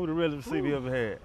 Who 0.00 0.06
the 0.06 0.14
realest 0.14 0.46
receiver 0.46 0.66
you 0.66 0.76
ever 0.76 0.90
had? 0.90 1.18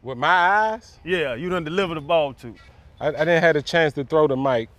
With 0.00 0.16
my 0.16 0.28
eyes, 0.28 0.98
Yeah, 1.04 1.34
you 1.34 1.50
done 1.50 1.62
deliver 1.62 1.94
the 1.94 2.00
ball 2.00 2.32
to. 2.32 2.54
I, 2.98 3.08
I 3.08 3.10
didn't 3.10 3.42
have 3.42 3.54
a 3.54 3.60
chance 3.60 3.92
to 3.94 4.04
throw 4.04 4.26
to 4.26 4.34
Mike. 4.34 4.70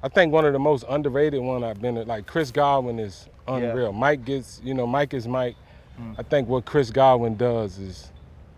I 0.00 0.08
think 0.08 0.32
one 0.32 0.44
of 0.44 0.52
the 0.52 0.60
most 0.60 0.84
underrated 0.88 1.42
one 1.42 1.64
I've 1.64 1.82
been 1.82 1.96
at, 1.96 2.06
like 2.06 2.28
Chris 2.28 2.52
Godwin 2.52 3.00
is 3.00 3.28
unreal. 3.48 3.92
Mike 3.92 4.24
gets, 4.24 4.60
you 4.62 4.72
know, 4.72 4.86
Mike 4.86 5.12
is 5.12 5.26
Mike. 5.26 5.56
Mm. 6.00 6.14
I 6.16 6.22
think 6.22 6.46
what 6.48 6.66
Chris 6.66 6.90
Godwin 6.90 7.36
does 7.36 7.78
is 7.80 8.12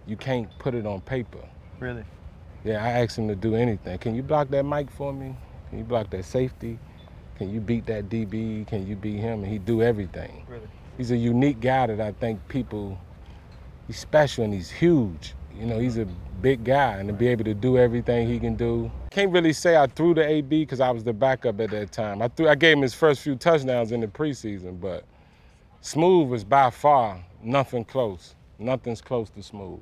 you 0.07 0.19
can't 0.19 0.51
put 0.59 0.75
it 0.75 0.85
on 0.85 1.01
paper. 1.01 1.41
Really? 1.81 2.05
Yeah, 2.63 2.85
I 2.85 2.91
asked 2.91 3.17
him 3.17 3.27
to 3.29 3.35
do 3.35 3.55
anything. 3.55 3.97
Can 3.97 4.15
you 4.15 4.23
block 4.23 4.51
that 4.51 4.65
mic 4.65 4.91
for 4.91 5.15
me? 5.15 5.35
Can 5.71 5.79
you 5.79 5.85
block 5.85 6.11
that 6.11 6.27
safety? 6.27 6.79
Can 7.39 7.49
you 7.55 7.61
beat 7.61 7.87
that 7.87 8.11
DB? 8.11 8.67
Can 8.67 8.87
you 8.87 8.97
beat 8.97 9.17
him? 9.19 9.45
And 9.45 9.51
he 9.51 9.57
do 9.57 9.81
everything. 9.81 10.45
Really? 10.47 10.69
He's 10.97 11.11
a 11.11 11.17
unique 11.17 11.61
guy 11.61 11.87
that 11.87 12.01
I 12.01 12.13
think 12.13 12.47
people, 12.49 12.99
he's 13.87 13.99
special 13.99 14.45
and 14.45 14.53
he's 14.53 14.71
huge. 14.71 15.35
You 15.59 15.67
know, 15.67 15.79
he's 15.79 15.99
a 15.99 16.07
big 16.41 16.65
guy 16.65 16.97
and 16.97 17.09
to 17.09 17.13
be 17.13 17.29
able 17.29 17.45
to 17.45 17.55
do 17.55 17.79
everything 17.79 18.29
he 18.29 18.39
can 18.39 18.57
do. 18.57 18.91
Can't 19.11 19.31
really 19.31 19.53
say 19.53 19.77
I 19.77 19.87
threw 19.87 20.15
the 20.15 20.27
AB 20.27 20.61
because 20.61 20.81
I 20.81 20.91
was 20.91 21.05
the 21.05 21.13
backup 21.13 21.61
at 21.61 21.71
that 21.71 21.93
time. 21.93 22.21
I 22.21 22.29
threw, 22.29 22.49
I 22.49 22.55
gave 22.55 22.77
him 22.77 22.83
his 22.83 22.95
first 22.95 23.21
few 23.21 23.37
touchdowns 23.37 23.93
in 23.93 24.01
the 24.01 24.07
preseason, 24.07 24.81
but 24.81 25.05
Smooth 25.81 26.29
was 26.29 26.45
by 26.45 26.71
far 26.71 27.25
nothing 27.43 27.85
close. 27.85 28.35
Nothing's 28.59 29.01
close 29.01 29.31
to 29.31 29.43
Smooth. 29.43 29.81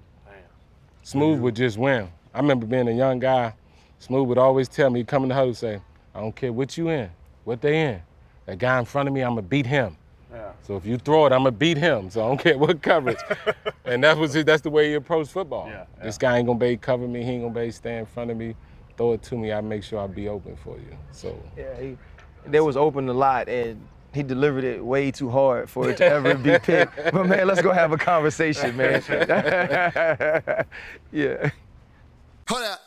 Smooth 1.02 1.40
would 1.40 1.56
just 1.56 1.78
win. 1.78 2.10
I 2.34 2.38
remember 2.38 2.66
being 2.66 2.88
a 2.88 2.92
young 2.92 3.18
guy. 3.18 3.54
Smooth 3.98 4.28
would 4.28 4.38
always 4.38 4.68
tell 4.68 4.90
me, 4.90 5.00
he'd 5.00 5.08
come 5.08 5.22
in 5.24 5.28
the 5.28 5.34
huddle 5.34 5.54
say, 5.54 5.80
I 6.14 6.20
don't 6.20 6.34
care 6.34 6.52
what 6.52 6.76
you 6.76 6.88
in, 6.88 7.10
what 7.44 7.60
they 7.60 7.82
in. 7.82 8.02
That 8.46 8.58
guy 8.58 8.78
in 8.78 8.84
front 8.84 9.08
of 9.08 9.14
me, 9.14 9.20
I'm 9.22 9.30
gonna 9.30 9.42
beat 9.42 9.66
him. 9.66 9.96
Yeah. 10.32 10.52
So 10.62 10.76
if 10.76 10.86
you 10.86 10.96
throw 10.98 11.26
it, 11.26 11.32
I'm 11.32 11.40
gonna 11.40 11.50
beat 11.52 11.76
him. 11.76 12.10
So 12.10 12.24
I 12.24 12.28
don't 12.28 12.38
care 12.42 12.56
what 12.58 12.80
coverage. 12.82 13.18
and 13.84 14.02
that 14.04 14.16
was 14.16 14.34
it. 14.36 14.46
That's 14.46 14.62
the 14.62 14.70
way 14.70 14.88
he 14.90 14.94
approached 14.94 15.30
football. 15.30 15.68
Yeah, 15.68 15.84
This 16.02 16.18
guy 16.18 16.38
ain't 16.38 16.46
gonna 16.46 16.58
be 16.58 16.66
able 16.66 16.80
cover 16.82 17.06
me. 17.08 17.22
He 17.24 17.30
ain't 17.30 17.42
gonna 17.42 17.54
be 17.54 17.60
able 17.60 17.72
stay 17.72 17.98
in 17.98 18.06
front 18.06 18.30
of 18.30 18.36
me. 18.36 18.54
Throw 18.96 19.12
it 19.12 19.22
to 19.24 19.36
me. 19.36 19.52
I 19.52 19.60
make 19.60 19.82
sure 19.82 20.00
I 20.00 20.06
be 20.06 20.28
open 20.28 20.56
for 20.56 20.76
you. 20.76 20.96
So 21.10 21.36
Yeah, 21.56 21.74
he, 21.80 21.96
they 22.46 22.60
was 22.60 22.76
open 22.76 23.08
a 23.08 23.12
lot 23.12 23.48
and 23.48 23.80
he 24.12 24.22
delivered 24.22 24.64
it 24.64 24.84
way 24.84 25.10
too 25.10 25.30
hard 25.30 25.70
for 25.70 25.88
it 25.90 25.96
to 25.98 26.04
ever 26.04 26.34
be 26.34 26.58
picked. 26.62 26.96
But 27.12 27.26
man, 27.26 27.46
let's 27.46 27.62
go 27.62 27.72
have 27.72 27.92
a 27.92 27.96
conversation, 27.98 28.76
man. 28.76 29.02
yeah. 31.12 31.50
Hold 32.48 32.62
up, 32.64 32.80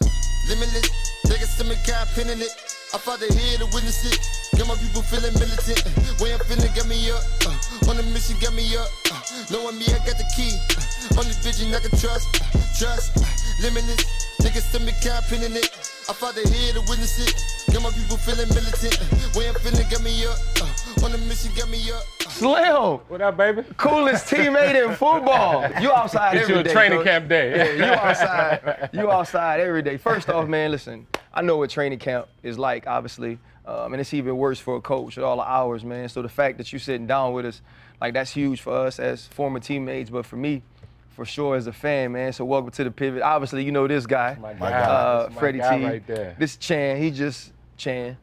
limitless. 0.49 0.89
Niggas 1.27 1.57
to 1.59 1.63
me, 1.63 1.75
got 1.87 2.07
pinning 2.09 2.41
it. 2.41 2.72
I 2.93 2.97
fought 2.99 3.19
the 3.19 3.25
head 3.33 3.59
to 3.59 3.65
witness 3.73 4.05
it. 4.05 4.19
Got 4.57 4.67
my 4.67 4.75
people 4.77 5.01
feeling 5.01 5.33
militant. 5.33 5.81
Way 6.21 6.33
I'm 6.33 6.39
feeling, 6.45 6.69
got 6.77 6.87
me 6.87 7.09
up. 7.09 7.23
Uh, 7.41 7.89
on 7.89 7.97
the 7.97 8.03
mission, 8.13 8.37
got 8.39 8.53
me 8.53 8.69
up. 8.77 8.87
Uh, 9.09 9.17
knowing 9.49 9.77
me, 9.79 9.85
I 9.89 9.97
got 10.05 10.17
the 10.21 10.27
key. 10.37 10.53
Uh, 10.77 11.19
only 11.19 11.33
vision 11.41 11.73
I 11.73 11.79
can 11.81 11.89
trust. 11.97 12.29
Uh, 12.37 12.61
trust. 12.77 13.17
Uh, 13.17 13.25
limitless. 13.65 14.05
Niggas 14.45 14.69
to 14.73 14.79
me, 14.79 14.91
got 15.03 15.23
pinning 15.25 15.55
it. 15.57 15.69
I 16.09 16.13
fought 16.13 16.35
the 16.35 16.45
head 16.45 16.75
to 16.75 16.81
witness 16.85 17.17
it. 17.17 17.33
Got 17.73 17.81
my 17.81 17.89
people 17.97 18.17
feeling 18.17 18.49
militant. 18.53 18.93
Way 19.33 19.49
I'm 19.49 19.55
feeling, 19.57 19.89
got 19.89 20.03
me 20.05 20.13
up. 20.29 20.37
Uh, 20.61 21.05
on 21.05 21.11
the 21.11 21.17
mission, 21.25 21.49
got 21.57 21.69
me 21.69 21.81
up. 21.89 22.03
Uh, 22.21 22.29
Slim, 22.29 22.99
what 23.09 23.21
up, 23.21 23.37
baby? 23.37 23.63
coolest 23.77 24.27
teammate 24.29 24.77
in 24.77 24.93
football. 24.95 25.65
You 25.81 25.91
outside 25.91 26.35
It's 26.37 26.43
every 26.43 26.55
your 26.55 26.63
day, 26.63 26.73
training 26.73 26.97
coach. 26.99 27.07
camp 27.07 27.27
day. 27.27 27.57
Yeah, 27.57 27.87
you 27.87 27.93
outside. 27.93 28.89
You 28.93 29.09
outside 29.11 29.59
every 29.61 29.81
day. 29.81 29.97
First 29.97 30.29
off, 30.29 30.47
man, 30.47 30.69
listen. 30.71 31.07
I 31.33 31.41
know 31.41 31.57
what 31.57 31.69
training 31.69 31.99
camp 31.99 32.27
is 32.43 32.59
like, 32.59 32.85
obviously, 32.87 33.39
um, 33.65 33.93
and 33.93 33.99
it's 34.01 34.13
even 34.13 34.37
worse 34.37 34.59
for 34.59 34.75
a 34.75 34.81
coach 34.81 35.17
at 35.17 35.23
all 35.23 35.37
the 35.37 35.43
hours, 35.49 35.83
man. 35.83 36.07
So 36.09 36.21
the 36.21 36.29
fact 36.29 36.57
that 36.59 36.71
you're 36.71 36.79
sitting 36.79 37.07
down 37.07 37.33
with 37.33 37.45
us, 37.45 37.61
like 37.99 38.13
that's 38.13 38.31
huge 38.31 38.61
for 38.61 38.73
us 38.75 38.99
as 38.99 39.25
former 39.27 39.59
teammates, 39.59 40.09
but 40.09 40.25
for 40.25 40.35
me, 40.35 40.61
for 41.09 41.25
sure 41.25 41.55
as 41.55 41.67
a 41.67 41.73
fan, 41.73 42.11
man. 42.11 42.33
So 42.33 42.45
welcome 42.45 42.71
to 42.71 42.83
the 42.83 42.91
pivot. 42.91 43.21
Obviously, 43.23 43.63
you 43.63 43.71
know 43.71 43.87
this 43.87 44.05
guy, 44.05 44.37
My 44.39 44.53
My 44.53 44.69
guy. 44.69 44.79
guy. 44.79 44.85
uh, 44.85 45.29
my 45.33 45.39
Freddie 45.39 45.59
guy 45.59 45.77
T. 45.79 45.85
right 45.85 46.07
there. 46.07 46.35
This 46.37 46.57
Chan, 46.57 46.97
he 47.01 47.09
just 47.11 47.51
Chan. 47.77 48.15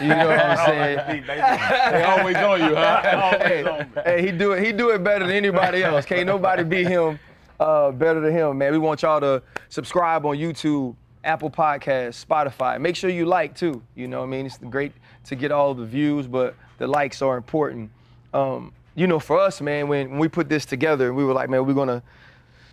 You 0.00 0.08
know 0.08 0.28
what 0.28 0.38
I'm 0.38 0.66
saying? 0.66 1.24
They 1.26 2.02
always 2.04 2.36
on 2.36 2.60
you, 2.60 2.74
huh? 2.76 3.38
hey, 3.42 3.86
hey, 4.04 4.22
he 4.22 4.30
do 4.32 4.52
it. 4.52 4.64
He 4.64 4.72
do 4.72 4.90
it 4.90 5.02
better 5.02 5.26
than 5.26 5.34
anybody 5.34 5.82
else. 5.82 6.04
Can't 6.04 6.26
nobody 6.26 6.62
beat 6.64 6.86
him 6.88 7.18
uh, 7.60 7.90
better 7.92 8.20
than 8.20 8.32
him, 8.32 8.58
man. 8.58 8.72
We 8.72 8.78
want 8.78 9.02
y'all 9.02 9.20
to 9.20 9.42
subscribe 9.68 10.24
on 10.26 10.36
YouTube, 10.36 10.94
Apple 11.24 11.50
Podcasts, 11.50 12.24
Spotify. 12.24 12.80
Make 12.80 12.96
sure 12.96 13.10
you 13.10 13.26
like 13.26 13.54
too. 13.54 13.82
You 13.94 14.08
know, 14.08 14.20
what 14.20 14.26
I 14.26 14.30
mean, 14.30 14.46
it's 14.46 14.58
great 14.58 14.92
to 15.24 15.36
get 15.36 15.52
all 15.52 15.74
the 15.74 15.84
views, 15.84 16.26
but 16.26 16.54
the 16.78 16.86
likes 16.86 17.22
are 17.22 17.36
important. 17.36 17.90
Um, 18.34 18.72
you 18.94 19.06
know, 19.06 19.18
for 19.18 19.38
us, 19.38 19.60
man, 19.60 19.88
when, 19.88 20.10
when 20.10 20.18
we 20.18 20.28
put 20.28 20.48
this 20.48 20.64
together, 20.64 21.14
we 21.14 21.24
were 21.24 21.32
like, 21.32 21.48
man, 21.48 21.64
we're 21.64 21.74
gonna 21.74 22.02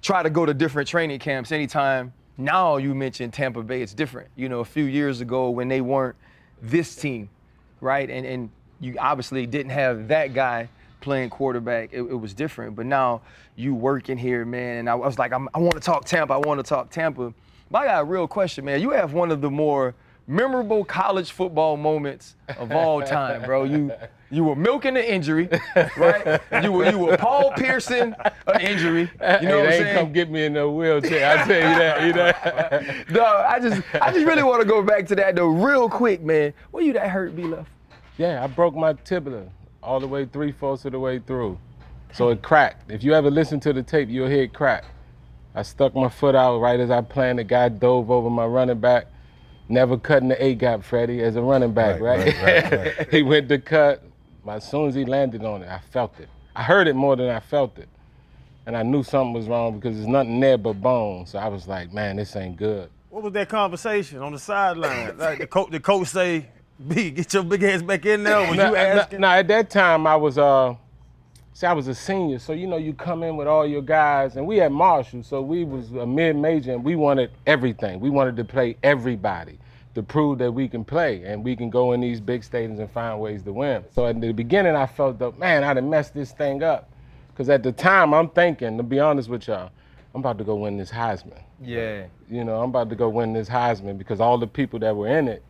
try 0.02 0.24
to 0.24 0.30
go 0.30 0.46
to 0.46 0.54
different 0.54 0.88
training 0.88 1.20
camps 1.20 1.52
anytime. 1.52 2.14
Now 2.38 2.78
you 2.78 2.96
mentioned 2.96 3.34
Tampa 3.34 3.62
Bay, 3.62 3.82
it's 3.82 3.94
different. 3.94 4.30
You 4.36 4.50
know, 4.50 4.62
a 4.62 4.66
few 4.66 4.86
years 4.86 5.22
ago 5.22 5.50
when 5.50 5.68
they 5.68 5.82
weren't 5.82 6.16
this 6.62 6.96
team, 6.96 7.30
right? 7.82 8.10
And 8.10 8.26
and 8.26 8.50
you 8.80 8.96
obviously 8.98 9.46
didn't 9.46 9.72
have 9.72 10.08
that 10.08 10.34
guy 10.34 10.70
playing 11.02 11.30
quarterback. 11.30 11.90
It, 11.92 12.02
it 12.02 12.20
was 12.20 12.34
different. 12.34 12.76
But 12.76 12.86
now 12.86 13.22
you 13.56 13.74
working 13.74 14.18
here, 14.18 14.46
man. 14.46 14.80
And 14.80 14.90
I, 14.90 14.96
was 14.96 15.20
like, 15.20 15.32
I'm, 15.32 15.50
I 15.54 15.60
want 15.60 15.74
to 15.74 15.80
talk 15.80 16.06
Tampa. 16.06 16.34
I 16.34 16.38
want 16.38 16.60
to 16.60 16.64
talk 16.64 16.90
Tampa. 16.90 17.34
But 17.72 17.84
I 17.84 17.86
got 17.86 18.02
a 18.02 18.06
real 18.06 18.28
question, 18.28 18.66
man. 18.66 18.82
You 18.82 18.92
have 18.92 19.14
one 19.14 19.32
of 19.32 19.42
the 19.42 19.52
more 19.52 19.96
memorable 20.28 20.86
college 20.86 21.32
football 21.32 21.76
moments 21.76 22.36
of 22.58 22.72
all 22.72 23.02
time, 23.02 23.44
bro. 23.44 23.64
You 23.64 23.92
you 24.32 24.44
were 24.44 24.56
milking 24.56 24.94
the 24.94 25.14
injury, 25.14 25.50
right? 25.98 26.40
You 26.64 26.72
were 26.72 26.90
you 26.90 27.00
were 27.00 27.18
Paul 27.18 27.52
Pierce-ing 27.52 28.14
an 28.48 28.62
injury. 28.62 29.02
You 29.02 29.08
know 29.28 29.38
hey, 29.40 29.46
what 29.48 29.66
I'm 29.66 29.72
saying? 29.72 29.88
ain't 29.88 29.98
come 29.98 30.14
get 30.14 30.30
me 30.30 30.46
in 30.46 30.54
no 30.54 30.72
wheelchair. 30.72 31.40
I 31.40 31.46
tell 31.46 31.70
you 31.70 31.76
that. 31.80 32.06
You 32.06 32.14
know? 32.14 33.04
No, 33.20 33.26
I 33.26 33.60
just 33.60 33.82
I 34.00 34.12
just 34.12 34.26
really 34.26 34.44
want 34.44 34.62
to 34.62 34.68
go 34.68 34.84
back 34.84 35.08
to 35.08 35.16
that 35.16 35.36
though, 35.36 35.48
real 35.48 35.90
quick, 35.90 36.22
man. 36.22 36.54
Were 36.72 36.82
you 36.82 36.94
that 36.94 37.10
hurt, 37.10 37.36
B 37.36 37.44
left? 37.44 37.70
Yeah, 38.18 38.44
I 38.44 38.48
broke 38.48 38.76
my 38.76 38.94
tibia 38.94 39.50
all 39.82 40.00
the 40.00 40.08
way 40.08 40.26
three 40.26 40.52
fourths 40.52 40.86
of 40.86 40.92
the 40.92 41.00
way 41.00 41.20
through. 41.20 41.58
So 42.14 42.30
it 42.30 42.42
cracked. 42.42 42.92
If 42.92 43.04
you 43.04 43.14
ever 43.14 43.32
listen 43.32 43.60
to 43.62 43.74
the 43.74 43.84
tape, 43.84 44.10
you'll 44.10 44.28
hear 44.28 44.44
it 44.44 44.54
crack. 44.54 44.84
I 45.56 45.64
stuck 45.64 45.96
my 45.96 46.10
foot 46.10 46.36
out 46.36 46.60
right 46.60 46.80
as 46.80 46.92
I 46.92 47.02
planned. 47.02 47.40
The 47.40 47.44
guy 47.44 47.70
dove 47.70 48.12
over 48.12 48.30
my 48.30 48.46
running 48.46 48.80
back. 48.80 49.08
Never 49.68 49.98
cutting 49.98 50.30
the 50.30 50.44
A 50.44 50.56
gap, 50.56 50.84
Freddie, 50.84 51.22
as 51.22 51.36
a 51.36 51.42
running 51.42 51.74
back, 51.74 52.00
Right, 52.00 52.20
right? 52.26 52.42
right, 52.42 52.72
right, 52.72 52.98
right. 52.98 53.10
he 53.12 53.22
went 53.24 53.50
to 53.50 53.60
cut. 53.60 54.04
But 54.44 54.58
as 54.58 54.70
soon 54.70 54.88
as 54.88 54.96
he 54.96 55.06
landed 55.06 55.44
on 55.44 55.62
it, 55.64 55.70
I 55.70 55.80
felt 55.80 56.20
it. 56.20 56.30
I 56.56 56.64
heard 56.64 56.88
it 56.88 56.96
more 56.96 57.16
than 57.16 57.30
I 57.30 57.40
felt 57.40 57.78
it. 57.78 57.88
And 58.66 58.76
I 58.76 58.84
knew 58.84 59.04
something 59.04 59.34
was 59.34 59.48
wrong 59.48 59.80
because 59.80 59.96
there's 59.96 60.08
nothing 60.08 60.40
there 60.40 60.58
but 60.58 60.74
bone. 60.82 61.26
So 61.26 61.40
I 61.40 61.48
was 61.48 61.68
like, 61.68 61.92
man, 61.94 62.16
this 62.18 62.36
ain't 62.36 62.56
good. 62.58 62.90
What 63.10 63.24
was 63.24 63.34
that 63.34 63.50
conversation 63.50 64.20
on 64.20 64.32
the 64.32 64.40
sideline? 64.40 65.18
like 65.18 65.40
the 65.40 65.48
coach, 65.48 65.72
the 65.72 65.80
coach 65.80 66.08
say, 66.10 66.46
"B, 66.88 67.10
get 67.10 67.34
your 67.34 67.42
big 67.44 67.64
ass 67.64 67.82
back 67.82 68.06
in 68.06 68.24
there." 68.24 68.40
Was 68.48 68.56
Nah, 68.58 68.68
you 68.68 68.72
nah, 68.74 68.78
asking? 68.78 69.22
nah, 69.22 69.34
at 69.34 69.48
that 69.48 69.70
time 69.72 70.06
I 70.06 70.16
was 70.16 70.38
uh 70.38 70.76
see 71.60 71.68
I 71.68 71.74
was 71.74 71.90
a 71.90 71.96
senior, 71.96 72.40
so 72.40 72.54
you 72.54 72.68
know 72.68 72.78
you 72.78 72.94
come 72.94 73.22
in 73.22 73.36
with 73.36 73.46
all 73.46 73.68
your 73.68 73.82
guys 73.82 74.38
and 74.38 74.48
we 74.48 74.56
had 74.58 74.72
Marshall, 74.72 75.24
so 75.24 75.42
we 75.42 75.66
was 75.66 75.92
a 75.92 76.06
mid-major 76.06 76.72
and 76.72 76.86
we 76.86 76.96
wanted 76.96 77.32
everything. 77.46 78.00
We 78.00 78.10
wanted 78.10 78.38
to 78.38 78.46
play 78.46 78.78
everybody 78.82 79.60
to 79.94 80.02
prove 80.02 80.38
that 80.38 80.54
we 80.54 80.70
can 80.70 80.86
play 80.86 81.22
and 81.26 81.44
we 81.44 81.58
can 81.58 81.70
go 81.70 81.92
in 81.92 82.00
these 82.00 82.22
big 82.22 82.44
stadiums 82.44 82.80
and 82.80 82.90
find 82.90 83.20
ways 83.20 83.44
to 83.44 83.52
win. 83.52 83.84
So 83.92 84.06
at 84.06 84.22
the 84.22 84.32
beginning 84.32 84.78
I 84.78 84.86
felt 84.86 85.20
that 85.20 85.38
man, 85.38 85.66
I'd 85.66 85.76
have 85.76 85.84
messed 85.84 86.14
this 86.14 86.32
thing 86.32 86.64
up. 86.64 86.90
Cause 87.36 87.50
at 87.50 87.62
the 87.62 87.74
time 87.74 88.14
I'm 88.14 88.30
thinking, 88.30 88.78
to 88.78 88.84
be 88.84 89.02
honest 89.02 89.28
with 89.28 89.46
y'all, 89.50 89.72
I'm 90.16 90.22
about 90.22 90.38
to 90.38 90.46
go 90.46 90.56
win 90.56 90.78
this 90.78 90.92
Heisman 90.92 91.42
Yeah. 91.62 92.06
you 92.30 92.46
know, 92.46 92.62
I'm 92.62 92.70
about 92.70 92.90
to 92.90 92.96
go 92.96 93.10
win 93.10 93.34
this 93.34 93.50
Heisman 93.50 93.98
because 93.98 94.22
all 94.22 94.38
the 94.38 94.48
people 94.48 94.80
that 94.80 94.96
were 94.96 95.10
in 95.10 95.28
it 95.28 95.44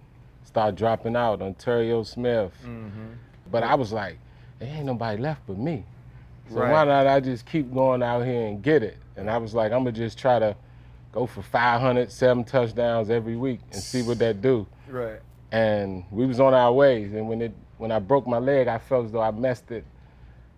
start 0.44 0.74
dropping 0.74 1.16
out. 1.16 1.44
Onterrio 1.44 2.02
Smith. 2.02 2.52
Mm-hmm. 2.66 3.14
But 3.52 3.62
I 3.62 3.76
was 3.76 3.94
like, 3.94 4.18
there 4.58 4.70
ain't 4.70 4.86
nobody 4.86 5.22
left 5.22 5.42
but 5.46 5.58
me. 5.58 5.86
So 6.50 6.60
Right. 6.60 6.72
why 6.72 6.84
not 6.86 7.08
I 7.08 7.20
just 7.20 7.46
keep 7.46 7.74
going 7.74 8.02
out 8.02 8.26
here 8.26 8.48
and 8.48 8.62
get 8.62 8.84
it? 8.84 8.98
And 9.16 9.30
I 9.30 9.38
was 9.38 9.54
like, 9.54 9.72
I'm 9.72 9.80
gonna 9.80 9.92
just 9.92 10.18
try 10.18 10.40
to 10.40 10.56
go 11.12 11.26
for 11.26 11.42
500, 11.42 12.12
seven 12.12 12.44
touchdowns 12.44 13.10
every 13.10 13.36
week 13.36 13.60
and 13.72 13.82
see 13.82 14.02
what 14.02 14.20
that 14.20 14.42
do. 14.42 14.66
Right. 14.90 15.20
And 15.52 16.04
we 16.12 16.26
was 16.26 16.40
on 16.40 16.54
our 16.54 16.72
ways. 16.72 17.14
And 17.14 17.28
when 17.28 17.42
it 17.42 17.54
when 17.78 17.92
I 17.92 18.00
broke 18.00 18.28
my 18.28 18.40
leg, 18.40 18.68
I 18.68 18.78
felt 18.78 19.06
as 19.06 19.12
though 19.12 19.22
I 19.22 19.32
messed 19.32 19.72
it. 19.72 19.86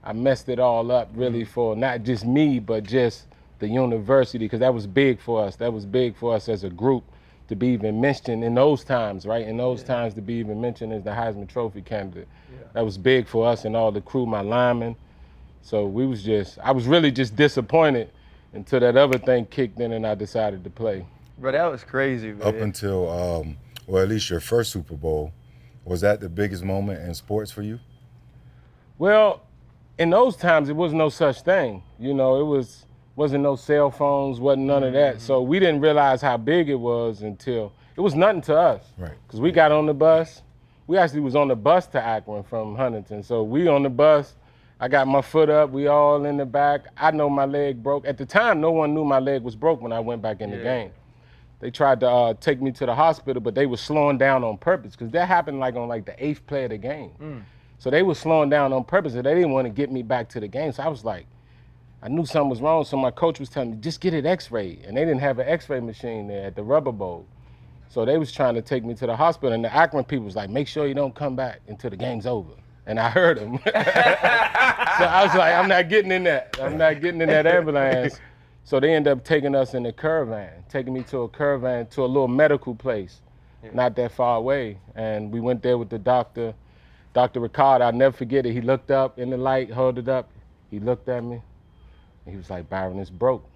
I 0.03 0.13
messed 0.13 0.49
it 0.49 0.59
all 0.59 0.91
up 0.91 1.09
really 1.13 1.41
mm-hmm. 1.41 1.51
for 1.51 1.75
not 1.75 2.03
just 2.03 2.25
me, 2.25 2.59
but 2.59 2.83
just 2.83 3.27
the 3.59 3.67
university, 3.67 4.39
because 4.45 4.59
that 4.61 4.73
was 4.73 4.87
big 4.87 5.19
for 5.19 5.43
us. 5.43 5.55
That 5.57 5.71
was 5.71 5.85
big 5.85 6.15
for 6.15 6.33
us 6.33 6.49
as 6.49 6.63
a 6.63 6.69
group 6.69 7.03
to 7.47 7.55
be 7.55 7.67
even 7.67 8.01
mentioned 8.01 8.43
in 8.43 8.55
those 8.55 8.83
times, 8.83 9.25
right? 9.25 9.45
In 9.45 9.57
those 9.57 9.83
times 9.83 10.13
to 10.15 10.21
be 10.21 10.35
even 10.35 10.59
mentioned 10.59 10.93
as 10.93 11.03
the 11.03 11.11
Heisman 11.11 11.47
Trophy 11.47 11.81
candidate. 11.81 12.27
That 12.73 12.85
was 12.85 12.97
big 12.97 13.27
for 13.27 13.47
us 13.47 13.65
and 13.65 13.75
all 13.75 13.91
the 13.91 14.01
crew, 14.01 14.25
my 14.25 14.41
linemen. 14.41 14.95
So 15.61 15.85
we 15.85 16.05
was 16.05 16.23
just, 16.23 16.59
I 16.59 16.71
was 16.71 16.87
really 16.87 17.11
just 17.11 17.35
disappointed 17.35 18.09
until 18.53 18.79
that 18.79 18.97
other 18.97 19.17
thing 19.17 19.45
kicked 19.45 19.79
in 19.79 19.93
and 19.93 20.05
I 20.05 20.15
decided 20.15 20.63
to 20.63 20.69
play. 20.69 21.05
Bro, 21.37 21.53
that 21.53 21.71
was 21.71 21.83
crazy, 21.83 22.33
man. 22.33 22.47
Up 22.47 22.55
until, 22.55 23.09
um, 23.09 23.57
well, 23.87 24.03
at 24.03 24.09
least 24.09 24.29
your 24.29 24.39
first 24.39 24.71
Super 24.71 24.95
Bowl, 24.95 25.33
was 25.85 26.01
that 26.01 26.19
the 26.19 26.29
biggest 26.29 26.63
moment 26.63 27.01
in 27.01 27.13
sports 27.13 27.51
for 27.51 27.61
you? 27.61 27.79
Well, 28.97 29.41
in 29.97 30.09
those 30.09 30.35
times 30.35 30.69
it 30.69 30.75
was 30.75 30.93
no 30.93 31.09
such 31.09 31.41
thing. 31.41 31.83
You 31.99 32.13
know, 32.13 32.39
it 32.39 32.45
was 32.45 32.85
wasn't 33.15 33.43
no 33.43 33.55
cell 33.55 33.91
phones, 33.91 34.39
wasn't 34.39 34.65
none 34.65 34.83
of 34.83 34.93
that. 34.93 35.21
So 35.21 35.41
we 35.41 35.59
didn't 35.59 35.81
realize 35.81 36.21
how 36.21 36.37
big 36.37 36.69
it 36.69 36.75
was 36.75 37.21
until 37.21 37.73
it 37.95 38.01
was 38.01 38.15
nothing 38.15 38.41
to 38.43 38.55
us. 38.57 38.83
Right. 38.97 39.13
Cause 39.27 39.39
we 39.39 39.51
got 39.51 39.71
on 39.71 39.85
the 39.85 39.93
bus. 39.93 40.41
We 40.87 40.97
actually 40.97 41.21
was 41.21 41.35
on 41.35 41.47
the 41.47 41.55
bus 41.55 41.87
to 41.87 42.03
Akron 42.03 42.43
from 42.43 42.75
Huntington. 42.75 43.23
So 43.23 43.43
we 43.43 43.67
on 43.67 43.83
the 43.83 43.89
bus. 43.89 44.35
I 44.81 44.87
got 44.87 45.07
my 45.07 45.21
foot 45.21 45.47
up. 45.51 45.69
We 45.69 45.85
all 45.85 46.25
in 46.25 46.37
the 46.37 46.45
back. 46.45 46.87
I 46.97 47.11
know 47.11 47.29
my 47.29 47.45
leg 47.45 47.83
broke. 47.83 48.03
At 48.05 48.17
the 48.17 48.25
time, 48.25 48.59
no 48.59 48.71
one 48.71 48.95
knew 48.95 49.05
my 49.05 49.19
leg 49.19 49.43
was 49.43 49.55
broke 49.55 49.79
when 49.79 49.93
I 49.93 49.99
went 49.99 50.23
back 50.23 50.41
in 50.41 50.49
the 50.49 50.57
game. 50.57 50.91
They 51.59 51.69
tried 51.69 51.99
to 51.99 52.09
uh, 52.09 52.33
take 52.33 52.59
me 52.59 52.71
to 52.71 52.87
the 52.87 52.95
hospital, 52.95 53.39
but 53.39 53.53
they 53.53 53.67
were 53.67 53.77
slowing 53.77 54.17
down 54.17 54.43
on 54.43 54.57
purpose 54.57 54.93
because 54.93 55.11
that 55.11 55.27
happened 55.27 55.59
like 55.59 55.75
on 55.75 55.87
like 55.87 56.05
the 56.05 56.15
eighth 56.25 56.47
play 56.47 56.63
of 56.63 56.71
the 56.71 56.79
game. 56.79 57.11
So 57.77 57.91
they 57.91 58.01
were 58.01 58.15
slowing 58.15 58.49
down 58.49 58.73
on 58.73 58.83
purpose, 58.83 59.13
and 59.13 59.23
they 59.23 59.35
didn't 59.35 59.51
want 59.51 59.65
to 59.65 59.69
get 59.69 59.91
me 59.91 60.01
back 60.01 60.27
to 60.29 60.39
the 60.39 60.47
game. 60.47 60.71
So 60.71 60.81
I 60.81 60.87
was 60.87 61.05
like, 61.05 61.27
I 62.01 62.07
knew 62.09 62.25
something 62.25 62.49
was 62.49 62.61
wrong. 62.61 62.83
So 62.83 62.97
my 62.97 63.11
coach 63.11 63.39
was 63.39 63.49
telling 63.49 63.71
me, 63.71 63.77
just 63.77 64.01
get 64.01 64.15
it 64.15 64.25
X-rayed, 64.25 64.83
and 64.87 64.97
they 64.97 65.05
didn't 65.05 65.21
have 65.21 65.37
an 65.37 65.47
X-ray 65.47 65.79
machine 65.79 66.27
there 66.27 66.47
at 66.47 66.55
the 66.55 66.63
Rubber 66.63 66.91
Bowl. 66.91 67.27
So 67.89 68.03
they 68.03 68.17
was 68.17 68.31
trying 68.31 68.55
to 68.55 68.63
take 68.63 68.83
me 68.83 68.95
to 68.95 69.05
the 69.05 69.15
hospital, 69.15 69.53
and 69.53 69.63
the 69.63 69.71
Akron 69.71 70.05
people 70.05 70.25
was 70.25 70.35
like, 70.35 70.49
make 70.49 70.67
sure 70.67 70.87
you 70.87 70.95
don't 70.95 71.13
come 71.13 71.35
back 71.35 71.61
until 71.67 71.91
the 71.91 71.97
game's 71.97 72.25
over. 72.25 72.53
And 72.85 72.99
I 72.99 73.09
heard 73.09 73.37
him. 73.37 73.59
so 73.65 73.71
I 73.73 75.23
was 75.25 75.35
like, 75.35 75.53
I'm 75.53 75.67
not 75.67 75.87
getting 75.89 76.11
in 76.11 76.23
that. 76.23 76.57
I'm 76.61 76.77
not 76.77 77.01
getting 77.01 77.21
in 77.21 77.29
that 77.29 77.45
ambulance. 77.47 78.19
So 78.63 78.79
they 78.79 78.93
end 78.93 79.07
up 79.07 79.23
taking 79.23 79.55
us 79.55 79.73
in 79.73 79.83
the 79.83 79.93
caravan, 79.93 80.63
taking 80.69 80.93
me 80.93 81.03
to 81.03 81.19
a 81.19 81.29
caravan 81.29 81.87
to 81.87 82.03
a 82.03 82.05
little 82.05 82.27
medical 82.27 82.75
place, 82.75 83.21
not 83.73 83.95
that 83.95 84.11
far 84.11 84.37
away. 84.37 84.77
And 84.95 85.31
we 85.31 85.39
went 85.39 85.61
there 85.63 85.77
with 85.77 85.89
the 85.89 85.99
doctor, 85.99 86.53
Dr. 87.13 87.41
Ricard. 87.41 87.81
I'll 87.81 87.91
never 87.91 88.15
forget 88.15 88.45
it. 88.45 88.53
He 88.53 88.61
looked 88.61 88.91
up 88.91 89.19
in 89.19 89.29
the 89.29 89.37
light, 89.37 89.71
held 89.71 89.97
it 89.97 90.07
up. 90.09 90.29
He 90.69 90.79
looked 90.79 91.09
at 91.09 91.23
me. 91.23 91.41
And 92.25 92.33
he 92.33 92.37
was 92.37 92.49
like, 92.49 92.69
Byron, 92.69 92.99
it's 92.99 93.09
broke. 93.09 93.47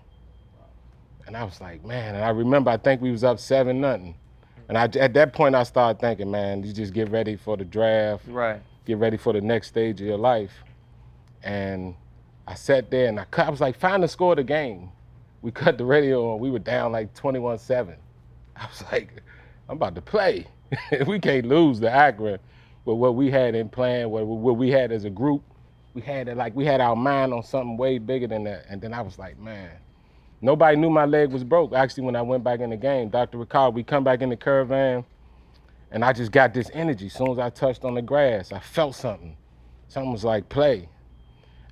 And 1.27 1.35
I 1.35 1.43
was 1.43 1.59
like, 1.61 1.83
man. 1.85 2.15
And 2.15 2.23
I 2.23 2.29
remember, 2.29 2.69
I 2.71 2.77
think 2.77 3.01
we 3.01 3.11
was 3.11 3.23
up 3.23 3.39
seven 3.39 3.81
nothing. 3.81 4.15
And 4.67 4.77
I, 4.77 4.83
at 4.99 5.13
that 5.13 5.33
point, 5.33 5.55
I 5.55 5.63
started 5.63 5.99
thinking, 5.99 6.29
man, 6.31 6.63
you 6.63 6.73
just 6.73 6.93
get 6.93 7.09
ready 7.11 7.35
for 7.35 7.55
the 7.55 7.65
draft 7.65 8.23
Right. 8.27 8.61
Get 8.85 8.97
ready 8.97 9.17
for 9.17 9.33
the 9.33 9.41
next 9.41 9.67
stage 9.67 9.99
of 10.01 10.07
your 10.07 10.17
life. 10.17 10.51
And 11.43 11.95
I 12.47 12.53
sat 12.53 12.91
there 12.91 13.07
and 13.07 13.19
I 13.19 13.25
cut, 13.25 13.47
I 13.47 13.49
was 13.49 13.61
like, 13.61 13.79
find 13.79 14.03
the 14.03 14.07
score 14.07 14.33
of 14.33 14.37
the 14.37 14.43
game. 14.43 14.89
We 15.41 15.51
cut 15.51 15.77
the 15.77 15.85
radio 15.85 16.33
on. 16.33 16.39
We 16.39 16.49
were 16.51 16.59
down 16.59 16.91
like 16.91 17.13
21-7. 17.15 17.95
I 18.55 18.67
was 18.67 18.83
like, 18.91 19.09
I'm 19.67 19.77
about 19.77 19.95
to 19.95 20.01
play. 20.01 20.47
we 21.07 21.19
can't 21.19 21.45
lose 21.45 21.79
the 21.79 21.91
Akron 21.91 22.39
with 22.85 22.97
what 22.97 23.15
we 23.15 23.31
had 23.31 23.55
in 23.55 23.69
plan, 23.69 24.09
what, 24.09 24.25
what 24.25 24.57
we 24.57 24.69
had 24.69 24.91
as 24.91 25.05
a 25.05 25.09
group. 25.09 25.43
We 25.93 26.01
had 26.01 26.27
it 26.27 26.37
like 26.37 26.55
we 26.55 26.65
had 26.65 26.81
our 26.81 26.95
mind 26.95 27.33
on 27.33 27.41
something 27.43 27.77
way 27.77 27.97
bigger 27.99 28.27
than 28.27 28.43
that. 28.43 28.65
And 28.69 28.81
then 28.81 28.93
I 28.93 29.01
was 29.01 29.17
like, 29.17 29.39
man, 29.39 29.71
nobody 30.41 30.77
knew 30.77 30.89
my 30.89 31.05
leg 31.05 31.31
was 31.31 31.43
broke. 31.43 31.73
Actually, 31.73 32.03
when 32.03 32.15
I 32.15 32.21
went 32.21 32.43
back 32.43 32.59
in 32.59 32.69
the 32.69 32.77
game, 32.77 33.09
Dr. 33.09 33.37
Ricard, 33.37 33.73
we 33.73 33.83
come 33.83 34.03
back 34.03 34.21
in 34.21 34.29
the 34.29 34.35
caravan, 34.35 35.05
and 35.95 36.03
I 36.03 36.11
just 36.11 36.33
got 36.33 36.53
this 36.53 36.69
energy. 36.73 37.05
As 37.05 37.13
soon 37.13 37.31
as 37.31 37.39
I 37.39 37.49
touched 37.49 37.85
on 37.85 37.93
the 37.93 38.01
grass, 38.01 38.51
I 38.51 38.59
felt 38.59 38.95
something. 38.95 39.37
Something 39.87 40.11
was 40.11 40.25
like 40.25 40.49
play. 40.49 40.89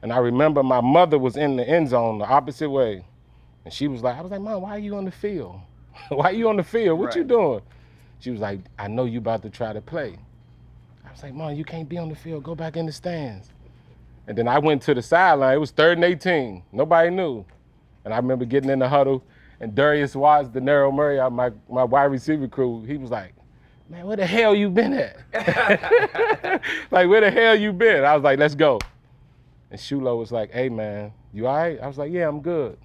And 0.01 0.13
I 0.13 0.19
remember 0.19 0.63
my 0.63 0.79
mother 0.79 1.19
was 1.19 1.35
in 1.35 1.57
the 1.57 1.67
end 1.67 1.89
zone 1.89 2.19
the 2.19 2.25
opposite 2.25 2.69
way. 2.69 3.03
And 3.65 3.73
she 3.73 3.89
was 3.89 4.01
like, 4.01 4.15
I 4.15 4.21
was 4.21 4.31
like, 4.31 4.39
Mom, 4.39 4.61
why 4.61 4.77
are 4.77 4.79
you 4.79 4.95
on 4.95 5.03
the 5.03 5.11
field? 5.11 5.59
why 6.07 6.27
are 6.29 6.31
you 6.31 6.47
on 6.47 6.55
the 6.55 6.63
field? 6.63 6.99
What 6.99 7.17
you 7.17 7.25
doing? 7.25 7.63
She 8.19 8.31
was 8.31 8.39
like, 8.39 8.61
I 8.79 8.87
know 8.87 9.03
you 9.03 9.17
about 9.17 9.41
to 9.41 9.49
try 9.49 9.73
to 9.73 9.81
play. 9.81 10.17
I 11.05 11.11
was 11.11 11.21
like, 11.21 11.33
Mom, 11.33 11.53
you 11.55 11.65
can't 11.65 11.89
be 11.89 11.97
on 11.97 12.07
the 12.07 12.15
field. 12.15 12.45
Go 12.45 12.55
back 12.55 12.77
in 12.77 12.85
the 12.85 12.93
stands. 12.93 13.49
And 14.27 14.37
then 14.37 14.47
I 14.47 14.57
went 14.57 14.83
to 14.83 14.93
the 14.93 15.01
sideline. 15.01 15.53
It 15.53 15.59
was 15.59 15.71
third 15.71 15.97
and 15.97 16.05
18. 16.05 16.63
Nobody 16.71 17.09
knew. 17.09 17.43
And 18.05 18.13
I 18.13 18.17
remember 18.17 18.45
getting 18.45 18.69
in 18.69 18.79
the 18.79 18.87
huddle, 18.87 19.21
and 19.59 19.75
Darius 19.75 20.15
Watts, 20.15 20.47
Denero 20.47 20.95
Marriott, 20.95 21.33
my, 21.33 21.51
my 21.69 21.83
wide 21.83 22.05
receiver 22.05 22.47
crew, 22.47 22.85
he 22.85 22.95
was 22.95 23.11
like, 23.11 23.33
man, 23.93 24.07
where 24.07 24.17
the 24.17 24.25
hell 24.25 24.55
you 24.55 24.71
been 24.71 24.93
at? 24.93 26.61
like, 26.91 27.07
where 27.07 27.21
the 27.21 27.29
hell 27.29 27.55
you 27.55 27.71
been? 27.71 28.03
I 28.03 28.15
was 28.15 28.23
like, 28.23 28.39
let's 28.39 28.55
go. 28.55 28.79
And 29.69 29.79
Shulo 29.79 30.17
was 30.17 30.31
like, 30.31 30.51
hey, 30.51 30.67
man, 30.67 31.13
you 31.31 31.45
all 31.45 31.55
right? 31.55 31.79
I 31.79 31.87
was 31.87 31.99
like, 31.99 32.11
yeah, 32.11 32.27
I'm 32.27 32.41
good. 32.41 32.77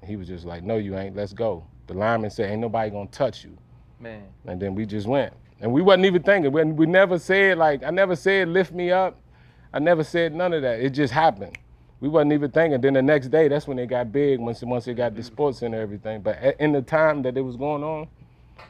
And 0.00 0.08
he 0.08 0.16
was 0.16 0.28
just 0.28 0.44
like, 0.44 0.62
no, 0.62 0.76
you 0.76 0.96
ain't. 0.96 1.16
Let's 1.16 1.32
go. 1.32 1.66
The 1.88 1.94
lineman 1.94 2.30
said, 2.30 2.50
ain't 2.50 2.60
nobody 2.60 2.90
gonna 2.90 3.08
touch 3.08 3.44
you. 3.44 3.58
Man. 3.98 4.22
And 4.46 4.62
then 4.62 4.76
we 4.76 4.86
just 4.86 5.08
went. 5.08 5.32
And 5.60 5.72
we 5.72 5.82
wasn't 5.82 6.04
even 6.04 6.22
thinking. 6.22 6.52
We, 6.52 6.62
we 6.64 6.86
never 6.86 7.18
said, 7.18 7.58
like, 7.58 7.82
I 7.82 7.90
never 7.90 8.14
said 8.14 8.48
lift 8.48 8.72
me 8.72 8.92
up. 8.92 9.20
I 9.72 9.80
never 9.80 10.04
said 10.04 10.32
none 10.32 10.52
of 10.52 10.62
that. 10.62 10.78
It 10.80 10.90
just 10.90 11.12
happened. 11.12 11.58
We 11.98 12.08
wasn't 12.08 12.34
even 12.34 12.52
thinking. 12.52 12.80
Then 12.80 12.92
the 12.92 13.02
next 13.02 13.28
day, 13.28 13.48
that's 13.48 13.66
when 13.66 13.80
it 13.80 13.86
got 13.86 14.12
big, 14.12 14.38
once, 14.38 14.62
once 14.62 14.86
it 14.86 14.94
got 14.94 15.16
the 15.16 15.22
mm-hmm. 15.22 15.34
SportsCenter 15.34 15.66
and 15.66 15.74
everything. 15.74 16.20
But 16.20 16.56
in 16.60 16.70
the 16.70 16.82
time 16.82 17.22
that 17.22 17.36
it 17.36 17.40
was 17.40 17.56
going 17.56 17.82
on, 17.82 18.06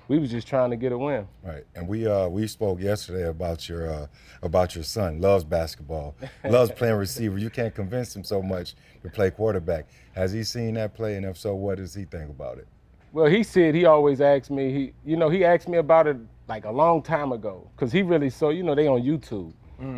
we 0.09 0.19
was 0.19 0.31
just 0.31 0.47
trying 0.47 0.71
to 0.71 0.77
get 0.77 0.93
a 0.93 0.99
win. 0.99 1.27
Right, 1.43 1.65
and 1.75 1.89
we 1.89 2.07
uh 2.07 2.29
we 2.29 2.47
spoke 2.47 2.81
yesterday 2.81 3.29
about 3.29 3.69
your 3.69 3.91
uh 3.91 4.07
about 4.43 4.75
your 4.75 4.85
son. 4.85 5.21
Loves 5.21 5.45
basketball, 5.45 6.15
loves 6.45 6.71
playing 6.73 6.97
receiver. 6.97 7.39
You 7.39 7.51
can't 7.51 7.75
convince 7.75 8.15
him 8.15 8.25
so 8.25 8.43
much 8.43 8.75
to 9.03 9.09
play 9.11 9.31
quarterback. 9.31 9.87
Has 10.15 10.33
he 10.33 10.45
seen 10.45 10.75
that 10.75 10.95
play, 10.95 11.17
and 11.17 11.27
if 11.27 11.39
so, 11.39 11.55
what 11.55 11.79
does 11.79 11.95
he 11.95 12.05
think 12.05 12.31
about 12.31 12.59
it? 12.59 12.69
Well, 13.13 13.27
he 13.27 13.43
said 13.43 13.75
he 13.75 13.85
always 13.87 14.21
asked 14.21 14.51
me. 14.51 14.73
He, 14.73 14.93
you 15.05 15.17
know, 15.17 15.29
he 15.29 15.45
asked 15.45 15.69
me 15.69 15.79
about 15.79 16.07
it 16.07 16.17
like 16.49 16.65
a 16.65 16.71
long 16.73 17.03
time 17.03 17.33
ago, 17.33 17.69
cause 17.77 17.91
he 17.93 18.03
really 18.03 18.31
so 18.31 18.51
you 18.51 18.63
know 18.63 18.75
they 18.75 18.87
on 18.87 19.03
YouTube, 19.03 19.53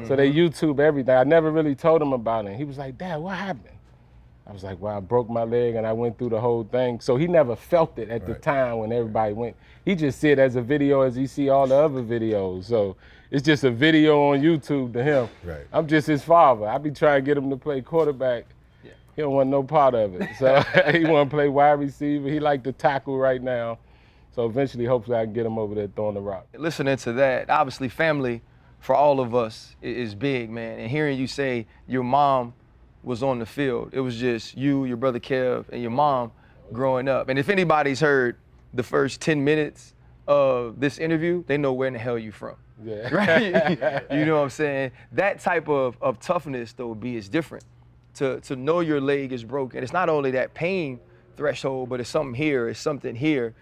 so 0.06 0.16
they 0.16 0.32
YouTube 0.32 0.80
everything. 0.80 1.14
I 1.14 1.24
never 1.24 1.50
really 1.50 1.74
told 1.74 2.00
him 2.02 2.12
about 2.12 2.46
it. 2.46 2.56
He 2.56 2.64
was 2.64 2.78
like, 2.78 2.96
Dad, 2.98 3.20
what 3.20 3.36
happened? 3.36 3.77
I 4.48 4.52
was 4.52 4.64
like, 4.64 4.80
Well, 4.80 4.96
I 4.96 5.00
broke 5.00 5.28
my 5.28 5.44
leg 5.44 5.74
and 5.74 5.86
I 5.86 5.92
went 5.92 6.18
through 6.18 6.30
the 6.30 6.40
whole 6.40 6.64
thing. 6.64 7.00
So 7.00 7.16
he 7.16 7.26
never 7.26 7.54
felt 7.54 7.98
it 7.98 8.08
at 8.08 8.26
the 8.26 8.34
time 8.34 8.78
when 8.78 8.92
everybody 8.92 9.34
went. 9.34 9.56
He 9.84 9.94
just 9.94 10.20
see 10.20 10.30
it 10.30 10.38
as 10.38 10.56
a 10.56 10.62
video 10.62 11.02
as 11.02 11.14
he 11.14 11.26
see 11.26 11.48
all 11.50 11.66
the 11.66 11.76
other 11.76 12.02
videos. 12.02 12.64
So 12.64 12.96
it's 13.30 13.44
just 13.44 13.64
a 13.64 13.70
video 13.70 14.30
on 14.30 14.40
YouTube 14.40 14.94
to 14.94 15.04
him. 15.04 15.28
Right. 15.44 15.66
I'm 15.72 15.86
just 15.86 16.06
his 16.06 16.24
father. 16.24 16.66
I 16.66 16.78
be 16.78 16.90
trying 16.90 17.22
to 17.22 17.26
get 17.26 17.36
him 17.36 17.50
to 17.50 17.56
play 17.56 17.82
quarterback. 17.82 18.46
Yeah. 18.82 18.92
He 19.14 19.22
don't 19.22 19.34
want 19.34 19.50
no 19.50 19.62
part 19.62 19.94
of 19.94 20.14
it. 20.14 20.30
So 20.38 20.60
he 20.92 21.04
want 21.04 21.30
to 21.30 21.36
play 21.36 21.48
wide 21.48 21.72
receiver. 21.72 22.28
He 22.28 22.40
like 22.40 22.64
to 22.64 22.72
tackle 22.72 23.18
right 23.18 23.42
now. 23.42 23.78
So 24.34 24.46
eventually, 24.46 24.84
hopefully, 24.84 25.16
I 25.18 25.24
can 25.24 25.32
get 25.32 25.44
him 25.44 25.58
over 25.58 25.74
there 25.74 25.88
throwing 25.88 26.14
the 26.14 26.20
rock. 26.20 26.46
listening 26.56 26.96
to 26.98 27.12
that, 27.14 27.50
obviously 27.50 27.88
family 27.88 28.42
for 28.78 28.94
all 28.94 29.20
of 29.20 29.34
us 29.34 29.74
is 29.82 30.14
big, 30.14 30.50
man. 30.50 30.78
And 30.78 30.90
hearing 30.90 31.18
you 31.18 31.26
say 31.26 31.66
your 31.86 32.04
mom 32.04 32.54
was 33.02 33.22
on 33.22 33.38
the 33.38 33.46
field, 33.46 33.90
it 33.92 34.00
was 34.00 34.16
just 34.16 34.56
you, 34.56 34.84
your 34.84 34.96
brother 34.96 35.20
Kev, 35.20 35.68
and 35.70 35.80
your 35.80 35.90
mom 35.90 36.32
growing 36.72 37.08
up. 37.08 37.28
And 37.28 37.38
if 37.38 37.48
anybody's 37.48 38.00
heard 38.00 38.36
the 38.74 38.82
first 38.82 39.20
10 39.20 39.42
minutes 39.42 39.94
of 40.26 40.78
this 40.78 40.98
interview, 40.98 41.44
they 41.46 41.56
know 41.56 41.72
where 41.72 41.88
in 41.88 41.94
the 41.94 41.98
hell 41.98 42.18
you 42.18 42.32
from. 42.32 42.56
Yeah. 42.84 43.08
Right? 43.12 44.04
you 44.10 44.24
know 44.24 44.36
what 44.36 44.42
I'm 44.42 44.50
saying? 44.50 44.92
That 45.12 45.40
type 45.40 45.68
of, 45.68 45.96
of 46.00 46.20
toughness, 46.20 46.72
though, 46.72 46.94
B, 46.94 47.16
is 47.16 47.28
different. 47.28 47.64
To, 48.14 48.40
to 48.40 48.56
know 48.56 48.80
your 48.80 49.00
leg 49.00 49.32
is 49.32 49.44
broken. 49.44 49.82
It's 49.82 49.92
not 49.92 50.08
only 50.08 50.32
that 50.32 50.54
pain 50.54 51.00
threshold, 51.36 51.88
but 51.88 52.00
it's 52.00 52.10
something 52.10 52.34
here, 52.34 52.68
it's 52.68 52.80
something 52.80 53.14
here 53.14 53.54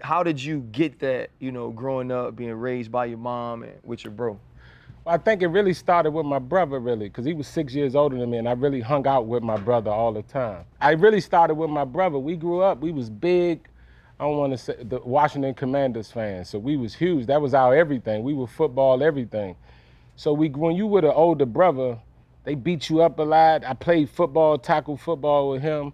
how 0.00 0.22
did 0.22 0.42
you 0.42 0.60
get 0.72 0.98
that, 1.00 1.30
you 1.38 1.52
know, 1.52 1.70
growing 1.70 2.10
up, 2.10 2.36
being 2.36 2.52
raised 2.52 2.90
by 2.90 3.06
your 3.06 3.18
mom 3.18 3.62
and 3.62 3.72
with 3.82 4.04
your 4.04 4.12
bro? 4.12 4.38
I 5.06 5.18
think 5.18 5.42
it 5.42 5.48
really 5.48 5.74
started 5.74 6.12
with 6.12 6.24
my 6.24 6.38
brother, 6.38 6.78
really, 6.78 7.08
because 7.08 7.26
he 7.26 7.34
was 7.34 7.46
six 7.46 7.74
years 7.74 7.94
older 7.94 8.16
than 8.16 8.30
me, 8.30 8.38
and 8.38 8.48
I 8.48 8.52
really 8.52 8.80
hung 8.80 9.06
out 9.06 9.26
with 9.26 9.42
my 9.42 9.58
brother 9.58 9.90
all 9.90 10.12
the 10.12 10.22
time. 10.22 10.64
I 10.80 10.92
really 10.92 11.20
started 11.20 11.54
with 11.54 11.68
my 11.68 11.84
brother. 11.84 12.18
We 12.18 12.36
grew 12.36 12.62
up. 12.62 12.80
We 12.80 12.90
was 12.90 13.10
big. 13.10 13.68
I 14.18 14.24
don't 14.24 14.38
want 14.38 14.52
to 14.54 14.58
say 14.58 14.76
the 14.82 15.00
Washington 15.00 15.52
Commanders 15.52 16.10
fans, 16.10 16.48
so 16.48 16.58
we 16.58 16.78
was 16.78 16.94
huge. 16.94 17.26
That 17.26 17.42
was 17.42 17.52
our 17.52 17.74
everything. 17.74 18.22
We 18.22 18.32
were 18.32 18.46
football 18.46 19.02
everything. 19.02 19.56
So 20.16 20.32
we, 20.32 20.48
when 20.48 20.74
you 20.74 20.86
were 20.86 21.02
the 21.02 21.12
older 21.12 21.44
brother, 21.44 21.98
they 22.44 22.54
beat 22.54 22.88
you 22.88 23.02
up 23.02 23.18
a 23.18 23.22
lot. 23.24 23.62
I 23.62 23.74
played 23.74 24.08
football, 24.08 24.56
tackle 24.56 24.96
football 24.96 25.50
with 25.50 25.60
him. 25.60 25.92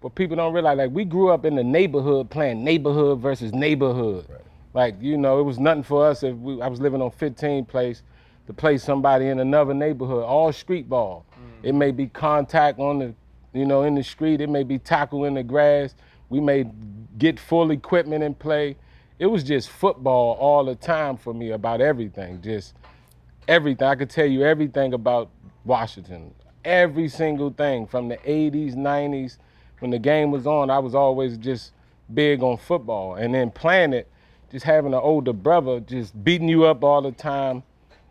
But 0.00 0.14
people 0.14 0.36
don't 0.36 0.54
realize, 0.54 0.78
like, 0.78 0.92
we 0.92 1.04
grew 1.04 1.28
up 1.28 1.44
in 1.44 1.56
the 1.56 1.64
neighborhood 1.64 2.30
playing 2.30 2.64
neighborhood 2.64 3.18
versus 3.20 3.52
neighborhood. 3.52 4.26
Like, 4.72 4.94
you 5.02 5.18
know, 5.18 5.40
it 5.40 5.42
was 5.42 5.58
nothing 5.58 5.82
for 5.82 6.06
us 6.06 6.22
if 6.22 6.34
we, 6.36 6.62
I 6.62 6.68
was 6.68 6.80
living 6.80 7.02
on 7.02 7.10
15 7.10 7.66
place 7.66 8.02
to 8.46 8.52
play 8.52 8.78
somebody 8.78 9.28
in 9.28 9.40
another 9.40 9.74
neighborhood, 9.74 10.24
all 10.24 10.52
street 10.52 10.88
ball. 10.88 11.24
It 11.62 11.74
may 11.74 11.90
be 11.90 12.06
contact 12.06 12.78
on 12.78 12.98
the, 12.98 13.14
you 13.52 13.66
know, 13.66 13.82
in 13.82 13.94
the 13.94 14.04
street. 14.04 14.40
It 14.40 14.48
may 14.48 14.62
be 14.62 14.78
tackle 14.78 15.24
in 15.24 15.34
the 15.34 15.42
grass. 15.42 15.94
We 16.28 16.40
may 16.40 16.70
get 17.18 17.40
full 17.40 17.70
equipment 17.70 18.22
and 18.22 18.38
play. 18.38 18.76
It 19.18 19.26
was 19.26 19.42
just 19.42 19.70
football 19.70 20.36
all 20.38 20.64
the 20.64 20.74
time 20.74 21.16
for 21.16 21.32
me 21.34 21.50
about 21.50 21.80
everything. 21.80 22.40
Just 22.42 22.74
everything. 23.48 23.86
I 23.86 23.94
could 23.94 24.10
tell 24.10 24.26
you 24.26 24.44
everything 24.44 24.92
about 24.92 25.30
Washington. 25.64 26.34
Every 26.64 27.08
single 27.08 27.50
thing 27.50 27.86
from 27.86 28.08
the 28.08 28.16
80s, 28.18 28.74
90s. 28.74 29.38
When 29.80 29.90
the 29.90 29.98
game 29.98 30.30
was 30.30 30.46
on, 30.46 30.70
I 30.70 30.78
was 30.78 30.94
always 30.94 31.36
just 31.36 31.72
big 32.12 32.42
on 32.42 32.56
football. 32.58 33.16
And 33.16 33.34
then 33.34 33.50
playing 33.50 33.92
it, 33.92 34.08
just 34.50 34.64
having 34.64 34.94
an 34.94 35.00
older 35.00 35.32
brother 35.32 35.80
just 35.80 36.22
beating 36.24 36.48
you 36.48 36.64
up 36.64 36.84
all 36.84 37.02
the 37.02 37.12
time. 37.12 37.62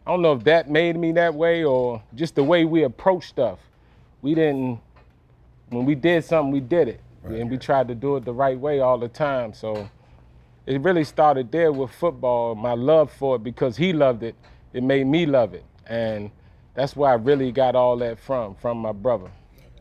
I 0.06 0.12
don't 0.12 0.22
know 0.22 0.34
if 0.34 0.44
that 0.44 0.70
made 0.70 0.98
me 0.98 1.12
that 1.14 1.34
way 1.34 1.64
or 1.64 2.02
just 2.14 2.36
the 2.36 2.44
way 2.44 2.66
we 2.66 2.84
approach 2.84 3.28
stuff. 3.28 3.60
We 4.22 4.36
didn't 4.36 4.80
when 5.70 5.86
we 5.86 5.96
did 5.96 6.24
something, 6.24 6.52
we 6.52 6.60
did 6.60 6.88
it. 6.88 7.02
And 7.24 7.50
we 7.50 7.58
tried 7.58 7.88
to 7.88 7.96
do 7.96 8.18
it 8.18 8.26
the 8.26 8.34
right 8.34 8.60
way 8.60 8.82
all 8.82 9.00
the 9.00 9.08
time. 9.08 9.54
So 9.54 9.90
it 10.68 10.80
really 10.82 11.04
started 11.04 11.52
there 11.52 11.72
with 11.72 11.92
football, 11.92 12.54
my 12.54 12.74
love 12.74 13.12
for 13.12 13.38
it 13.38 13.44
because 13.44 13.76
he 13.76 13.94
loved 13.94 14.22
it. 14.22 14.36
It 14.74 14.84
made 14.84 15.08
me 15.08 15.26
love 15.26 15.56
it. 15.56 15.64
And 15.88 16.30
that's 16.76 16.96
where 16.96 17.10
I 17.10 17.16
really 17.16 17.52
got 17.52 17.76
all 17.76 17.98
that 17.98 18.20
from, 18.20 18.54
from 18.56 18.78
my 18.78 18.92
brother. 18.92 19.32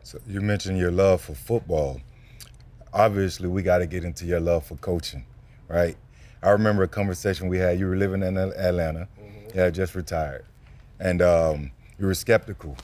So 0.01 0.19
you 0.27 0.41
mentioned 0.41 0.79
your 0.79 0.91
love 0.91 1.21
for 1.21 1.35
football. 1.35 2.01
Obviously, 2.93 3.47
we 3.47 3.61
got 3.61 3.79
to 3.79 3.85
get 3.85 4.03
into 4.03 4.25
your 4.25 4.39
love 4.39 4.65
for 4.65 4.75
coaching, 4.77 5.25
right? 5.67 5.97
I 6.41 6.49
remember 6.49 6.83
a 6.83 6.87
conversation 6.87 7.47
we 7.47 7.57
had. 7.57 7.77
You 7.77 7.87
were 7.87 7.95
living 7.95 8.23
in 8.23 8.37
Atlanta, 8.37 9.07
you 9.17 9.24
had 9.55 9.73
just 9.73 9.95
retired, 9.95 10.45
and 10.99 11.21
um, 11.21 11.71
you 11.97 12.05
were 12.05 12.13
skeptical, 12.13 12.75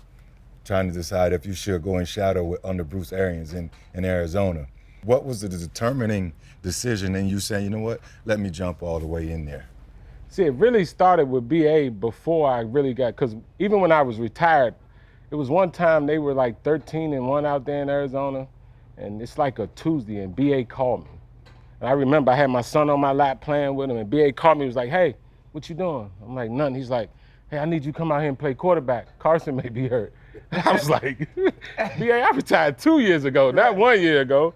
trying 0.64 0.88
to 0.88 0.94
decide 0.94 1.34
if 1.34 1.46
you 1.46 1.54
should 1.54 1.84
go 1.84 1.98
in 1.98 2.06
shadow 2.06 2.44
with, 2.44 2.66
under 2.66 2.84
Bruce 2.84 3.12
Arians 3.12 3.54
in, 3.54 3.70
in 3.94 4.06
Arizona. 4.06 4.68
What 5.04 5.26
was 5.26 5.42
the 5.42 5.50
determining 5.50 6.34
decision 6.62 7.16
in 7.16 7.28
you 7.28 7.40
saying, 7.40 7.64
you 7.64 7.70
know 7.70 7.80
what, 7.80 8.02
let 8.26 8.40
me 8.40 8.50
jump 8.50 8.84
all 8.84 9.00
the 9.00 9.08
way 9.08 9.32
in 9.32 9.46
there? 9.46 9.68
See, 10.30 10.44
it 10.44 10.54
really 10.54 10.86
started 10.86 11.26
with 11.26 11.50
BA 11.50 11.92
before 11.92 12.50
I 12.50 12.62
really 12.62 12.94
got, 12.94 13.16
because 13.16 13.36
even 13.60 13.82
when 13.82 13.92
I 13.92 14.02
was 14.02 14.18
retired, 14.18 14.76
it 15.30 15.36
was 15.36 15.50
one 15.50 15.72
time 15.72 16.06
they 16.06 16.20
were 16.20 16.34
like 16.34 16.62
13 16.64 17.14
and 17.14 17.28
1 17.28 17.46
out 17.46 17.66
there 17.66 17.82
in 17.82 17.90
Arizona, 17.90 18.48
and 18.98 19.22
it's 19.22 19.38
like 19.38 19.60
a 19.60 19.68
Tuesday, 19.68 20.20
and 20.20 20.36
BA 20.36 20.66
called 20.66 21.04
me. 21.04 21.12
And 21.80 21.90
I 21.90 21.94
remember 21.94 22.32
I 22.32 22.36
had 22.36 22.50
my 22.50 22.62
son 22.62 22.90
on 22.90 23.00
my 23.00 23.12
lap 23.12 23.42
playing 23.42 23.76
with 23.76 23.90
him, 23.90 23.98
and 23.98 24.10
BA 24.10 24.32
called 24.34 24.60
me. 24.60 24.66
He 24.66 24.68
was 24.68 24.76
like, 24.76 24.90
"Hey, 24.90 25.16
what 25.52 25.70
you 25.70 25.76
doing?" 25.76 26.10
I'm 26.24 26.36
like, 26.36 26.50
"Nothing." 26.52 26.76
He's 26.76 26.90
like, 26.90 27.10
"Hey, 27.50 27.60
I 27.60 27.66
need 27.66 27.86
you 27.86 27.92
to 27.92 27.98
come 27.98 28.12
out 28.12 28.20
here 28.20 28.30
and 28.30 28.40
play 28.40 28.54
quarterback. 28.54 29.18
Carson 29.20 29.56
may 29.56 29.70
be 29.70 29.88
hurt." 29.88 30.14
I 30.52 30.72
was 30.72 30.90
like, 30.90 31.28
"BA, 31.78 32.22
I 32.22 32.30
retired 32.36 32.78
two 32.78 33.00
years 33.00 33.26
ago, 33.26 33.52
not 33.52 33.76
one 33.76 34.02
year 34.02 34.22
ago." 34.22 34.54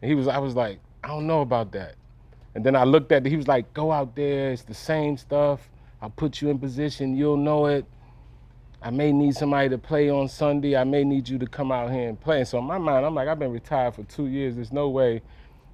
And 0.00 0.10
he 0.10 0.14
was, 0.14 0.28
I 0.28 0.38
was 0.38 0.54
like, 0.54 0.78
"I 1.02 1.08
don't 1.08 1.26
know 1.26 1.40
about 1.40 1.72
that." 1.72 1.96
And 2.54 2.64
then 2.64 2.76
I 2.76 2.84
looked 2.84 3.10
at 3.12 3.26
it. 3.26 3.30
He 3.30 3.36
was 3.36 3.48
like, 3.48 3.72
"Go 3.74 3.90
out 3.90 4.14
there. 4.14 4.52
It's 4.52 4.62
the 4.62 4.74
same 4.74 5.16
stuff. 5.16 5.68
I'll 6.00 6.10
put 6.10 6.40
you 6.40 6.50
in 6.50 6.58
position. 6.58 7.16
You'll 7.16 7.36
know 7.36 7.66
it. 7.66 7.84
I 8.82 8.90
may 8.90 9.12
need 9.12 9.34
somebody 9.34 9.70
to 9.70 9.78
play 9.78 10.10
on 10.10 10.28
Sunday. 10.28 10.76
I 10.76 10.84
may 10.84 11.04
need 11.04 11.26
you 11.28 11.38
to 11.38 11.46
come 11.46 11.72
out 11.72 11.90
here 11.90 12.08
and 12.08 12.20
play." 12.20 12.38
And 12.38 12.48
so 12.48 12.58
in 12.58 12.64
my 12.64 12.78
mind, 12.78 13.06
I'm 13.06 13.14
like, 13.14 13.28
"I've 13.28 13.38
been 13.38 13.52
retired 13.52 13.94
for 13.94 14.04
two 14.04 14.26
years. 14.26 14.54
There's 14.56 14.72
no 14.72 14.88
way." 14.88 15.22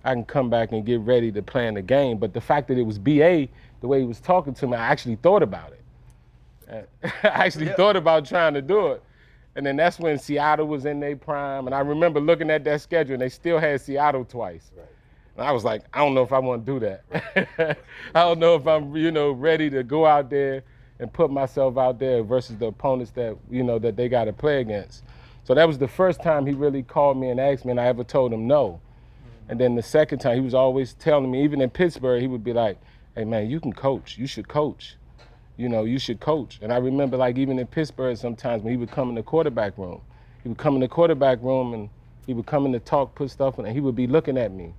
I 0.04 0.14
can 0.14 0.24
come 0.24 0.48
back 0.48 0.72
and 0.72 0.84
get 0.84 1.00
ready 1.00 1.30
to 1.32 1.42
play 1.42 1.66
in 1.66 1.74
the 1.74 1.82
game. 1.82 2.18
But 2.18 2.32
the 2.32 2.40
fact 2.40 2.68
that 2.68 2.78
it 2.78 2.84
was 2.84 2.98
BA, 2.98 3.48
the 3.80 3.88
way 3.88 4.00
he 4.00 4.06
was 4.06 4.20
talking 4.20 4.54
to 4.54 4.66
me, 4.66 4.76
I 4.76 4.86
actually 4.86 5.16
thought 5.16 5.42
about 5.42 5.72
it. 5.72 6.88
I 7.24 7.28
actually 7.46 7.66
yeah. 7.66 7.74
thought 7.74 7.96
about 7.96 8.26
trying 8.26 8.54
to 8.54 8.62
do 8.62 8.88
it. 8.88 9.02
And 9.56 9.66
then 9.66 9.76
that's 9.76 9.98
when 9.98 10.18
Seattle 10.18 10.66
was 10.66 10.84
in 10.84 11.00
their 11.00 11.16
prime. 11.16 11.66
And 11.66 11.74
I 11.74 11.80
remember 11.80 12.20
looking 12.20 12.50
at 12.50 12.64
that 12.64 12.80
schedule 12.80 13.14
and 13.14 13.22
they 13.22 13.28
still 13.28 13.58
had 13.58 13.80
Seattle 13.80 14.24
twice. 14.24 14.70
Right. 14.76 14.86
And 15.36 15.46
I 15.46 15.52
was 15.52 15.64
like, 15.64 15.82
I 15.92 15.98
don't 15.98 16.14
know 16.14 16.22
if 16.22 16.32
I 16.32 16.38
want 16.38 16.64
to 16.64 16.72
do 16.72 16.80
that. 16.80 17.04
Right. 17.58 17.76
I 18.14 18.20
don't 18.20 18.38
know 18.38 18.54
if 18.54 18.66
I'm, 18.66 18.94
you 18.96 19.10
know, 19.10 19.32
ready 19.32 19.68
to 19.70 19.82
go 19.82 20.06
out 20.06 20.30
there 20.30 20.62
and 21.00 21.12
put 21.12 21.30
myself 21.30 21.78
out 21.78 21.98
there 21.98 22.22
versus 22.22 22.56
the 22.58 22.66
opponents 22.66 23.10
that, 23.12 23.36
you 23.50 23.62
know, 23.62 23.78
that 23.78 23.96
they 23.96 24.08
got 24.08 24.24
to 24.24 24.32
play 24.32 24.60
against. 24.60 25.02
So 25.44 25.54
that 25.54 25.66
was 25.66 25.78
the 25.78 25.88
first 25.88 26.22
time 26.22 26.46
he 26.46 26.52
really 26.52 26.82
called 26.82 27.16
me 27.16 27.30
and 27.30 27.40
asked 27.40 27.64
me, 27.64 27.72
and 27.72 27.80
I 27.80 27.86
ever 27.86 28.04
told 28.04 28.32
him 28.32 28.46
no. 28.46 28.80
And 29.48 29.58
then 29.58 29.74
the 29.74 29.82
second 29.82 30.20
time, 30.20 30.36
he 30.36 30.42
was 30.42 30.54
always 30.54 30.92
telling 30.94 31.28
me, 31.28 31.42
even 31.42 31.60
in 31.60 31.70
Pittsburgh, 31.70 32.20
he 32.20 32.28
would 32.28 32.44
be 32.44 32.52
like, 32.52 32.78
hey, 33.14 33.24
man, 33.24 33.50
you 33.50 33.60
can 33.60 33.72
coach. 33.72 34.16
You 34.18 34.26
should 34.26 34.48
coach. 34.48 34.96
You 35.56 35.68
know, 35.68 35.84
you 35.84 35.98
should 35.98 36.20
coach. 36.20 36.58
And 36.62 36.72
I 36.72 36.78
remember, 36.78 37.16
like, 37.16 37.36
even 37.36 37.58
in 37.58 37.66
Pittsburgh, 37.66 38.16
sometimes 38.16 38.62
when 38.62 38.72
he 38.72 38.76
would 38.76 38.90
come 38.90 39.10
in 39.10 39.14
the 39.14 39.22
quarterback 39.22 39.76
room, 39.76 40.00
he 40.42 40.48
would 40.48 40.58
come 40.58 40.74
in 40.74 40.80
the 40.80 40.88
quarterback 40.88 41.42
room 41.42 41.74
and 41.74 41.90
he 42.26 42.32
would 42.32 42.46
come 42.46 42.64
in 42.66 42.72
to 42.72 42.80
talk, 42.80 43.14
put 43.14 43.30
stuff 43.30 43.58
in, 43.58 43.66
and 43.66 43.74
he 43.74 43.80
would 43.80 43.96
be 43.96 44.06
looking 44.06 44.38
at 44.38 44.52
me. 44.52 44.72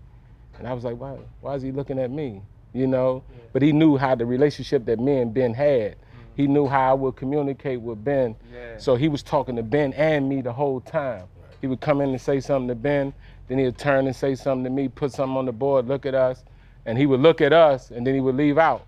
And 0.57 0.67
I 0.67 0.73
was 0.73 0.83
like, 0.83 0.97
why, 0.97 1.17
why 1.41 1.55
is 1.55 1.61
he 1.61 1.71
looking 1.71 2.00
at 2.00 2.09
me? 2.09 2.41
You 2.73 2.88
know? 2.88 3.23
Yeah. 3.29 3.38
But 3.53 3.61
he 3.61 3.71
knew 3.73 3.97
how 3.97 4.15
the 4.15 4.25
relationship 4.25 4.85
that 4.85 5.00
me 5.00 5.17
and 5.17 5.33
Ben 5.33 5.53
had. 5.53 5.91
Mm-hmm. 5.91 6.19
He 6.35 6.47
knew 6.47 6.67
how 6.67 6.91
I 6.91 6.93
would 6.93 7.15
communicate 7.15 7.81
with 7.81 8.03
Ben. 8.03 8.35
Yeah. 8.53 8.77
So 8.77 8.95
he 8.95 9.07
was 9.07 9.21
talking 9.21 9.55
to 9.57 9.63
Ben 9.63 9.93
and 9.93 10.27
me 10.29 10.41
the 10.41 10.53
whole 10.53 10.81
time. 10.81 11.19
Right. 11.19 11.57
He 11.61 11.67
would 11.67 11.81
come 11.81 12.01
in 12.01 12.09
and 12.09 12.21
say 12.21 12.39
something 12.39 12.69
to 12.69 12.75
Ben, 12.75 13.13
then 13.47 13.59
he'd 13.59 13.77
turn 13.77 14.07
and 14.07 14.15
say 14.15 14.33
something 14.35 14.63
to 14.63 14.69
me, 14.69 14.88
put 14.88 15.11
something 15.11 15.38
on 15.38 15.45
the 15.45 15.51
board, 15.51 15.88
look 15.88 16.05
at 16.05 16.15
us, 16.15 16.43
and 16.85 16.97
he 16.97 17.05
would 17.05 17.19
look 17.19 17.41
at 17.41 17.53
us, 17.53 17.91
and 17.91 18.05
then 18.05 18.13
he 18.13 18.21
would 18.21 18.35
leave 18.35 18.57
out. 18.57 18.85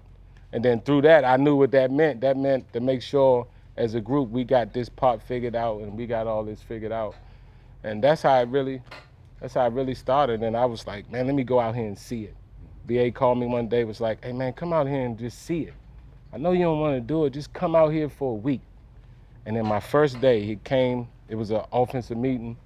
And 0.51 0.63
then 0.63 0.81
through 0.81 1.01
that, 1.03 1.25
I 1.25 1.38
knew 1.38 1.55
what 1.55 1.71
that 1.71 1.91
meant. 1.91 2.21
That 2.21 2.38
meant 2.38 2.71
to 2.73 2.79
make 2.79 3.01
sure 3.01 3.47
as 3.75 3.95
a 3.95 4.01
group 4.01 4.29
we 4.29 4.43
got 4.43 4.73
this 4.73 4.88
part 4.88 5.21
figured 5.21 5.55
out 5.55 5.81
and 5.81 5.97
we 5.97 6.05
got 6.05 6.27
all 6.27 6.43
this 6.43 6.62
figured 6.62 6.91
out. 6.91 7.15
And 7.83 8.03
that's 8.03 8.21
how 8.21 8.33
I 8.33 8.41
really, 8.41 8.81
that's 9.41 9.55
how 9.55 9.62
I 9.62 9.67
really 9.67 9.95
started. 9.95 10.43
And 10.43 10.55
I 10.55 10.65
was 10.65 10.85
like, 10.85 11.12
man, 11.12 11.25
let 11.25 11.35
me 11.35 11.43
go 11.43 11.59
out 11.59 11.75
here 11.75 11.85
and 11.85 11.97
see 11.97 12.25
it. 12.25 12.35
BA 12.85 13.12
called 13.12 13.39
me 13.39 13.47
one 13.47 13.67
day, 13.67 13.83
was 13.83 14.00
like, 14.00 14.23
hey 14.23 14.31
man, 14.31 14.53
come 14.53 14.73
out 14.73 14.88
here 14.88 15.01
and 15.01 15.17
just 15.17 15.43
see 15.43 15.62
it. 15.62 15.73
I 16.31 16.38
know 16.38 16.51
you 16.51 16.63
don't 16.63 16.79
want 16.79 16.95
to 16.95 17.01
do 17.01 17.25
it, 17.25 17.31
just 17.31 17.53
come 17.53 17.75
out 17.75 17.89
here 17.89 18.09
for 18.09 18.33
a 18.33 18.35
week. 18.35 18.62
And 19.45 19.55
then 19.55 19.65
my 19.65 19.79
first 19.79 20.21
day, 20.21 20.43
he 20.45 20.57
came, 20.57 21.07
it 21.27 21.35
was 21.35 21.51
an 21.51 21.62
offensive 21.71 22.17
meeting. 22.17 22.57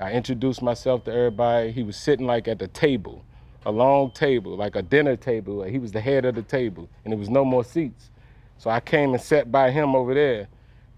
I 0.00 0.12
introduced 0.12 0.62
myself 0.62 1.04
to 1.04 1.12
everybody. 1.12 1.72
He 1.72 1.82
was 1.82 1.96
sitting 1.96 2.26
like 2.26 2.46
at 2.46 2.58
the 2.58 2.68
table, 2.68 3.24
a 3.66 3.72
long 3.72 4.10
table, 4.12 4.56
like 4.56 4.76
a 4.76 4.82
dinner 4.82 5.16
table. 5.16 5.62
He 5.62 5.78
was 5.78 5.92
the 5.92 6.00
head 6.00 6.24
of 6.24 6.34
the 6.34 6.42
table, 6.42 6.88
and 7.04 7.12
there 7.12 7.18
was 7.18 7.28
no 7.28 7.44
more 7.44 7.64
seats. 7.64 8.10
So 8.58 8.70
I 8.70 8.80
came 8.80 9.12
and 9.12 9.22
sat 9.22 9.50
by 9.50 9.70
him 9.70 9.94
over 9.94 10.14
there. 10.14 10.48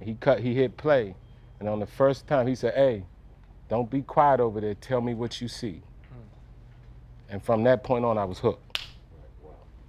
He 0.01 0.15
cut, 0.15 0.41
he 0.41 0.55
hit 0.55 0.77
play, 0.77 1.15
and 1.59 1.69
on 1.69 1.81
the 1.81 1.87
first 1.87 2.27
time 2.27 2.47
he 2.47 2.55
said, 2.55 2.75
"Hey, 2.75 3.05
don't 3.69 3.91
be 3.91 4.03
quiet 4.03 4.41
over 4.41 4.61
there. 4.61 4.75
Tell 4.75 5.01
me 5.01 5.15
what 5.15 5.41
you 5.41 5.49
see." 5.49 5.83
Hmm. 6.09 7.35
And 7.35 7.43
from 7.43 7.65
that 7.65 7.85
point 7.85 8.05
on, 8.05 8.17
I 8.17 8.25
was 8.25 8.39
hooked. 8.39 8.81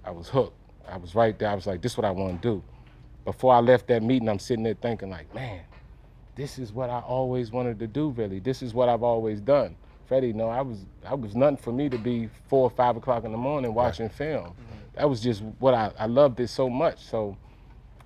I 0.04 0.10
was 0.10 0.28
hooked. 0.28 0.56
I 0.86 0.96
was 0.96 1.14
right 1.14 1.38
there. 1.38 1.48
I 1.48 1.54
was 1.54 1.66
like, 1.66 1.80
"This 1.80 1.92
is 1.92 1.98
what 1.98 2.04
I 2.04 2.10
want 2.10 2.42
to 2.42 2.48
do." 2.48 2.62
Before 3.24 3.54
I 3.54 3.60
left 3.60 3.86
that 3.86 4.02
meeting, 4.02 4.28
I'm 4.28 4.38
sitting 4.38 4.64
there 4.64 4.74
thinking, 4.74 5.08
like, 5.08 5.32
"Man, 5.34 5.60
this 6.34 6.58
is 6.58 6.72
what 6.72 6.90
I 6.90 7.00
always 7.00 7.50
wanted 7.50 7.78
to 7.78 7.86
do, 7.86 8.10
really. 8.10 8.40
This 8.40 8.62
is 8.62 8.74
what 8.74 8.88
I've 8.88 9.02
always 9.02 9.40
done. 9.40 9.76
Freddie, 10.06 10.32
no, 10.32 10.48
I 10.48 10.60
was 10.60 10.86
I 11.06 11.14
was 11.14 11.34
nothing 11.34 11.56
for 11.56 11.72
me 11.72 11.88
to 11.88 11.98
be 11.98 12.28
four 12.48 12.64
or 12.64 12.70
five 12.70 12.96
o'clock 12.96 13.24
in 13.24 13.32
the 13.32 13.38
morning 13.38 13.74
watching 13.74 14.06
right. 14.06 14.14
film. 14.14 14.46
Mm-hmm. 14.46 14.96
That 14.96 15.08
was 15.08 15.20
just 15.20 15.42
what 15.58 15.74
I, 15.74 15.92
I 15.98 16.06
loved 16.06 16.40
it 16.40 16.48
so 16.48 16.68
much. 16.68 17.04
So 17.04 17.36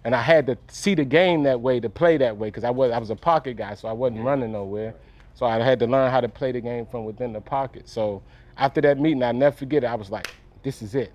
and 0.07 0.15
I 0.15 0.23
had 0.23 0.47
to 0.47 0.57
see 0.69 0.95
the 0.95 1.05
game 1.05 1.43
that 1.43 1.61
way, 1.61 1.81
to 1.81 1.91
play 1.91 2.17
that 2.19 2.37
way, 2.37 2.47
because 2.47 2.63
I 2.63 2.71
was 2.71 2.93
I 2.93 2.99
was 2.99 3.11
a 3.11 3.17
pocket 3.17 3.57
guy, 3.57 3.75
so 3.75 3.89
I 3.89 3.93
wasn't 3.93 4.23
running 4.23 4.53
nowhere. 4.53 4.95
So 5.35 5.45
I 5.45 5.61
had 5.61 5.81
to 5.81 5.87
learn 5.89 6.13
how 6.13 6.21
to 6.21 6.29
play 6.29 6.53
the 6.53 6.61
game 6.61 6.87
from 6.87 7.05
within 7.05 7.33
the 7.33 7.41
pocket. 7.41 7.89
So 7.89 8.23
after 8.57 8.81
that 8.83 9.01
meeting, 9.01 9.25
I 9.25 9.33
never 9.33 9.57
forget 9.57 9.83
it. 9.83 9.89
I 9.89 9.97
was 9.97 10.09
like, 10.09 10.29
this 10.63 10.81
is 10.81 10.95
it. 10.95 11.13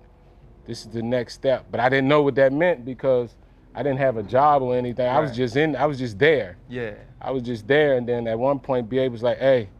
This 0.66 0.82
is 0.82 0.88
the 0.88 1.02
next 1.02 1.34
step. 1.34 1.66
But 1.70 1.80
I 1.80 1.88
didn't 1.88 2.06
know 2.06 2.20
what 2.20 2.34
that 2.34 2.52
meant 2.52 2.84
because 2.84 3.34
I 3.74 3.82
didn't 3.82 3.98
have 3.98 4.18
a 4.18 4.22
job 4.22 4.60
or 4.60 4.76
anything. 4.76 5.06
Right. 5.06 5.16
I 5.16 5.20
was 5.20 5.34
just 5.34 5.56
in. 5.56 5.74
I 5.74 5.86
was 5.86 5.98
just 5.98 6.18
there. 6.18 6.58
Yeah. 6.68 6.92
I 7.18 7.30
was 7.30 7.42
just 7.42 7.66
there, 7.66 7.96
and 7.96 8.06
then 8.06 8.28
at 8.28 8.38
one 8.38 8.58
point, 8.58 8.90
BA 8.90 9.08
was 9.08 9.22
like, 9.22 9.38
"Hey, 9.38 9.70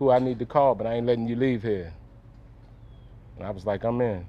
who 0.00 0.10
I 0.10 0.18
need 0.18 0.40
to 0.40 0.46
call, 0.46 0.74
but 0.74 0.88
I 0.88 0.94
ain't 0.94 1.06
letting 1.06 1.28
you 1.28 1.36
leave 1.36 1.62
here." 1.62 1.94
And 3.36 3.46
I 3.46 3.50
was 3.52 3.64
like, 3.64 3.84
"I'm 3.84 4.00
in." 4.00 4.26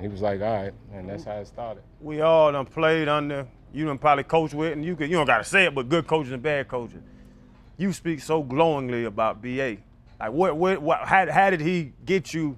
He 0.00 0.06
was 0.06 0.22
like, 0.22 0.40
"All 0.40 0.62
right," 0.62 0.72
and 0.92 1.08
that's 1.08 1.24
how 1.24 1.34
it 1.38 1.48
started. 1.48 1.82
We 2.00 2.20
all 2.20 2.52
done 2.52 2.66
played 2.66 3.08
under. 3.08 3.48
You 3.72 3.86
done 3.86 3.98
probably 3.98 4.22
coach 4.22 4.54
with, 4.54 4.72
and 4.72 4.84
you 4.84 4.94
could, 4.94 5.10
you 5.10 5.16
don't 5.16 5.26
gotta 5.26 5.42
say 5.42 5.64
it, 5.64 5.74
but 5.74 5.88
good 5.88 6.06
coaches 6.06 6.30
and 6.30 6.40
bad 6.40 6.68
coaches. 6.68 7.02
You 7.76 7.92
speak 7.92 8.20
so 8.20 8.40
glowingly 8.40 9.04
about 9.04 9.42
BA. 9.42 9.78
Like, 10.20 10.30
what, 10.30 10.56
what, 10.56 10.80
what 10.80 11.00
how, 11.00 11.28
how 11.30 11.50
did 11.50 11.60
he 11.60 11.92
get 12.04 12.32
you 12.32 12.56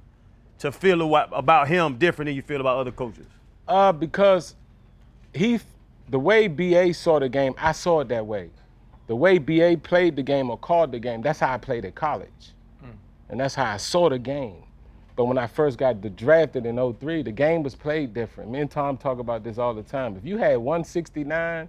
to 0.58 0.70
feel 0.70 1.14
about 1.14 1.68
him 1.68 1.96
different 1.96 2.28
than 2.28 2.36
you 2.36 2.42
feel 2.42 2.60
about 2.60 2.78
other 2.78 2.92
coaches? 2.92 3.26
Uh, 3.66 3.92
because 3.92 4.54
he 5.32 5.58
the 6.08 6.18
way 6.18 6.48
BA 6.48 6.94
saw 6.94 7.18
the 7.18 7.28
game, 7.28 7.54
I 7.58 7.72
saw 7.72 8.00
it 8.00 8.08
that 8.08 8.26
way. 8.26 8.50
The 9.06 9.16
way 9.16 9.38
BA 9.38 9.78
played 9.82 10.16
the 10.16 10.22
game 10.22 10.50
or 10.50 10.58
called 10.58 10.92
the 10.92 10.98
game, 10.98 11.22
that's 11.22 11.40
how 11.40 11.52
I 11.52 11.58
played 11.58 11.84
at 11.84 11.94
college. 11.94 12.52
And 13.28 13.40
that's 13.40 13.54
how 13.54 13.64
I 13.64 13.76
saw 13.76 14.08
the 14.08 14.18
game. 14.18 14.62
But 15.16 15.24
when 15.24 15.38
I 15.38 15.46
first 15.46 15.78
got 15.78 16.00
drafted 16.16 16.66
in 16.66 16.76
03, 16.94 17.22
the 17.22 17.32
game 17.32 17.62
was 17.62 17.74
played 17.74 18.12
different. 18.12 18.50
Me 18.50 18.60
and 18.60 18.70
Tom 18.70 18.96
talk 18.96 19.18
about 19.18 19.42
this 19.42 19.58
all 19.58 19.72
the 19.74 19.82
time. 19.82 20.16
If 20.16 20.24
you 20.24 20.36
had 20.36 20.58
169, 20.58 21.68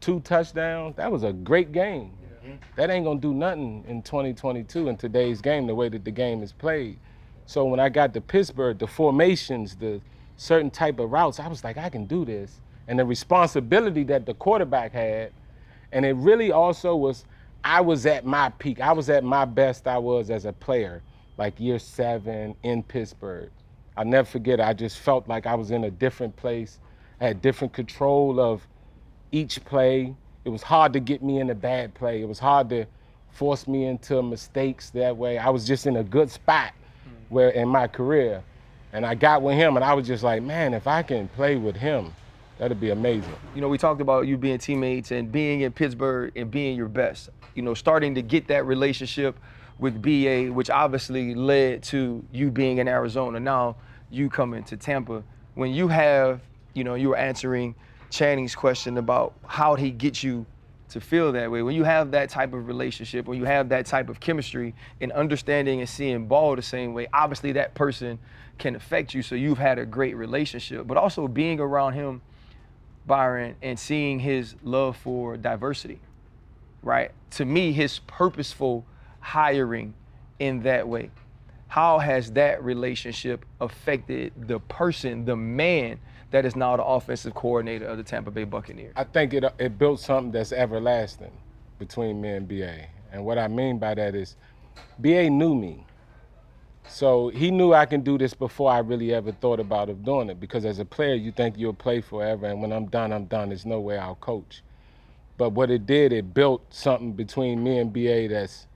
two 0.00 0.20
touchdowns, 0.20 0.96
that 0.96 1.10
was 1.10 1.22
a 1.22 1.32
great 1.32 1.72
game. 1.72 2.12
Mm-hmm. 2.44 2.56
That 2.76 2.90
ain't 2.90 3.04
gonna 3.04 3.20
do 3.20 3.32
nothing 3.32 3.84
in 3.86 4.02
2022 4.02 4.88
in 4.88 4.96
today's 4.96 5.40
game, 5.40 5.66
the 5.66 5.74
way 5.74 5.88
that 5.88 6.04
the 6.04 6.10
game 6.10 6.42
is 6.42 6.52
played. 6.52 6.98
So 7.46 7.64
when 7.64 7.78
I 7.78 7.88
got 7.88 8.12
to 8.14 8.20
Pittsburgh, 8.20 8.78
the 8.78 8.86
formations, 8.86 9.76
the 9.76 10.00
certain 10.36 10.70
type 10.70 10.98
of 10.98 11.10
routes, 11.10 11.38
I 11.38 11.46
was 11.46 11.62
like, 11.62 11.78
I 11.78 11.88
can 11.88 12.04
do 12.04 12.24
this 12.24 12.60
and 12.88 12.98
the 12.98 13.04
responsibility 13.04 14.02
that 14.04 14.26
the 14.26 14.34
quarterback 14.34 14.92
had. 14.92 15.30
And 15.92 16.04
it 16.04 16.16
really 16.16 16.50
also 16.50 16.96
was, 16.96 17.24
I 17.64 17.80
was 17.80 18.06
at 18.06 18.24
my 18.24 18.50
peak. 18.50 18.80
I 18.80 18.92
was 18.92 19.10
at 19.10 19.24
my 19.24 19.44
best 19.44 19.86
I 19.86 19.98
was 19.98 20.30
as 20.30 20.44
a 20.44 20.52
player, 20.52 21.02
like 21.36 21.58
year 21.58 21.78
seven 21.78 22.54
in 22.62 22.82
Pittsburgh. 22.82 23.50
I'll 23.96 24.04
never 24.04 24.26
forget, 24.26 24.60
I 24.60 24.74
just 24.74 24.98
felt 24.98 25.28
like 25.28 25.46
I 25.46 25.54
was 25.54 25.70
in 25.72 25.84
a 25.84 25.90
different 25.90 26.36
place. 26.36 26.78
I 27.20 27.26
had 27.26 27.42
different 27.42 27.72
control 27.72 28.38
of 28.38 28.66
each 29.32 29.64
play. 29.64 30.14
It 30.44 30.50
was 30.50 30.62
hard 30.62 30.92
to 30.92 31.00
get 31.00 31.22
me 31.22 31.40
in 31.40 31.50
a 31.50 31.54
bad 31.54 31.94
play. 31.94 32.22
It 32.22 32.28
was 32.28 32.38
hard 32.38 32.68
to 32.70 32.86
force 33.30 33.66
me 33.66 33.86
into 33.86 34.22
mistakes 34.22 34.90
that 34.90 35.16
way. 35.16 35.36
I 35.36 35.50
was 35.50 35.66
just 35.66 35.86
in 35.86 35.96
a 35.96 36.04
good 36.04 36.30
spot 36.30 36.72
mm. 36.72 37.12
where 37.28 37.50
in 37.50 37.68
my 37.68 37.88
career. 37.88 38.42
And 38.92 39.04
I 39.04 39.14
got 39.14 39.42
with 39.42 39.56
him 39.56 39.76
and 39.76 39.84
I 39.84 39.94
was 39.94 40.06
just 40.06 40.22
like, 40.22 40.42
man, 40.42 40.74
if 40.74 40.86
I 40.86 41.02
can 41.02 41.28
play 41.28 41.56
with 41.56 41.76
him, 41.76 42.12
that'd 42.58 42.80
be 42.80 42.90
amazing. 42.90 43.34
You 43.54 43.60
know, 43.60 43.68
we 43.68 43.78
talked 43.78 44.00
about 44.00 44.26
you 44.26 44.36
being 44.36 44.58
teammates 44.58 45.10
and 45.10 45.30
being 45.30 45.62
in 45.62 45.72
Pittsburgh 45.72 46.32
and 46.36 46.50
being 46.50 46.76
your 46.76 46.88
best. 46.88 47.30
You 47.54 47.62
know, 47.62 47.74
starting 47.74 48.14
to 48.14 48.22
get 48.22 48.48
that 48.48 48.66
relationship 48.66 49.38
with 49.78 50.02
BA, 50.02 50.52
which 50.52 50.70
obviously 50.70 51.34
led 51.34 51.82
to 51.84 52.24
you 52.32 52.50
being 52.50 52.78
in 52.78 52.88
Arizona. 52.88 53.40
Now 53.40 53.76
you 54.10 54.28
coming 54.28 54.64
to 54.64 54.76
Tampa. 54.76 55.22
When 55.54 55.72
you 55.72 55.88
have, 55.88 56.40
you 56.74 56.84
know, 56.84 56.94
you 56.94 57.10
were 57.10 57.16
answering 57.16 57.74
Channing's 58.10 58.54
question 58.54 58.98
about 58.98 59.34
how 59.46 59.74
he 59.74 59.90
gets 59.90 60.22
you 60.22 60.46
to 60.90 61.00
feel 61.00 61.32
that 61.32 61.50
way. 61.50 61.62
When 61.62 61.74
you 61.74 61.84
have 61.84 62.10
that 62.12 62.30
type 62.30 62.54
of 62.54 62.66
relationship, 62.66 63.26
when 63.26 63.38
you 63.38 63.44
have 63.44 63.68
that 63.68 63.86
type 63.86 64.08
of 64.08 64.20
chemistry 64.20 64.74
and 65.00 65.12
understanding 65.12 65.80
and 65.80 65.88
seeing 65.88 66.26
ball 66.26 66.56
the 66.56 66.62
same 66.62 66.94
way, 66.94 67.06
obviously 67.12 67.52
that 67.52 67.74
person 67.74 68.18
can 68.56 68.74
affect 68.74 69.14
you. 69.14 69.22
So 69.22 69.34
you've 69.34 69.58
had 69.58 69.78
a 69.78 69.84
great 69.84 70.16
relationship. 70.16 70.86
But 70.86 70.96
also 70.96 71.28
being 71.28 71.60
around 71.60 71.92
him, 71.92 72.22
Byron, 73.08 73.56
and 73.60 73.76
seeing 73.76 74.20
his 74.20 74.54
love 74.62 74.96
for 74.96 75.36
diversity, 75.36 75.98
right? 76.82 77.10
To 77.32 77.44
me, 77.44 77.72
his 77.72 77.98
purposeful 78.06 78.86
hiring 79.18 79.94
in 80.38 80.62
that 80.62 80.86
way. 80.86 81.10
How 81.66 81.98
has 81.98 82.30
that 82.32 82.62
relationship 82.62 83.44
affected 83.60 84.32
the 84.46 84.60
person, 84.60 85.24
the 85.24 85.36
man 85.36 85.98
that 86.30 86.44
is 86.44 86.54
now 86.54 86.76
the 86.76 86.84
offensive 86.84 87.34
coordinator 87.34 87.86
of 87.86 87.96
the 87.96 88.04
Tampa 88.04 88.30
Bay 88.30 88.44
Buccaneers? 88.44 88.92
I 88.96 89.04
think 89.04 89.34
it 89.34 89.44
it 89.58 89.78
built 89.78 90.00
something 90.00 90.30
that's 90.30 90.52
everlasting 90.52 91.32
between 91.78 92.20
me 92.20 92.30
and 92.30 92.46
BA. 92.48 92.86
And 93.12 93.24
what 93.24 93.38
I 93.38 93.48
mean 93.48 93.78
by 93.78 93.94
that 93.94 94.14
is 94.14 94.36
BA 94.98 95.30
knew 95.30 95.54
me. 95.54 95.84
So 96.88 97.28
he 97.28 97.50
knew 97.50 97.74
I 97.74 97.86
can 97.86 98.00
do 98.00 98.18
this 98.18 98.34
before 98.34 98.70
I 98.70 98.78
really 98.78 99.12
ever 99.14 99.30
thought 99.30 99.60
about 99.60 99.88
of 99.88 100.04
doing 100.04 100.30
it. 100.30 100.40
Because 100.40 100.64
as 100.64 100.78
a 100.78 100.84
player, 100.84 101.14
you 101.14 101.30
think 101.32 101.56
you'll 101.58 101.74
play 101.74 102.00
forever, 102.00 102.46
and 102.46 102.60
when 102.60 102.72
I'm 102.72 102.86
done, 102.86 103.12
I'm 103.12 103.26
done. 103.26 103.50
There's 103.50 103.66
no 103.66 103.80
way 103.80 103.98
I'll 103.98 104.16
coach. 104.16 104.62
But 105.36 105.50
what 105.50 105.70
it 105.70 105.86
did, 105.86 106.12
it 106.12 106.34
built 106.34 106.62
something 106.70 107.12
between 107.12 107.62
me 107.62 107.78
and 107.78 107.92
BA 107.92 108.28
that's 108.28 108.66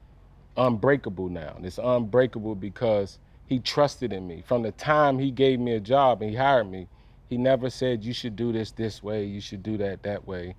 unbreakable 0.56 1.28
now. 1.28 1.56
It's 1.62 1.78
unbreakable 1.78 2.54
because 2.54 3.18
he 3.46 3.58
trusted 3.58 4.12
in 4.12 4.26
me. 4.26 4.42
From 4.46 4.62
the 4.62 4.72
time 4.72 5.18
he 5.18 5.30
gave 5.30 5.58
me 5.58 5.74
a 5.74 5.80
job 5.80 6.22
and 6.22 6.30
he 6.30 6.36
hired 6.36 6.70
me, 6.70 6.88
he 7.28 7.36
never 7.36 7.70
said 7.70 8.04
you 8.04 8.12
should 8.12 8.36
do 8.36 8.52
this 8.52 8.70
this 8.70 9.02
way, 9.02 9.24
you 9.24 9.40
should 9.40 9.62
do 9.62 9.76
that 9.78 10.02
that 10.04 10.26
way. 10.26 10.54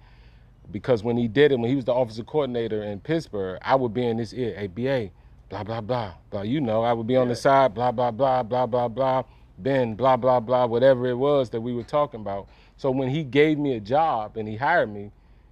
Because 0.71 1.03
when 1.03 1.17
he 1.17 1.27
did 1.27 1.51
it, 1.51 1.59
when 1.59 1.69
he 1.69 1.75
was 1.75 1.85
the 1.85 1.93
offensive 1.93 2.25
coordinator 2.25 2.83
in 2.83 2.99
Pittsburgh, 2.99 3.59
I 3.61 3.75
would 3.75 3.93
be 3.93 4.05
in 4.05 4.17
his 4.17 4.33
ear, 4.33 4.55
hey, 4.57 4.67
BA, 4.67 5.11
blah, 5.53 5.63
blah, 5.63 5.81
blah, 5.81 6.13
blah. 6.31 6.41
You 6.41 6.59
know, 6.59 6.81
I 6.81 6.93
would 6.93 7.05
be 7.05 7.15
on 7.15 7.27
the 7.27 7.35
side, 7.35 7.75
blah, 7.75 7.91
blah, 7.91 8.09
blah, 8.09 8.41
blah, 8.41 8.65
blah, 8.65 8.87
blah, 8.87 9.23
Ben, 9.59 9.93
blah, 9.93 10.17
blah, 10.17 10.39
blah, 10.39 10.65
whatever 10.65 11.05
it 11.05 11.13
was 11.13 11.51
that 11.51 11.61
we 11.61 11.73
were 11.75 11.83
talking 11.83 12.21
about. 12.21 12.47
So 12.75 12.89
when 12.89 13.09
he 13.09 13.23
gave 13.23 13.59
me 13.59 13.75
a 13.75 13.79
job 13.79 14.35
and 14.35 14.47
he 14.47 14.55
hired 14.55 14.91
me, 14.91 15.11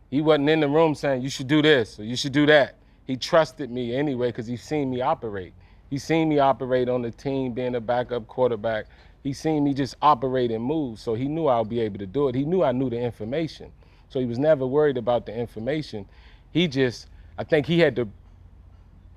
he 0.10 0.20
wasn't 0.20 0.50
in 0.50 0.60
the 0.60 0.67
room 0.67 0.96
saying, 0.96 1.22
you 1.22 1.29
should 1.29 1.48
do 1.48 1.62
this 1.62 2.00
or 2.00 2.03
you 2.03 2.15
should 2.15 2.31
do 2.31 2.48
that. 2.48 2.77
He 3.05 3.15
trusted 3.15 3.70
me 3.70 3.96
anyway 3.96 4.29
because 4.29 4.48
he 4.48 4.58
seen 4.58 4.89
me 4.89 5.01
operate. 5.01 5.53
He 5.91 6.00
seen 6.00 6.29
me 6.29 6.39
operate 6.39 6.89
on 6.89 7.03
the 7.03 7.12
team, 7.12 7.53
being 7.53 7.75
a 7.75 7.81
backup 7.81 8.27
quarterback. 8.27 8.88
He 9.22 9.34
seen 9.34 9.63
me 9.63 9.75
just 9.75 9.96
operate 10.01 10.50
and 10.50 10.63
move, 10.63 11.00
so 11.00 11.13
he 11.13 11.27
knew 11.27 11.46
I'll 11.46 11.63
be 11.63 11.79
able 11.79 12.00
to 12.00 12.08
do 12.08 12.27
it. 12.27 12.34
He 12.34 12.43
knew 12.43 12.63
I 12.63 12.72
knew 12.72 12.89
the 12.89 13.00
information, 13.00 13.72
so 14.10 14.20
he 14.20 14.25
was 14.25 14.39
never 14.39 14.65
worried 14.65 14.98
about 14.98 15.27
the 15.27 15.36
information. 15.36 16.08
He 16.51 16.67
just, 16.67 17.05
I 17.38 17.43
think 17.43 17.67
he 17.67 17.77
had 17.77 17.96
to 17.98 18.10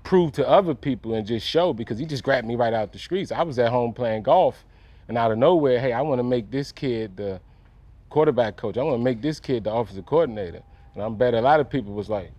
prove 0.04 0.32
to 0.32 0.48
other 0.48 0.74
people 0.74 1.14
and 1.14 1.26
just 1.26 1.46
show 1.46 1.72
because 1.72 1.98
he 1.98 2.06
just 2.06 2.22
grabbed 2.22 2.46
me 2.46 2.54
right 2.54 2.72
out 2.72 2.92
the 2.92 2.98
streets. 2.98 3.32
I 3.32 3.42
was 3.42 3.58
at 3.58 3.70
home 3.70 3.92
playing 3.92 4.22
golf, 4.22 4.64
and 5.08 5.18
out 5.18 5.32
of 5.32 5.38
nowhere, 5.38 5.80
hey, 5.80 5.92
I 5.92 6.00
want 6.02 6.18
to 6.18 6.22
make 6.22 6.50
this 6.50 6.72
kid 6.72 7.16
the 7.16 7.40
quarterback 8.10 8.56
coach. 8.56 8.78
I 8.78 8.82
want 8.82 8.98
to 8.98 9.02
make 9.02 9.20
this 9.20 9.40
kid 9.40 9.64
the 9.64 9.72
offensive 9.72 10.06
coordinator. 10.06 10.62
And 10.94 11.02
I'm 11.02 11.16
bet 11.16 11.34
a 11.34 11.40
lot 11.40 11.60
of 11.60 11.68
people 11.68 11.92
was 11.92 12.08
like, 12.08 12.30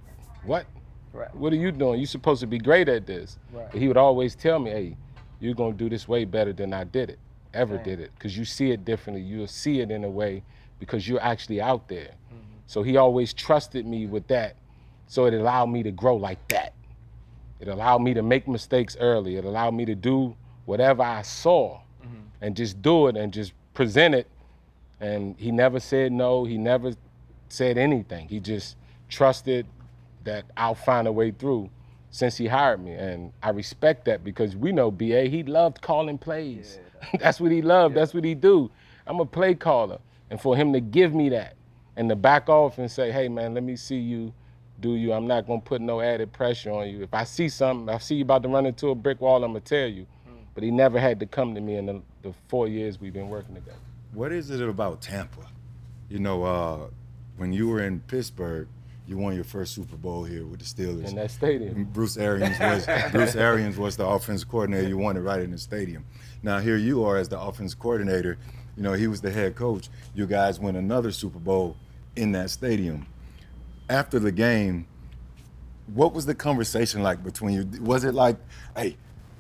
what? 0.46 0.66
Right. 1.14 1.34
What 1.36 1.54
are 1.54 1.58
you 1.58 1.72
doing? 1.72 2.00
You're 2.00 2.08
supposed 2.08 2.42
to 2.42 2.48
be 2.48 2.58
great 2.58 2.88
at 2.88 3.06
this. 3.06 3.38
Right. 3.52 3.72
But 3.72 3.82
he 3.82 3.88
would 3.88 3.98
always 3.98 4.36
tell 4.36 4.60
me, 4.60 4.72
hey, 4.72 4.98
you're 5.40 5.54
going 5.54 5.74
to 5.74 5.78
do 5.78 5.90
this 5.90 6.08
way 6.08 6.26
better 6.26 6.54
than 6.54 6.74
I 6.74 6.86
did 6.86 7.10
it, 7.10 7.20
ever 7.54 7.76
Dang. 7.76 7.84
did 7.84 8.00
it. 8.00 8.12
Because 8.16 8.38
you 8.38 8.46
see 8.46 8.72
it 8.72 8.86
differently. 8.86 9.24
You'll 9.24 9.48
see 9.48 9.82
it 9.82 9.92
in 9.92 10.04
a 10.04 10.10
way 10.10 10.44
because 10.80 11.08
you're 11.08 11.22
actually 11.22 11.62
out 11.62 11.88
there. 11.88 12.12
Mm-hmm. 12.34 12.38
So 12.68 12.84
he 12.84 12.98
always 12.98 13.34
trusted 13.34 13.86
me 13.86 14.08
with 14.08 14.28
that. 14.28 14.56
So 15.08 15.26
it 15.26 15.34
allowed 15.34 15.68
me 15.68 15.84
to 15.84 15.92
grow 15.92 16.16
like 16.16 16.46
that. 16.48 16.74
It 17.60 17.68
allowed 17.68 18.02
me 18.02 18.14
to 18.14 18.22
make 18.22 18.48
mistakes 18.48 18.98
early. 19.00 19.38
It 19.38 19.46
allowed 19.46 19.74
me 19.74 19.86
to 19.86 19.96
do 19.96 20.36
whatever 20.66 21.04
I 21.04 21.22
saw 21.22 21.80
mm-hmm. 22.04 22.16
and 22.42 22.56
just 22.56 22.82
do 22.82 23.08
it 23.08 23.16
and 23.16 23.32
just 23.32 23.54
present 23.74 24.16
it. 24.16 24.28
And 25.00 25.36
he 25.38 25.52
never 25.52 25.80
said 25.80 26.12
no. 26.12 26.46
He 26.46 26.58
never 26.58 26.94
said 27.50 27.78
anything. 27.78 28.28
He 28.28 28.40
just 28.40 28.76
trusted 29.10 29.66
that 30.24 30.46
I'll 30.58 30.76
find 30.76 31.08
a 31.08 31.12
way 31.12 31.32
through 31.32 31.70
since 32.12 32.38
he 32.38 32.48
hired 32.48 32.84
me. 32.84 32.94
And 32.94 33.32
I 33.44 33.50
respect 33.50 34.06
that 34.06 34.24
because 34.24 34.56
we 34.56 34.72
know 34.72 34.92
BA, 34.92 35.26
he 35.26 35.44
loved 35.44 35.82
calling 35.82 36.18
plays. 36.18 36.80
That's 37.20 37.40
what 37.40 37.52
he 37.52 37.62
loved. 37.62 37.96
That's 37.96 38.14
what 38.14 38.24
he 38.24 38.36
do. 38.36 38.72
I'm 39.08 39.20
a 39.20 39.26
play 39.26 39.54
caller. 39.54 40.00
And 40.30 40.42
for 40.42 40.56
him 40.56 40.74
to 40.74 40.80
give 40.80 41.14
me 41.14 41.30
that 41.30 41.56
and 41.96 42.10
to 42.10 42.16
back 42.16 42.50
off 42.50 42.78
and 42.78 42.90
say, 42.90 43.12
hey 43.12 43.28
man, 43.30 43.54
let 43.54 43.64
me 43.64 43.76
see 43.76 43.98
you 43.98 44.34
do 44.80 44.96
you. 44.96 45.14
I'm 45.14 45.28
not 45.28 45.48
gonna 45.48 45.62
put 45.62 45.82
no 45.82 46.02
added 46.02 46.32
pressure 46.34 46.72
on 46.72 46.90
you. 46.90 47.04
If 47.04 47.14
I 47.14 47.24
see 47.24 47.50
something, 47.50 47.94
I 47.94 47.98
see 47.98 48.16
you 48.16 48.24
about 48.24 48.44
to 48.44 48.50
run 48.50 48.66
into 48.66 48.90
a 48.90 48.96
brick 48.96 49.22
wall, 49.22 49.44
I'm 49.44 49.52
gonna 49.52 49.62
tell 49.62 49.88
you. 49.88 50.06
But 50.54 50.64
he 50.64 50.72
never 50.72 51.00
had 51.00 51.20
to 51.20 51.26
come 51.26 51.54
to 51.54 51.62
me 51.62 51.76
in 51.76 51.86
the, 51.86 52.02
the 52.22 52.34
four 52.48 52.68
years 52.68 53.00
we've 53.00 53.14
been 53.14 53.30
working 53.30 53.56
together. 53.56 53.78
What 54.14 54.32
is 54.32 54.50
it 54.50 54.62
about 54.62 55.02
Tampa? 55.02 55.42
You 56.10 56.20
know, 56.20 56.44
uh, 56.44 56.88
when 57.36 57.52
you 57.52 57.68
were 57.68 57.84
in 57.84 58.00
Pittsburgh, 58.02 58.70
you 59.08 59.18
won 59.18 59.36
your 59.36 59.44
first 59.44 59.76
Super 59.76 59.98
Bowl 59.98 60.24
here 60.24 60.46
with 60.46 60.60
the 60.60 60.66
Steelers. 60.66 61.10
In 61.10 61.16
that 61.16 61.32
stadium. 61.32 61.84
Bruce 61.86 62.18
Arians 62.18 62.58
was 62.60 62.88
Bruce 63.12 63.36
Arians 63.36 63.78
was 63.78 63.98
the 63.98 64.06
offensive 64.06 64.50
coordinator. 64.50 64.88
You 64.88 64.98
won 64.98 65.18
it 65.18 65.22
right 65.22 65.42
in 65.42 65.52
the 65.52 65.58
stadium. 65.58 66.06
Now 66.42 66.60
here 66.60 66.78
you 66.78 67.04
are 67.04 67.18
as 67.18 67.30
the 67.30 67.40
offensive 67.40 67.80
coordinator. 67.80 68.38
You 68.78 68.84
know 68.84 68.94
he 68.94 69.08
was 69.08 69.22
the 69.22 69.32
head 69.32 69.56
coach. 69.56 69.90
You 70.16 70.26
guys 70.26 70.60
win 70.60 70.76
another 70.76 71.12
Super 71.12 71.40
Bowl 71.40 71.78
in 72.16 72.32
that 72.32 72.50
stadium. 72.50 73.06
After 73.90 74.20
the 74.20 74.32
game, 74.32 74.88
what 75.94 76.14
was 76.14 76.26
the 76.26 76.36
conversation 76.36 77.04
like 77.04 77.24
between 77.24 77.56
you? 77.56 77.82
Was 77.82 78.04
it 78.04 78.14
like, 78.14 78.38
hey, 78.76 78.98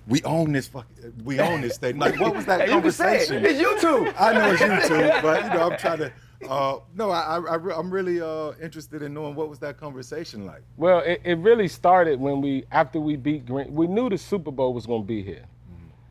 we 0.08 0.22
own 0.24 0.52
this 0.52 0.68
fuck, 0.68 0.88
we 1.24 1.40
own 1.40 1.62
this 1.62 1.76
stadium? 1.76 2.00
Like 2.00 2.20
what 2.20 2.36
was 2.36 2.46
that 2.46 2.62
Hey, 2.68 2.68
you 2.68 2.72
it. 2.72 2.74
conversation? 2.74 3.46
It's 3.46 3.60
you 3.60 3.80
two. 3.80 4.12
I 4.18 4.34
know 4.34 4.52
it's 4.52 4.62
you 4.62 4.88
two, 4.88 5.12
but 5.22 5.44
you 5.44 5.50
know 5.50 5.72
I'm 5.72 5.78
trying 5.78 6.00
to. 6.00 6.14
Uh, 6.48 6.80
no, 6.94 7.10
I, 7.10 7.38
I, 7.38 7.58
I, 7.58 7.80
am 7.80 7.90
really 7.90 8.22
uh, 8.22 8.52
interested 8.62 9.02
in 9.02 9.14
knowing 9.14 9.34
what 9.34 9.50
was 9.50 9.58
that 9.60 9.78
conversation 9.78 10.46
like. 10.46 10.62
Well, 10.78 11.00
it, 11.00 11.22
it 11.24 11.38
really 11.40 11.68
started 11.68 12.20
when 12.20 12.40
we, 12.42 12.66
after 12.72 13.00
we 13.00 13.16
beat 13.16 13.48
Green, 13.48 13.74
we 13.74 13.88
knew 13.88 14.10
the 14.10 14.18
Super 14.18 14.52
Bowl 14.52 14.74
was 14.74 14.86
going 14.86 15.02
to 15.02 15.08
be 15.08 15.24
here. 15.24 15.46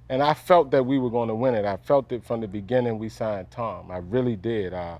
And 0.08 0.22
I 0.22 0.34
felt 0.34 0.70
that 0.72 0.84
we 0.84 0.98
were 0.98 1.10
going 1.10 1.28
to 1.28 1.34
win 1.34 1.54
it. 1.54 1.64
I 1.64 1.76
felt 1.76 2.12
it 2.12 2.24
from 2.24 2.40
the 2.40 2.48
beginning 2.48 2.98
we 2.98 3.08
signed 3.08 3.50
Tom. 3.50 3.90
I 3.90 3.98
really 3.98 4.36
did. 4.36 4.74
Uh, 4.74 4.98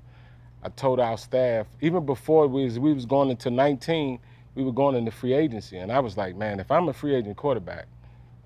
I 0.65 0.71
told 0.71 0.99
our 0.99 1.19
staff, 1.19 1.67
even 1.83 2.07
before 2.07 2.47
we 2.49 2.65
was, 2.65 2.79
we 2.79 2.95
was 2.95 3.05
going 3.05 3.29
into 3.31 3.51
19, 3.51 4.19
we 4.55 4.65
were 4.65 4.73
going 4.73 4.97
into 4.97 5.11
free 5.11 5.35
agency. 5.35 5.77
And 5.77 5.93
I 5.93 6.01
was 6.01 6.17
like, 6.17 6.37
man, 6.37 6.59
if 6.59 6.71
I'm 6.71 6.89
a 6.89 6.93
free 6.93 7.15
agent 7.15 7.37
quarterback, 7.37 7.87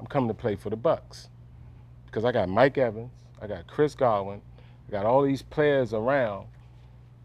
I'm 0.00 0.06
coming 0.06 0.28
to 0.28 0.34
play 0.34 0.56
for 0.56 0.68
the 0.68 0.76
Bucs. 0.76 1.28
Because 2.06 2.24
I 2.24 2.32
got 2.32 2.48
Mike 2.48 2.76
Evans, 2.76 3.12
I 3.40 3.46
got 3.46 3.66
Chris 3.68 3.94
Godwin, 3.94 4.42
I 4.88 4.90
got 4.90 5.06
all 5.06 5.22
these 5.22 5.42
players 5.42 5.94
around. 5.94 6.48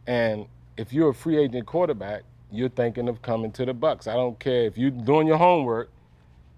And 0.05 0.45
if 0.77 0.93
you're 0.93 1.09
a 1.09 1.13
free 1.13 1.37
agent 1.37 1.65
quarterback, 1.65 2.23
you're 2.51 2.69
thinking 2.69 3.09
of 3.09 3.21
coming 3.23 3.51
to 3.53 3.65
the 3.65 3.73
Bucs. 3.73 4.07
I 4.07 4.13
don't 4.13 4.37
care 4.37 4.65
if 4.65 4.77
you're 4.77 4.91
doing 4.91 5.25
your 5.25 5.37
homework. 5.37 5.89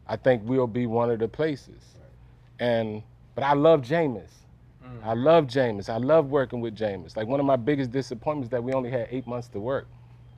I 0.08 0.18
think 0.18 0.42
we'll 0.46 0.68
be 0.68 0.88
one 0.88 1.10
of 1.10 1.20
the 1.20 1.28
places. 1.28 1.82
And 2.60 3.02
but 3.34 3.44
I 3.44 3.54
love 3.54 3.82
Jameis. 3.82 4.30
I 5.04 5.14
mm. 5.14 5.24
love 5.24 5.46
Jameis. 5.46 5.90
I 5.90 5.98
love 5.98 6.28
working 6.28 6.62
with 6.62 6.76
Jameis. 6.76 7.16
Like 7.16 7.28
one 7.28 7.40
of 7.40 7.46
my 7.46 7.56
biggest 7.56 7.92
disappointments 7.92 8.52
that 8.52 8.64
we 8.64 8.74
only 8.74 8.90
had 8.90 9.08
eight 9.12 9.28
months 9.28 9.48
to 9.50 9.60
work. 9.60 9.88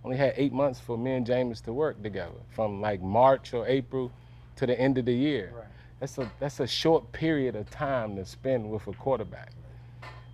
Only 0.04 0.18
had 0.18 0.34
eight 0.38 0.54
months 0.54 0.80
for 0.80 0.98
me 0.98 1.14
and 1.14 1.26
Jameis 1.26 1.64
to 1.66 1.74
work 1.74 2.02
together, 2.02 2.40
from 2.56 2.80
like 2.80 3.02
March 3.02 3.54
or 3.54 3.68
April 3.68 4.12
to 4.56 4.66
the 4.66 4.80
end 4.80 4.98
of 4.98 5.06
the 5.06 5.14
year. 5.14 5.54
That's 6.00 6.18
a 6.18 6.32
that's 6.40 6.60
a 6.60 6.68
short 6.68 7.12
period 7.12 7.56
of 7.56 7.70
time 7.70 8.16
to 8.18 8.26
spend 8.26 8.70
with 8.70 8.86
a 8.88 8.94
quarterback. 8.94 9.52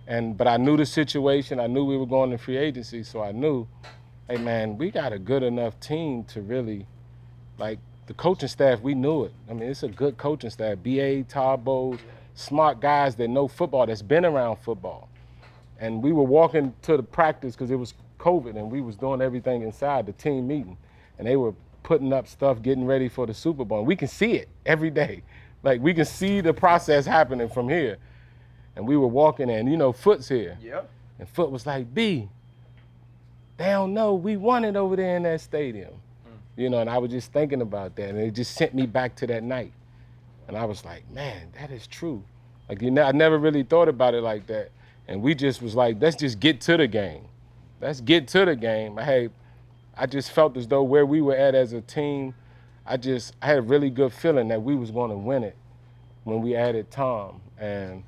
And 0.06 0.36
but 0.36 0.46
I 0.46 0.58
knew 0.58 0.76
the 0.76 0.86
situation. 0.86 1.58
I 1.58 1.66
knew 1.66 1.84
we 1.84 1.96
were 1.96 2.06
going 2.06 2.30
to 2.30 2.38
free 2.38 2.58
agency, 2.58 3.02
so 3.02 3.22
I 3.22 3.32
knew, 3.32 3.66
hey 4.28 4.36
man, 4.36 4.76
we 4.76 4.90
got 4.90 5.12
a 5.12 5.18
good 5.18 5.42
enough 5.42 5.80
team 5.80 6.24
to 6.24 6.42
really, 6.42 6.86
like 7.58 7.78
the 8.06 8.14
coaching 8.14 8.48
staff. 8.48 8.80
We 8.80 8.94
knew 8.94 9.24
it. 9.24 9.32
I 9.48 9.54
mean, 9.54 9.70
it's 9.70 9.82
a 9.82 9.88
good 9.88 10.18
coaching 10.18 10.50
staff. 10.50 10.78
Ba, 10.82 11.24
Todd 11.24 11.64
Bowles, 11.64 12.00
smart 12.34 12.80
guys 12.80 13.14
that 13.16 13.28
know 13.28 13.48
football, 13.48 13.86
that's 13.86 14.02
been 14.02 14.24
around 14.24 14.56
football. 14.56 15.08
And 15.78 16.02
we 16.02 16.12
were 16.12 16.24
walking 16.24 16.72
to 16.82 16.96
the 16.96 17.02
practice 17.02 17.54
because 17.54 17.70
it 17.70 17.76
was 17.76 17.94
COVID, 18.18 18.56
and 18.56 18.70
we 18.70 18.80
was 18.80 18.96
doing 18.96 19.20
everything 19.20 19.62
inside 19.62 20.06
the 20.06 20.12
team 20.12 20.46
meeting, 20.46 20.76
and 21.18 21.26
they 21.26 21.36
were 21.36 21.54
putting 21.82 22.12
up 22.12 22.26
stuff, 22.26 22.62
getting 22.62 22.86
ready 22.86 23.08
for 23.08 23.26
the 23.26 23.34
Super 23.34 23.64
Bowl. 23.64 23.78
And 23.78 23.86
we 23.86 23.96
can 23.96 24.08
see 24.08 24.32
it 24.32 24.48
every 24.64 24.90
day, 24.90 25.22
like 25.62 25.80
we 25.80 25.92
can 25.94 26.04
see 26.04 26.40
the 26.40 26.52
process 26.54 27.06
happening 27.06 27.48
from 27.48 27.68
here. 27.68 27.98
And 28.76 28.88
we 28.88 28.96
were 28.96 29.06
walking, 29.06 29.50
and 29.50 29.70
you 29.70 29.76
know, 29.76 29.92
Foot's 29.92 30.28
here, 30.28 30.58
Yep. 30.62 30.88
and 31.18 31.28
Foot 31.28 31.50
was 31.50 31.66
like, 31.66 31.92
"B, 31.94 32.28
they 33.56 33.66
don't 33.66 33.94
know 33.94 34.14
we 34.14 34.36
won 34.36 34.64
it 34.64 34.74
over 34.74 34.96
there 34.96 35.16
in 35.16 35.22
that 35.24 35.40
stadium," 35.40 35.90
mm. 35.90 36.38
you 36.56 36.70
know. 36.70 36.78
And 36.80 36.90
I 36.90 36.98
was 36.98 37.10
just 37.10 37.32
thinking 37.32 37.60
about 37.60 37.94
that, 37.96 38.10
and 38.10 38.18
it 38.18 38.32
just 38.32 38.54
sent 38.54 38.74
me 38.74 38.86
back 38.86 39.14
to 39.16 39.26
that 39.28 39.42
night. 39.42 39.72
And 40.48 40.56
I 40.56 40.64
was 40.64 40.84
like, 40.84 41.10
man, 41.10 41.48
that 41.58 41.70
is 41.70 41.86
true. 41.86 42.22
Like 42.68 42.82
you 42.82 42.90
know, 42.90 43.02
I 43.02 43.12
never 43.12 43.38
really 43.38 43.62
thought 43.62 43.88
about 43.88 44.14
it 44.14 44.22
like 44.22 44.46
that. 44.46 44.70
And 45.08 45.22
we 45.22 45.34
just 45.34 45.60
was 45.60 45.74
like, 45.74 45.96
let's 46.00 46.16
just 46.16 46.40
get 46.40 46.60
to 46.62 46.76
the 46.76 46.86
game. 46.86 47.26
Let's 47.80 48.00
get 48.00 48.28
to 48.28 48.44
the 48.44 48.56
game. 48.56 48.96
Hey, 48.96 49.28
I 49.96 50.06
just 50.06 50.30
felt 50.30 50.56
as 50.56 50.66
though 50.66 50.82
where 50.82 51.04
we 51.04 51.20
were 51.20 51.36
at 51.36 51.54
as 51.54 51.72
a 51.72 51.80
team, 51.80 52.34
I 52.86 52.96
just 52.96 53.34
I 53.42 53.46
had 53.46 53.58
a 53.58 53.62
really 53.62 53.90
good 53.90 54.12
feeling 54.12 54.48
that 54.48 54.62
we 54.62 54.74
was 54.74 54.90
going 54.90 55.10
to 55.10 55.16
win 55.16 55.44
it 55.44 55.56
when 56.24 56.40
we 56.40 56.54
added 56.54 56.90
Tom. 56.90 57.40
And 57.58 58.02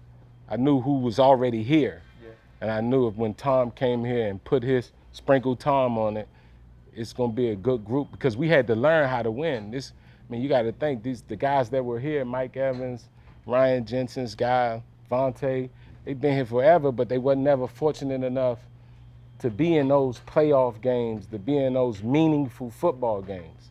I 0.48 0.56
knew 0.56 0.80
who 0.80 0.98
was 0.98 1.18
already 1.18 1.62
here. 1.62 2.02
Yeah. 2.22 2.30
And 2.60 2.70
I 2.70 2.80
knew 2.80 3.08
if 3.08 3.14
when 3.14 3.34
Tom 3.34 3.70
came 3.70 4.04
here 4.04 4.28
and 4.28 4.42
put 4.42 4.62
his 4.62 4.92
sprinkle 5.12 5.56
Tom 5.56 5.98
on 5.98 6.16
it, 6.16 6.28
it's 6.94 7.12
gonna 7.12 7.32
be 7.32 7.50
a 7.50 7.56
good 7.56 7.84
group 7.84 8.10
because 8.10 8.36
we 8.36 8.48
had 8.48 8.66
to 8.68 8.74
learn 8.74 9.08
how 9.08 9.22
to 9.22 9.30
win. 9.30 9.70
This, 9.70 9.92
I 10.28 10.32
mean, 10.32 10.42
you 10.42 10.48
got 10.48 10.62
to 10.62 10.72
think 10.72 11.02
these 11.02 11.22
the 11.22 11.36
guys 11.36 11.68
that 11.70 11.84
were 11.84 12.00
here, 12.00 12.24
Mike 12.24 12.56
Evans, 12.56 13.08
Ryan 13.46 13.84
Jensen's 13.84 14.34
guy, 14.34 14.82
Vontae, 15.10 15.68
they've 16.04 16.20
been 16.20 16.34
here 16.34 16.46
forever, 16.46 16.90
but 16.90 17.08
they 17.08 17.18
were 17.18 17.36
never 17.36 17.68
fortunate 17.68 18.24
enough 18.24 18.58
to 19.38 19.50
be 19.50 19.76
in 19.76 19.88
those 19.88 20.20
playoff 20.26 20.80
games, 20.80 21.26
to 21.26 21.38
be 21.38 21.56
in 21.56 21.74
those 21.74 22.02
meaningful 22.02 22.70
football 22.70 23.22
games. 23.22 23.70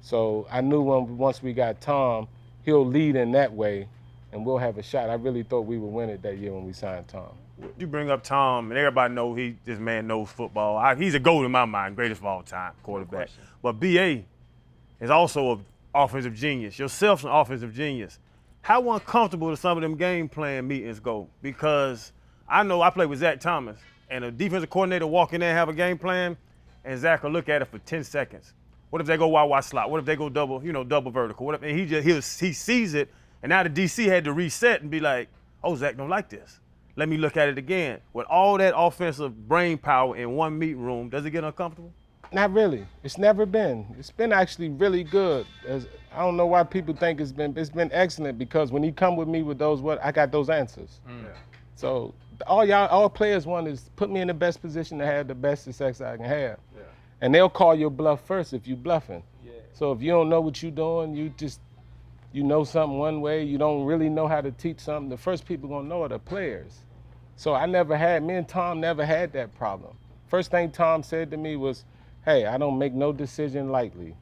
So 0.00 0.46
I 0.50 0.60
knew 0.60 0.80
when 0.80 1.16
once 1.16 1.42
we 1.42 1.52
got 1.52 1.80
Tom, 1.80 2.26
he'll 2.64 2.86
lead 2.86 3.16
in 3.16 3.32
that 3.32 3.52
way, 3.52 3.88
and 4.32 4.44
we'll 4.44 4.58
have 4.58 4.78
a 4.78 4.82
shot. 4.82 5.10
I 5.10 5.14
really 5.14 5.42
thought 5.42 5.62
we 5.62 5.78
would 5.78 5.88
win 5.88 6.10
it 6.10 6.22
that 6.22 6.38
year 6.38 6.52
when 6.52 6.64
we 6.64 6.72
signed 6.72 7.06
Tom. 7.06 7.30
You 7.78 7.86
bring 7.86 8.10
up 8.10 8.24
Tom, 8.24 8.70
and 8.70 8.78
everybody 8.78 9.14
know 9.14 9.34
he 9.34 9.56
this 9.64 9.78
man 9.78 10.08
knows 10.08 10.28
football. 10.28 10.76
I, 10.76 10.96
he's 10.96 11.14
a 11.14 11.20
goat 11.20 11.44
in 11.44 11.52
my 11.52 11.64
mind, 11.64 11.94
greatest 11.94 12.20
of 12.20 12.26
all 12.26 12.42
time 12.42 12.72
quarterback. 12.82 13.28
but 13.62 13.74
BA 13.74 14.22
is 15.00 15.10
also 15.10 15.52
an 15.52 15.64
offensive 15.94 16.34
genius. 16.34 16.78
Yourself's 16.78 17.24
an 17.24 17.30
offensive 17.30 17.74
genius. 17.74 18.18
How 18.62 18.92
uncomfortable 18.92 19.50
do 19.50 19.56
some 19.56 19.76
of 19.78 19.82
them 19.82 19.96
game 19.96 20.28
plan 20.28 20.66
meetings 20.66 20.98
go? 20.98 21.28
Because 21.42 22.12
I 22.48 22.62
know 22.62 22.82
I 22.82 22.90
played 22.90 23.08
with 23.10 23.18
Zach 23.18 23.40
Thomas, 23.40 23.78
and 24.10 24.24
a 24.24 24.30
defensive 24.30 24.70
coordinator 24.70 25.06
walk 25.06 25.32
in 25.32 25.40
there 25.40 25.50
and 25.50 25.58
have 25.58 25.68
a 25.68 25.74
game 25.74 25.98
plan, 25.98 26.36
and 26.84 26.98
Zach 26.98 27.22
will 27.22 27.30
look 27.30 27.48
at 27.48 27.62
it 27.62 27.66
for 27.66 27.78
10 27.78 28.04
seconds. 28.04 28.52
What 28.90 29.00
if 29.00 29.06
they 29.06 29.16
go 29.16 29.28
wide 29.28 29.44
wide 29.44 29.64
slot? 29.64 29.90
What 29.90 29.98
if 29.98 30.06
they 30.06 30.16
go 30.16 30.28
double, 30.28 30.64
you 30.64 30.72
know, 30.72 30.84
double 30.84 31.10
vertical? 31.10 31.44
What 31.46 31.56
if 31.56 31.62
and 31.62 31.78
he 31.78 31.84
just 31.84 32.06
he'll, 32.06 32.46
he 32.46 32.52
sees 32.52 32.94
it, 32.94 33.12
and 33.42 33.50
now 33.50 33.62
the 33.62 33.70
DC 33.70 34.06
had 34.06 34.24
to 34.24 34.32
reset 34.32 34.82
and 34.82 34.90
be 34.90 35.00
like, 35.00 35.28
oh 35.62 35.74
Zach 35.74 35.96
don't 35.96 36.08
like 36.08 36.28
this. 36.28 36.60
Let 36.96 37.08
me 37.08 37.16
look 37.16 37.36
at 37.36 37.48
it 37.48 37.58
again. 37.58 38.00
With 38.12 38.26
all 38.26 38.56
that 38.58 38.72
offensive 38.76 39.48
brain 39.48 39.78
power 39.78 40.16
in 40.16 40.30
one 40.32 40.58
meeting 40.58 40.80
room, 40.80 41.08
does 41.08 41.24
it 41.24 41.30
get 41.30 41.42
uncomfortable? 41.42 41.92
Not 42.34 42.52
really. 42.52 42.84
It's 43.04 43.16
never 43.16 43.46
been. 43.46 43.86
It's 43.96 44.10
been 44.10 44.32
actually 44.32 44.68
really 44.68 45.04
good. 45.04 45.46
As, 45.68 45.86
I 46.12 46.18
don't 46.18 46.36
know 46.36 46.46
why 46.46 46.64
people 46.64 46.94
think 46.94 47.20
it's 47.20 47.30
been. 47.30 47.56
It's 47.56 47.70
been 47.70 47.90
excellent 47.92 48.38
because 48.38 48.72
when 48.72 48.82
you 48.82 48.92
come 48.92 49.14
with 49.14 49.28
me 49.28 49.42
with 49.42 49.56
those, 49.56 49.80
what 49.80 50.04
I 50.04 50.10
got 50.10 50.32
those 50.32 50.50
answers. 50.50 51.00
Mm. 51.08 51.26
So 51.76 52.12
all 52.48 52.64
y'all, 52.64 52.88
all 52.88 53.08
players 53.08 53.46
want 53.46 53.68
is 53.68 53.88
put 53.94 54.10
me 54.10 54.20
in 54.20 54.26
the 54.26 54.34
best 54.34 54.60
position 54.60 54.98
to 54.98 55.06
have 55.06 55.28
the 55.28 55.34
best 55.34 55.62
success 55.62 56.00
I 56.00 56.16
can 56.16 56.26
have. 56.26 56.58
And 57.20 57.32
they'll 57.32 57.48
call 57.48 57.74
your 57.76 57.90
bluff 57.90 58.26
first 58.26 58.52
if 58.52 58.66
you 58.66 58.74
bluffing. 58.74 59.22
So 59.72 59.92
if 59.92 60.02
you 60.02 60.10
don't 60.10 60.28
know 60.28 60.40
what 60.40 60.60
you're 60.60 60.72
doing, 60.72 61.14
you 61.14 61.28
just 61.36 61.60
you 62.32 62.42
know 62.42 62.64
something 62.64 62.98
one 62.98 63.20
way, 63.20 63.44
you 63.44 63.58
don't 63.58 63.84
really 63.84 64.08
know 64.08 64.26
how 64.26 64.40
to 64.40 64.50
teach 64.50 64.80
something. 64.80 65.08
The 65.08 65.16
first 65.16 65.46
people 65.46 65.68
gonna 65.68 65.88
know 65.88 66.02
are 66.02 66.08
the 66.08 66.18
players. 66.18 66.80
So 67.36 67.54
I 67.54 67.66
never 67.66 67.96
had, 67.96 68.24
me 68.24 68.34
and 68.34 68.48
Tom 68.48 68.80
never 68.80 69.06
had 69.06 69.32
that 69.34 69.54
problem. 69.54 69.96
First 70.26 70.50
thing 70.50 70.72
Tom 70.72 71.04
said 71.04 71.30
to 71.30 71.36
me 71.36 71.54
was, 71.54 71.84
hey, 72.24 72.46
I 72.46 72.58
don't 72.58 72.78
make 72.78 72.92
no 72.92 73.12
decision 73.12 73.70
lightly. 73.70 74.14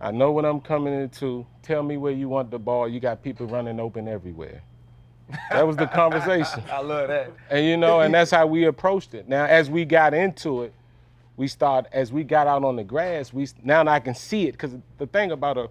I 0.00 0.10
know 0.10 0.32
what 0.32 0.44
I'm 0.44 0.60
coming 0.60 0.92
into. 0.92 1.46
Tell 1.62 1.82
me 1.82 1.96
where 1.96 2.12
you 2.12 2.28
want 2.28 2.50
the 2.50 2.58
ball. 2.58 2.88
You 2.88 3.00
got 3.00 3.22
people 3.22 3.46
running 3.46 3.80
open 3.80 4.08
everywhere. 4.08 4.62
That 5.50 5.66
was 5.66 5.76
the 5.76 5.86
conversation. 5.86 6.62
I 6.70 6.80
love 6.80 7.08
that. 7.08 7.32
And 7.50 7.64
you 7.64 7.76
know, 7.76 8.00
and 8.00 8.12
that's 8.12 8.30
how 8.30 8.46
we 8.46 8.64
approached 8.64 9.14
it. 9.14 9.28
Now, 9.28 9.44
as 9.44 9.70
we 9.70 9.84
got 9.84 10.14
into 10.14 10.62
it, 10.62 10.74
we 11.36 11.48
start 11.48 11.86
as 11.92 12.12
we 12.12 12.24
got 12.24 12.46
out 12.46 12.64
on 12.64 12.76
the 12.76 12.84
grass. 12.84 13.32
We 13.32 13.48
now 13.62 13.86
I 13.86 14.00
can 14.00 14.14
see 14.14 14.46
it 14.48 14.52
because 14.52 14.76
the 14.98 15.06
thing 15.06 15.32
about 15.32 15.58
a 15.58 15.68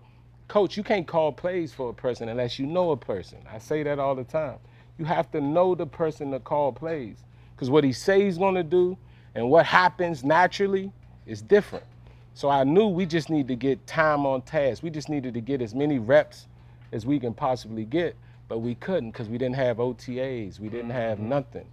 coach, 0.48 0.78
you 0.78 0.84
can't 0.84 1.08
call 1.08 1.32
plays 1.32 1.74
for 1.74 1.90
a 1.90 1.94
person 1.94 2.30
unless 2.30 2.60
you 2.60 2.66
know 2.66 2.92
a 2.92 2.98
person. 2.98 3.40
I 3.52 3.60
say 3.60 3.84
that 3.84 4.00
all 4.00 4.16
the 4.16 4.24
time. 4.24 4.58
You 4.98 5.06
have 5.06 5.32
to 5.32 5.42
know 5.42 5.76
the 5.76 5.86
person 5.86 6.32
to 6.32 6.40
call 6.40 6.72
plays 6.72 7.18
because 7.56 7.70
what 7.70 7.84
he 7.84 7.94
says 7.94 8.22
he's 8.22 8.38
going 8.38 8.56
to 8.56 8.64
do 8.64 8.98
and 9.34 9.50
what 9.50 9.66
happens 9.66 10.24
naturally 10.24 10.92
is 11.26 11.42
different. 11.42 11.86
So 12.34 12.50
I 12.50 12.64
knew 12.64 12.88
we 12.88 13.06
just 13.06 13.30
need 13.30 13.48
to 13.48 13.56
get 13.56 13.88
time 13.88 14.26
on 14.26 14.42
task. 14.42 14.84
We 14.84 14.90
just 14.90 15.10
needed 15.10 15.34
to 15.36 15.42
get 15.42 15.62
as 15.62 15.74
many 15.74 16.00
reps 16.00 16.48
as 16.92 17.06
we 17.06 17.20
can 17.20 17.34
possibly 17.34 17.86
get, 17.86 18.16
but 18.48 18.60
we 18.60 18.76
couldn't 18.76 19.12
because 19.12 19.30
we 19.30 19.38
didn't 19.38 19.56
have 19.56 19.78
OTAs. 19.78 20.60
We 20.60 20.70
didn't 20.70 20.92
have 20.92 21.18
mm-hmm. 21.18 21.30
nothing. 21.30 21.66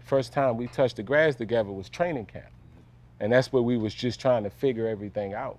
First 0.00 0.32
time 0.32 0.56
we 0.56 0.66
touched 0.66 0.96
the 0.96 1.02
grass 1.02 1.36
together 1.36 1.70
was 1.70 1.88
training 1.88 2.26
camp. 2.26 2.46
And 3.20 3.32
that's 3.32 3.52
where 3.52 3.62
we 3.62 3.76
was 3.76 3.94
just 3.94 4.20
trying 4.20 4.44
to 4.44 4.50
figure 4.50 4.86
everything 4.86 5.34
out. 5.34 5.58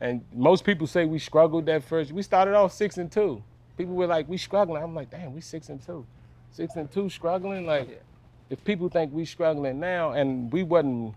And 0.00 0.24
most 0.32 0.64
people 0.64 0.86
say 0.86 1.04
we 1.04 1.18
struggled 1.18 1.66
that 1.66 1.84
first. 1.84 2.12
We 2.12 2.22
started 2.22 2.54
off 2.54 2.72
six 2.72 2.96
and 2.96 3.10
two. 3.10 3.42
People 3.76 3.94
were 3.94 4.06
like, 4.06 4.28
we 4.28 4.36
struggling. 4.36 4.82
I'm 4.82 4.94
like, 4.94 5.10
damn, 5.10 5.34
we 5.34 5.40
six 5.40 5.68
and 5.68 5.84
two. 5.84 6.06
Six 6.52 6.76
and 6.76 6.90
two 6.90 7.08
struggling? 7.08 7.66
Like, 7.66 8.02
if 8.50 8.62
people 8.64 8.88
think 8.88 9.12
we 9.12 9.24
struggling 9.24 9.78
now 9.78 10.12
and 10.12 10.52
we 10.52 10.62
wasn't 10.62 11.14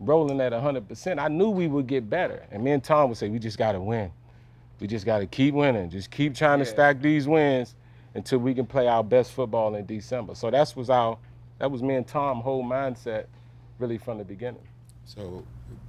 rolling 0.00 0.40
at 0.40 0.52
100%, 0.52 1.18
I 1.18 1.28
knew 1.28 1.50
we 1.50 1.68
would 1.68 1.86
get 1.86 2.08
better. 2.10 2.46
And 2.50 2.64
me 2.64 2.72
and 2.72 2.82
Tom 2.82 3.10
would 3.10 3.18
say, 3.18 3.28
we 3.28 3.38
just 3.38 3.58
got 3.58 3.72
to 3.72 3.80
win. 3.80 4.10
We 4.80 4.86
just 4.86 5.04
got 5.04 5.18
to 5.18 5.26
keep 5.26 5.54
winning. 5.54 5.90
Just 5.90 6.10
keep 6.10 6.34
trying 6.34 6.58
to 6.58 6.64
stack 6.64 7.00
these 7.00 7.28
wins 7.28 7.74
until 8.14 8.38
we 8.38 8.54
can 8.54 8.66
play 8.66 8.88
our 8.88 9.04
best 9.04 9.32
football 9.32 9.74
in 9.74 9.84
December. 9.84 10.34
So 10.34 10.50
that's 10.50 10.74
was 10.74 10.88
our, 10.88 11.18
that 11.58 11.70
was 11.70 11.82
me 11.82 11.94
and 11.94 12.06
Tom 12.06 12.40
whole 12.40 12.64
mindset 12.64 13.26
really 13.78 13.98
from 13.98 14.18
the 14.18 14.24
beginning. 14.24 14.66
So, 15.04 15.44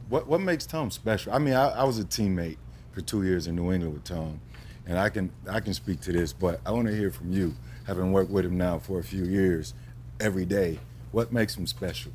what 0.10 0.28
what 0.28 0.42
makes 0.42 0.66
Tom 0.66 0.90
special? 0.92 1.32
I 1.34 1.38
mean, 1.38 1.54
I, 1.54 1.70
I 1.70 1.84
was 1.84 2.00
a 2.00 2.04
teammate 2.04 2.58
for 2.92 3.02
two 3.02 3.24
years 3.24 3.48
in 3.48 3.56
New 3.56 3.72
England 3.72 3.94
with 3.94 4.04
Tom, 4.04 4.42
and 4.88 4.98
I 4.98 5.10
can 5.10 5.32
I 5.50 5.60
can 5.60 5.74
speak 5.74 6.02
to 6.02 6.12
this, 6.12 6.34
but 6.34 6.60
I 6.66 6.72
want 6.72 6.88
to 6.88 6.96
hear 6.96 7.12
from 7.12 7.32
you, 7.32 7.54
having 7.86 8.12
worked 8.12 8.32
with 8.32 8.46
him 8.46 8.58
now 8.58 8.80
for 8.80 9.00
a 9.00 9.04
few 9.04 9.26
years, 9.26 9.74
every 10.20 10.46
day. 10.46 10.80
What 11.12 11.32
makes 11.32 11.56
him 11.56 11.68
special? 11.68 12.12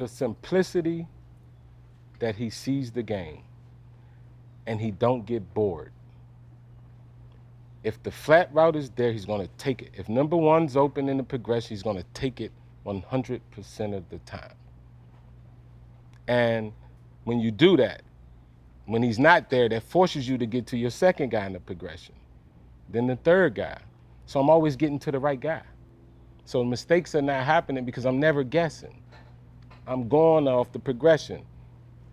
the 0.00 0.08
simplicity 0.08 1.06
that 2.20 2.36
he 2.36 2.50
sees 2.50 2.92
the 2.92 3.02
game 3.02 3.42
and 4.66 4.80
he 4.80 4.90
don't 4.90 5.26
get 5.26 5.52
bored. 5.52 5.92
If 7.82 8.02
the 8.02 8.10
flat 8.10 8.52
route 8.52 8.76
is 8.76 8.90
there, 8.90 9.10
he's 9.10 9.24
going 9.24 9.40
to 9.40 9.50
take 9.56 9.82
it. 9.82 9.90
If 9.94 10.08
number 10.08 10.36
one's 10.36 10.76
open 10.76 11.08
in 11.08 11.16
the 11.16 11.22
progression, 11.22 11.70
he's 11.70 11.82
going 11.82 11.96
to 11.96 12.04
take 12.14 12.40
it 12.40 12.52
100% 12.86 13.96
of 13.96 14.08
the 14.10 14.18
time. 14.18 14.54
And 16.28 16.72
when 17.24 17.40
you 17.40 17.50
do 17.50 17.76
that, 17.78 18.02
when 18.86 19.02
he's 19.02 19.18
not 19.18 19.50
there, 19.50 19.68
that 19.68 19.82
forces 19.82 20.28
you 20.28 20.36
to 20.38 20.46
get 20.46 20.66
to 20.68 20.76
your 20.76 20.90
second 20.90 21.30
guy 21.30 21.46
in 21.46 21.52
the 21.52 21.60
progression, 21.60 22.14
then 22.88 23.06
the 23.06 23.16
third 23.16 23.54
guy. 23.54 23.78
So 24.26 24.40
I'm 24.40 24.50
always 24.50 24.76
getting 24.76 24.98
to 25.00 25.10
the 25.10 25.18
right 25.18 25.40
guy. 25.40 25.62
So 26.44 26.64
mistakes 26.64 27.14
are 27.14 27.22
not 27.22 27.44
happening 27.44 27.84
because 27.84 28.04
I'm 28.04 28.20
never 28.20 28.42
guessing. 28.42 29.02
I'm 29.86 30.08
going 30.08 30.46
off 30.48 30.70
the 30.72 30.78
progression. 30.78 31.42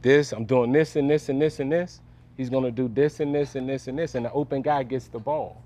This, 0.07 0.31
I'm 0.31 0.45
doing 0.45 0.71
this 0.71 0.95
and 0.95 1.09
this 1.09 1.27
and 1.27 1.41
this 1.41 1.59
and 1.59 1.69
this. 1.69 1.99
He's 2.37 2.49
gonna 2.49 2.71
do 2.71 2.87
this 2.87 3.19
and 3.19 3.35
this 3.35 3.55
and 3.55 3.67
this 3.67 3.89
and 3.89 3.99
this, 3.99 4.15
and 4.15 4.25
the 4.25 4.31
open 4.31 4.61
guy 4.61 4.83
gets 4.83 5.09
the 5.09 5.19
ball. 5.19 5.61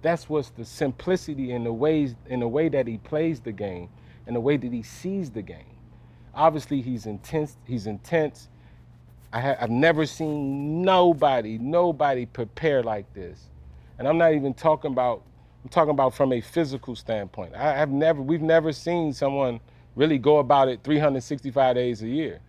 That's 0.00 0.28
what's 0.28 0.50
the 0.50 0.64
simplicity 0.64 1.50
in 1.50 1.64
the 1.64 1.72
ways 1.72 2.14
in 2.26 2.38
the 2.38 2.46
way 2.46 2.68
that 2.68 2.86
he 2.86 2.98
plays 2.98 3.40
the 3.40 3.50
game 3.50 3.88
and 4.28 4.36
the 4.36 4.40
way 4.40 4.56
that 4.56 4.72
he 4.72 4.84
sees 4.84 5.32
the 5.32 5.42
game. 5.42 5.74
Obviously, 6.36 6.80
he's 6.80 7.06
intense. 7.06 7.56
He's 7.66 7.88
intense. 7.88 8.48
I 9.32 9.40
ha- 9.40 9.56
I've 9.60 9.70
never 9.70 10.06
seen 10.06 10.82
nobody, 10.82 11.58
nobody 11.58 12.26
prepare 12.26 12.84
like 12.84 13.12
this. 13.12 13.50
And 13.98 14.06
I'm 14.06 14.18
not 14.18 14.34
even 14.34 14.54
talking 14.54 14.92
about. 14.92 15.24
I'm 15.64 15.68
talking 15.68 15.90
about 15.90 16.14
from 16.14 16.32
a 16.32 16.40
physical 16.40 16.94
standpoint. 16.94 17.56
I 17.56 17.72
have 17.72 17.90
never. 17.90 18.22
We've 18.22 18.40
never 18.40 18.72
seen 18.72 19.12
someone 19.12 19.58
really 19.96 20.18
go 20.18 20.38
about 20.38 20.68
it 20.68 20.84
365 20.84 21.74
days 21.74 22.04
a 22.04 22.08
year 22.08 22.40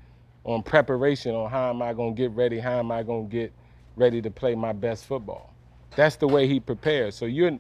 on 0.46 0.64
preparation 0.64 1.36
on 1.36 1.50
how 1.50 1.70
am 1.70 1.82
I 1.82 1.94
going 1.94 2.16
to 2.16 2.22
get 2.22 2.32
ready, 2.32 2.60
how 2.60 2.80
am 2.80 2.92
I 2.92 3.04
going 3.04 3.30
to 3.30 3.32
get 3.32 3.54
ready 3.96 4.22
to 4.22 4.32
play 4.32 4.56
my 4.56 4.74
best 4.74 5.06
football. 5.06 5.54
That's 5.96 6.16
the 6.16 6.28
way 6.28 6.48
he 6.48 6.60
prepares. 6.60 7.16
So 7.16 7.26
you're, 7.26 7.60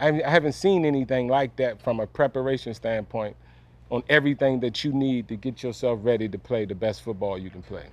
I 0.00 0.12
haven't 0.12 0.52
seen 0.52 0.84
anything 0.84 1.28
like 1.28 1.56
that 1.56 1.82
from 1.82 2.00
a 2.00 2.06
preparation 2.06 2.74
standpoint. 2.74 3.36
on 3.90 4.02
everything 4.08 4.60
that 4.60 4.84
you 4.84 4.92
need 4.92 5.28
to 5.28 5.36
get 5.36 5.62
yourself 5.62 6.00
ready 6.02 6.28
to 6.28 6.38
play 6.38 6.64
the 6.64 6.74
best 6.74 7.02
football 7.02 7.38
you 7.38 7.50
can 7.50 7.62
play. 7.62 7.86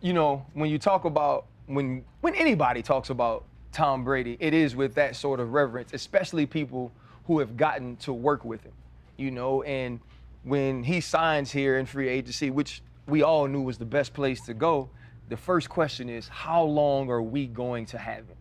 you 0.00 0.12
know, 0.12 0.44
when 0.54 0.70
you 0.70 0.78
talk 0.78 1.04
about 1.04 1.46
when 1.66 2.04
when 2.20 2.34
anybody 2.34 2.82
talks 2.82 3.10
about 3.10 3.44
Tom 3.72 4.04
Brady, 4.04 4.36
it 4.40 4.54
is 4.54 4.76
with 4.76 4.94
that 4.94 5.16
sort 5.16 5.40
of 5.40 5.52
reverence, 5.52 5.92
especially 5.92 6.46
people 6.46 6.92
who 7.26 7.38
have 7.38 7.56
gotten 7.56 7.96
to 7.96 8.12
work 8.12 8.44
with 8.44 8.62
him. 8.62 8.72
You 9.16 9.30
know, 9.30 9.62
and 9.62 10.00
when 10.44 10.82
he 10.84 11.00
signs 11.00 11.52
here 11.52 11.78
in 11.78 11.86
free 11.86 12.08
agency, 12.08 12.50
which 12.50 12.82
we 13.06 13.22
all 13.22 13.46
knew 13.46 13.62
was 13.62 13.78
the 13.78 13.84
best 13.84 14.14
place 14.14 14.40
to 14.42 14.54
go, 14.54 14.88
the 15.28 15.36
first 15.36 15.68
question 15.68 16.08
is 16.08 16.28
how 16.28 16.62
long 16.62 17.10
are 17.10 17.22
we 17.22 17.46
going 17.46 17.86
to 17.86 17.98
have 17.98 18.26
him? 18.26 18.36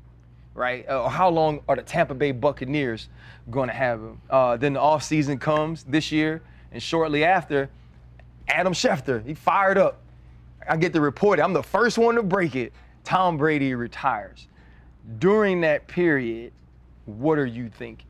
Right? 0.53 0.85
Uh, 0.87 1.03
Or 1.03 1.09
how 1.09 1.29
long 1.29 1.61
are 1.69 1.75
the 1.75 1.81
Tampa 1.81 2.13
Bay 2.13 2.31
Buccaneers 2.31 3.09
going 3.49 3.69
to 3.69 3.73
have 3.73 3.99
him? 3.99 4.21
Uh, 4.29 4.57
then 4.57 4.73
the 4.73 4.79
offseason 4.79 5.39
comes 5.39 5.83
this 5.83 6.11
year, 6.11 6.41
and 6.71 6.83
shortly 6.83 7.23
after, 7.23 7.69
Adam 8.47 8.73
Schefter, 8.73 9.25
he 9.25 9.33
fired 9.33 9.77
up. 9.77 10.01
I 10.67 10.77
get 10.77 10.93
the 10.93 11.01
report. 11.01 11.39
I'm 11.39 11.53
the 11.53 11.63
first 11.63 11.97
one 11.97 12.15
to 12.15 12.23
break 12.23 12.55
it. 12.55 12.73
Tom 13.03 13.37
Brady 13.37 13.73
retires. 13.73 14.47
During 15.17 15.61
that 15.61 15.87
period, 15.87 16.51
what 17.05 17.39
are 17.39 17.45
you 17.45 17.69
thinking? 17.69 18.07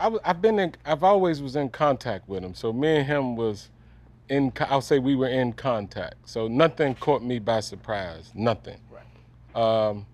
I, 0.00 0.16
I've 0.24 0.40
been 0.40 0.58
in, 0.58 0.74
I've 0.84 1.02
always 1.02 1.42
was 1.42 1.56
in 1.56 1.68
contact 1.68 2.28
with 2.28 2.42
him. 2.42 2.54
So 2.54 2.72
me 2.72 2.98
and 2.98 3.06
him 3.06 3.36
was 3.36 3.68
in, 4.28 4.52
I'll 4.60 4.80
say 4.80 4.98
we 4.98 5.16
were 5.16 5.28
in 5.28 5.52
contact. 5.52 6.16
So 6.28 6.48
nothing 6.48 6.94
caught 6.94 7.22
me 7.22 7.38
by 7.38 7.60
surprise. 7.60 8.30
Nothing. 8.34 8.78
Right. 8.90 9.60
Um, 9.60 10.06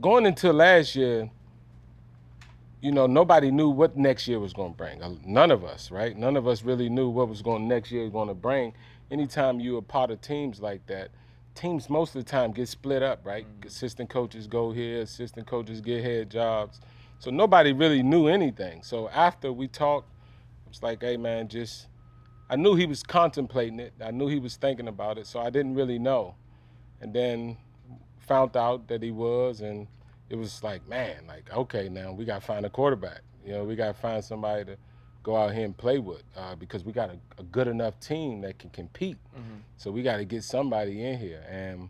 going 0.00 0.26
into 0.26 0.52
last 0.52 0.96
year, 0.96 1.30
you 2.80 2.92
know, 2.92 3.06
nobody 3.06 3.50
knew 3.50 3.68
what 3.68 3.96
next 3.96 4.28
year 4.28 4.38
was 4.38 4.52
going 4.52 4.72
to 4.72 4.76
bring. 4.76 5.00
None 5.26 5.50
of 5.50 5.64
us, 5.64 5.90
right? 5.90 6.16
None 6.16 6.36
of 6.36 6.46
us 6.46 6.62
really 6.62 6.88
knew 6.88 7.08
what 7.08 7.28
was 7.28 7.42
going 7.42 7.66
next 7.66 7.90
year 7.90 8.04
was 8.04 8.12
going 8.12 8.28
to 8.28 8.34
bring. 8.34 8.72
Anytime 9.10 9.58
you're 9.58 9.78
a 9.78 9.82
part 9.82 10.10
of 10.10 10.20
teams 10.20 10.60
like 10.60 10.86
that, 10.86 11.10
teams 11.54 11.90
most 11.90 12.14
of 12.14 12.24
the 12.24 12.30
time 12.30 12.52
get 12.52 12.68
split 12.68 13.02
up, 13.02 13.26
right? 13.26 13.46
Assistant 13.66 14.08
coaches 14.08 14.46
go 14.46 14.70
here, 14.70 15.00
assistant 15.00 15.46
coaches 15.46 15.80
get 15.80 16.04
head 16.04 16.30
jobs. 16.30 16.80
So 17.18 17.32
nobody 17.32 17.72
really 17.72 18.02
knew 18.02 18.28
anything. 18.28 18.82
So 18.82 19.08
after 19.08 19.52
we 19.52 19.66
talked, 19.66 20.08
it's 20.70 20.82
like, 20.82 21.02
hey 21.02 21.16
man, 21.16 21.48
just 21.48 21.88
I 22.50 22.56
knew 22.56 22.74
he 22.74 22.86
was 22.86 23.02
contemplating 23.02 23.78
it. 23.80 23.92
I 24.02 24.10
knew 24.10 24.28
he 24.28 24.38
was 24.38 24.56
thinking 24.56 24.88
about 24.88 25.18
it, 25.18 25.26
so 25.26 25.40
I 25.40 25.50
didn't 25.50 25.74
really 25.74 25.98
know. 25.98 26.34
And 27.00 27.12
then 27.14 27.56
found 28.20 28.56
out 28.56 28.88
that 28.88 29.02
he 29.02 29.10
was 29.10 29.60
and 29.60 29.86
it 30.30 30.36
was 30.36 30.62
like, 30.62 30.86
man, 30.88 31.26
like, 31.26 31.50
okay, 31.54 31.88
now 31.88 32.12
we 32.12 32.24
gotta 32.24 32.40
find 32.44 32.66
a 32.66 32.70
quarterback. 32.70 33.20
You 33.44 33.52
know, 33.52 33.64
we 33.64 33.76
gotta 33.76 33.94
find 33.94 34.22
somebody 34.24 34.64
to 34.66 34.76
go 35.22 35.36
out 35.36 35.52
here 35.54 35.64
and 35.64 35.76
play 35.76 35.98
with 35.98 36.22
uh, 36.36 36.54
because 36.54 36.84
we 36.84 36.92
got 36.92 37.10
a, 37.10 37.18
a 37.38 37.42
good 37.44 37.68
enough 37.68 37.98
team 38.00 38.40
that 38.42 38.58
can 38.58 38.70
compete. 38.70 39.16
So 39.76 39.90
we 39.90 40.02
got 40.02 40.16
to 40.16 40.24
get 40.24 40.42
somebody 40.42 41.04
in 41.04 41.18
here. 41.18 41.44
And 41.48 41.88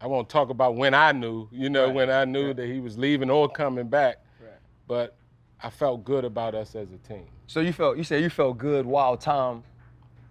I 0.00 0.06
won't 0.06 0.28
talk 0.28 0.50
about 0.50 0.74
when 0.76 0.94
I 0.94 1.12
knew, 1.12 1.48
you 1.52 1.68
know, 1.70 1.86
Right. 1.86 1.94
when 1.94 2.10
I 2.10 2.24
knew 2.24 2.48
Right. 2.48 2.56
that 2.56 2.66
he 2.66 2.80
was 2.80 2.96
leaving 2.98 3.30
or 3.30 3.48
coming 3.48 3.88
back. 3.88 4.16
Right. 4.42 4.52
But 4.88 5.16
I 5.62 5.70
felt 5.70 6.04
good 6.04 6.24
about 6.24 6.54
us 6.54 6.74
as 6.74 6.88
a 6.92 6.98
team. 6.98 7.26
So 7.50 7.58
you 7.58 7.72
felt 7.72 7.96
you 7.96 8.04
said 8.04 8.22
you 8.22 8.30
felt 8.30 8.58
good 8.58 8.86
while 8.86 9.16
Tom 9.16 9.64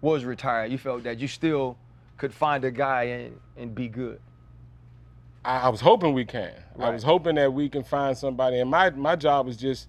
was 0.00 0.24
retired. 0.24 0.72
You 0.72 0.78
felt 0.78 1.02
that 1.02 1.18
you 1.18 1.28
still 1.28 1.76
could 2.16 2.32
find 2.32 2.64
a 2.64 2.70
guy 2.70 3.02
and, 3.02 3.38
and 3.58 3.74
be 3.74 3.88
good. 3.88 4.22
I, 5.44 5.58
I 5.58 5.68
was 5.68 5.82
hoping 5.82 6.14
we 6.14 6.24
can. 6.24 6.54
I 6.78 6.88
was 6.88 7.02
hoping 7.02 7.34
that 7.34 7.52
we 7.52 7.68
can 7.68 7.84
find 7.84 8.16
somebody. 8.16 8.60
And 8.60 8.70
my 8.70 8.88
my 8.88 9.16
job 9.16 9.48
is 9.48 9.58
just 9.58 9.88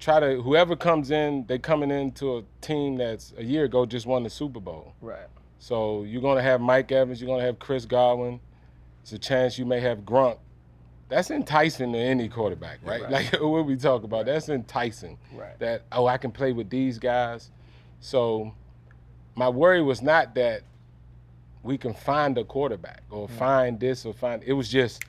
try 0.00 0.18
to 0.18 0.42
whoever 0.42 0.74
comes 0.74 1.12
in, 1.12 1.46
they 1.46 1.60
coming 1.60 1.92
into 1.92 2.38
a 2.38 2.42
team 2.60 2.96
that's 2.96 3.32
a 3.38 3.44
year 3.44 3.62
ago 3.62 3.86
just 3.86 4.04
won 4.04 4.24
the 4.24 4.30
Super 4.30 4.58
Bowl. 4.58 4.94
Right. 5.00 5.28
So 5.60 6.02
you're 6.02 6.22
gonna 6.22 6.42
have 6.42 6.60
Mike 6.60 6.90
Evans, 6.90 7.20
you're 7.20 7.30
gonna 7.30 7.46
have 7.46 7.60
Chris 7.60 7.84
Godwin. 7.84 8.40
It's 9.04 9.12
a 9.12 9.18
chance 9.18 9.60
you 9.60 9.64
may 9.64 9.78
have 9.78 9.98
Gronk. 9.98 10.38
That's 11.14 11.30
enticing 11.30 11.92
to 11.92 11.98
any 11.98 12.28
quarterback, 12.28 12.80
right? 12.82 13.02
Right. 13.02 13.10
Like 13.32 13.32
what 13.40 13.66
we 13.66 13.76
talk 13.76 14.02
about. 14.02 14.26
That's 14.26 14.48
enticing. 14.48 15.16
Right. 15.32 15.56
That 15.60 15.82
oh, 15.92 16.08
I 16.08 16.18
can 16.18 16.32
play 16.32 16.50
with 16.50 16.70
these 16.70 16.98
guys. 16.98 17.52
So 18.00 18.52
my 19.36 19.48
worry 19.48 19.80
was 19.80 20.02
not 20.02 20.34
that 20.34 20.62
we 21.62 21.78
can 21.78 21.94
find 21.94 22.36
a 22.36 22.42
quarterback 22.42 23.04
or 23.10 23.28
mm. 23.28 23.38
find 23.38 23.78
this 23.78 24.04
or 24.04 24.12
find 24.12 24.42
it 24.42 24.54
was 24.54 24.68
just 24.68 25.04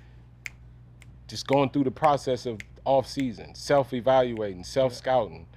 just 1.27 1.47
going 1.47 1.71
through 1.71 1.85
the 1.85 1.91
process 1.91 2.45
of 2.45 2.59
off 2.85 3.07
season, 3.07 3.55
self-evaluating, 3.55 4.63
self-scouting. 4.63 5.47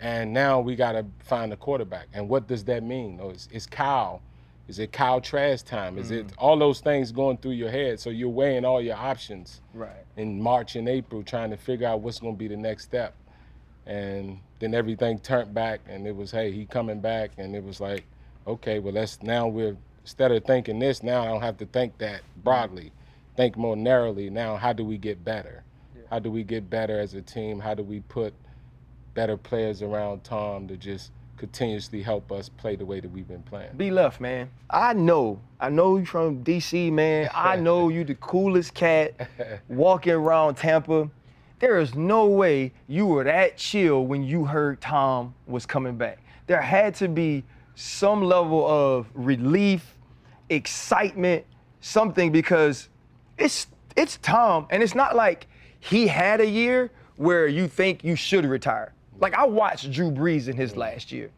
And 0.00 0.32
now 0.32 0.58
we 0.58 0.74
got 0.74 0.92
to 0.92 1.06
find 1.20 1.52
a 1.52 1.56
quarterback. 1.56 2.08
And 2.12 2.28
what 2.28 2.48
does 2.48 2.64
that 2.64 2.82
mean? 2.82 3.20
Oh, 3.22 3.30
is, 3.30 3.48
is 3.52 3.64
Kyle? 3.64 4.22
Is 4.66 4.78
it 4.78 4.92
Kyle 4.92 5.20
Trask 5.20 5.66
time? 5.66 5.98
Is 5.98 6.10
it 6.10 6.26
mm. 6.26 6.32
all 6.38 6.56
those 6.58 6.80
things 6.80 7.12
going 7.12 7.36
through 7.36 7.52
your 7.52 7.70
head? 7.70 8.00
So 8.00 8.10
you're 8.10 8.30
weighing 8.30 8.64
all 8.64 8.80
your 8.80 8.96
options 8.96 9.60
Right. 9.74 10.04
in 10.16 10.40
March 10.40 10.74
and 10.76 10.88
April, 10.88 11.22
trying 11.22 11.50
to 11.50 11.56
figure 11.56 11.86
out 11.86 12.00
what's 12.00 12.18
going 12.18 12.34
to 12.34 12.38
be 12.38 12.48
the 12.48 12.56
next 12.56 12.84
step. 12.84 13.14
And 13.86 14.40
then 14.60 14.72
everything 14.72 15.18
turned 15.18 15.52
back, 15.52 15.80
and 15.86 16.06
it 16.06 16.16
was, 16.16 16.30
hey, 16.30 16.50
he 16.50 16.64
coming 16.64 17.00
back, 17.00 17.32
and 17.36 17.54
it 17.54 17.62
was 17.62 17.80
like, 17.80 18.04
okay, 18.46 18.78
well, 18.78 18.94
let's 18.94 19.22
now 19.22 19.46
we're 19.48 19.76
instead 20.00 20.32
of 20.32 20.44
thinking 20.44 20.78
this, 20.78 21.02
now 21.02 21.22
I 21.22 21.26
don't 21.26 21.42
have 21.42 21.56
to 21.58 21.66
think 21.66 21.96
that 21.98 22.22
broadly, 22.42 22.92
think 23.36 23.56
more 23.56 23.76
narrowly. 23.76 24.28
Now, 24.30 24.56
how 24.56 24.72
do 24.72 24.84
we 24.84 24.98
get 24.98 25.24
better? 25.24 25.62
How 26.10 26.18
do 26.18 26.30
we 26.30 26.44
get 26.44 26.68
better 26.68 27.00
as 27.00 27.14
a 27.14 27.22
team? 27.22 27.58
How 27.58 27.74
do 27.74 27.82
we 27.82 28.00
put 28.00 28.34
better 29.14 29.36
players 29.36 29.82
around 29.82 30.24
Tom 30.24 30.68
to 30.68 30.76
just 30.76 31.10
continuously 31.36 32.02
help 32.02 32.30
us 32.32 32.48
play 32.48 32.76
the 32.76 32.84
way 32.84 33.00
that 33.00 33.10
we've 33.10 33.28
been 33.28 33.42
playing? 33.42 33.70
Be 33.76 33.90
left, 33.90 34.20
man. 34.20 34.50
I 34.70 34.92
know. 34.92 35.40
I 35.60 35.68
know 35.68 35.96
you 35.96 36.06
from 36.06 36.44
DC, 36.44 36.92
man. 36.92 37.28
I 37.34 37.56
know 37.66 37.88
you 37.88 38.04
the 38.04 38.14
coolest 38.16 38.74
cat 38.74 39.28
walking 39.68 40.12
around 40.12 40.56
Tampa. 40.56 41.10
There 41.58 41.78
is 41.78 41.94
no 41.94 42.26
way 42.26 42.72
you 42.88 43.06
were 43.06 43.24
that 43.24 43.56
chill 43.56 44.06
when 44.06 44.22
you 44.22 44.44
heard 44.44 44.80
Tom 44.80 45.34
was 45.46 45.66
coming 45.66 45.96
back. 45.96 46.18
There 46.46 46.60
had 46.60 46.94
to 46.96 47.08
be 47.08 47.44
some 47.74 48.22
level 48.22 48.66
of 48.66 49.06
relief, 49.14 49.96
excitement, 50.50 51.44
something 51.80 52.32
because 52.32 52.88
it's 53.38 53.66
it's 53.96 54.18
Tom 54.22 54.66
and 54.70 54.82
it's 54.82 54.94
not 54.94 55.14
like 55.14 55.46
he 55.80 56.06
had 56.06 56.40
a 56.40 56.46
year 56.46 56.90
where 57.16 57.46
you 57.46 57.68
think 57.68 58.02
you 58.04 58.16
should 58.16 58.44
retire. 58.44 58.92
Like 59.20 59.34
I 59.34 59.44
watched 59.46 59.90
Drew 59.90 60.10
Brees 60.10 60.48
in 60.48 60.56
his 60.56 60.76
last 60.76 61.12
year. 61.12 61.30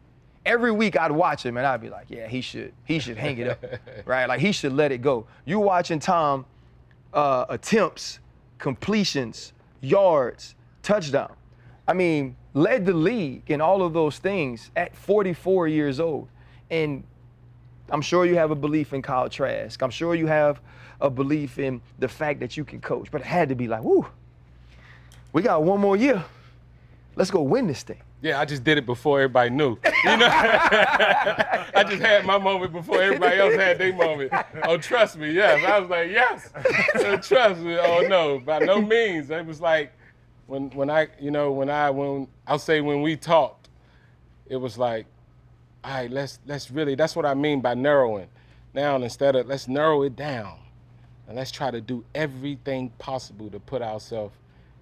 Every 0.44 0.70
week 0.70 0.96
I'd 0.96 1.10
watch 1.10 1.44
him 1.44 1.56
and 1.56 1.66
I'd 1.66 1.80
be 1.80 1.88
like, 1.88 2.06
yeah, 2.08 2.28
he 2.28 2.40
should 2.40 2.72
he 2.84 2.98
should 2.98 3.16
hang 3.16 3.38
it 3.38 3.48
up, 3.48 3.64
right? 4.06 4.26
Like 4.26 4.40
he 4.40 4.52
should 4.52 4.72
let 4.72 4.92
it 4.92 5.02
go. 5.02 5.26
You 5.44 5.60
watching 5.60 5.98
Tom 5.98 6.46
uh, 7.12 7.46
attempts, 7.48 8.20
completions, 8.58 9.52
yards, 9.80 10.54
touchdown. 10.82 11.32
I 11.88 11.92
mean, 11.92 12.36
led 12.54 12.86
the 12.86 12.92
league 12.94 13.42
in 13.50 13.60
all 13.60 13.82
of 13.82 13.92
those 13.92 14.18
things 14.18 14.70
at 14.76 14.94
44 14.96 15.68
years 15.68 16.00
old. 16.00 16.28
And 16.70 17.04
I'm 17.90 18.02
sure 18.02 18.26
you 18.26 18.36
have 18.36 18.50
a 18.50 18.56
belief 18.56 18.92
in 18.92 19.02
Kyle 19.02 19.28
Trask. 19.28 19.80
I'm 19.82 19.90
sure 19.90 20.14
you 20.14 20.26
have 20.26 20.60
a 21.00 21.10
belief 21.10 21.58
in 21.58 21.80
the 21.98 22.08
fact 22.08 22.40
that 22.40 22.56
you 22.56 22.64
can 22.64 22.80
coach. 22.80 23.10
But 23.10 23.20
it 23.20 23.26
had 23.26 23.48
to 23.50 23.54
be 23.54 23.68
like, 23.68 23.82
whoo, 23.82 24.06
we 25.32 25.42
got 25.42 25.62
one 25.62 25.80
more 25.80 25.96
year. 25.96 26.24
Let's 27.16 27.30
go 27.30 27.40
win 27.40 27.66
this 27.66 27.82
thing. 27.82 28.02
Yeah, 28.20 28.38
I 28.38 28.44
just 28.44 28.62
did 28.62 28.76
it 28.76 28.84
before 28.84 29.20
everybody 29.20 29.48
knew. 29.48 29.78
You 30.04 30.16
know, 30.18 30.28
I 30.30 31.84
just 31.88 32.02
had 32.02 32.26
my 32.26 32.36
moment 32.36 32.72
before 32.72 33.00
everybody 33.00 33.38
else 33.38 33.54
had 33.54 33.78
their 33.78 33.94
moment. 33.94 34.32
Oh, 34.64 34.76
trust 34.76 35.16
me, 35.16 35.30
yes. 35.32 35.64
I 35.64 35.78
was 35.78 35.88
like, 35.88 36.10
yes, 36.10 36.50
Uh, 36.94 37.16
trust 37.16 37.60
me. 37.62 37.78
Oh 37.78 38.04
no, 38.06 38.38
by 38.38 38.58
no 38.58 38.82
means. 38.82 39.30
It 39.30 39.46
was 39.46 39.62
like 39.62 39.92
when 40.46 40.68
when 40.70 40.90
I, 40.90 41.08
you 41.18 41.30
know, 41.30 41.52
when 41.52 41.70
I 41.70 41.88
when 41.88 42.28
I'll 42.46 42.58
say 42.58 42.82
when 42.82 43.00
we 43.00 43.16
talked, 43.16 43.70
it 44.46 44.56
was 44.56 44.76
like, 44.76 45.06
all 45.82 45.92
right, 45.92 46.10
let's 46.10 46.38
let's 46.46 46.70
really. 46.70 46.96
That's 46.96 47.16
what 47.16 47.24
I 47.24 47.32
mean 47.32 47.62
by 47.62 47.72
narrowing. 47.72 48.28
Now 48.74 48.96
instead 48.96 49.36
of 49.36 49.46
let's 49.46 49.68
narrow 49.68 50.02
it 50.02 50.16
down, 50.16 50.58
and 51.28 51.36
let's 51.36 51.50
try 51.50 51.70
to 51.70 51.80
do 51.80 52.04
everything 52.14 52.90
possible 52.98 53.48
to 53.50 53.58
put 53.58 53.80
ourselves 53.80 54.34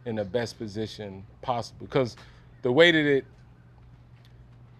in 0.06 0.16
the 0.16 0.24
best 0.24 0.58
position 0.58 1.24
possible. 1.42 1.86
Because 1.86 2.16
the 2.62 2.72
way 2.72 2.90
that 2.90 3.04
it, 3.04 3.24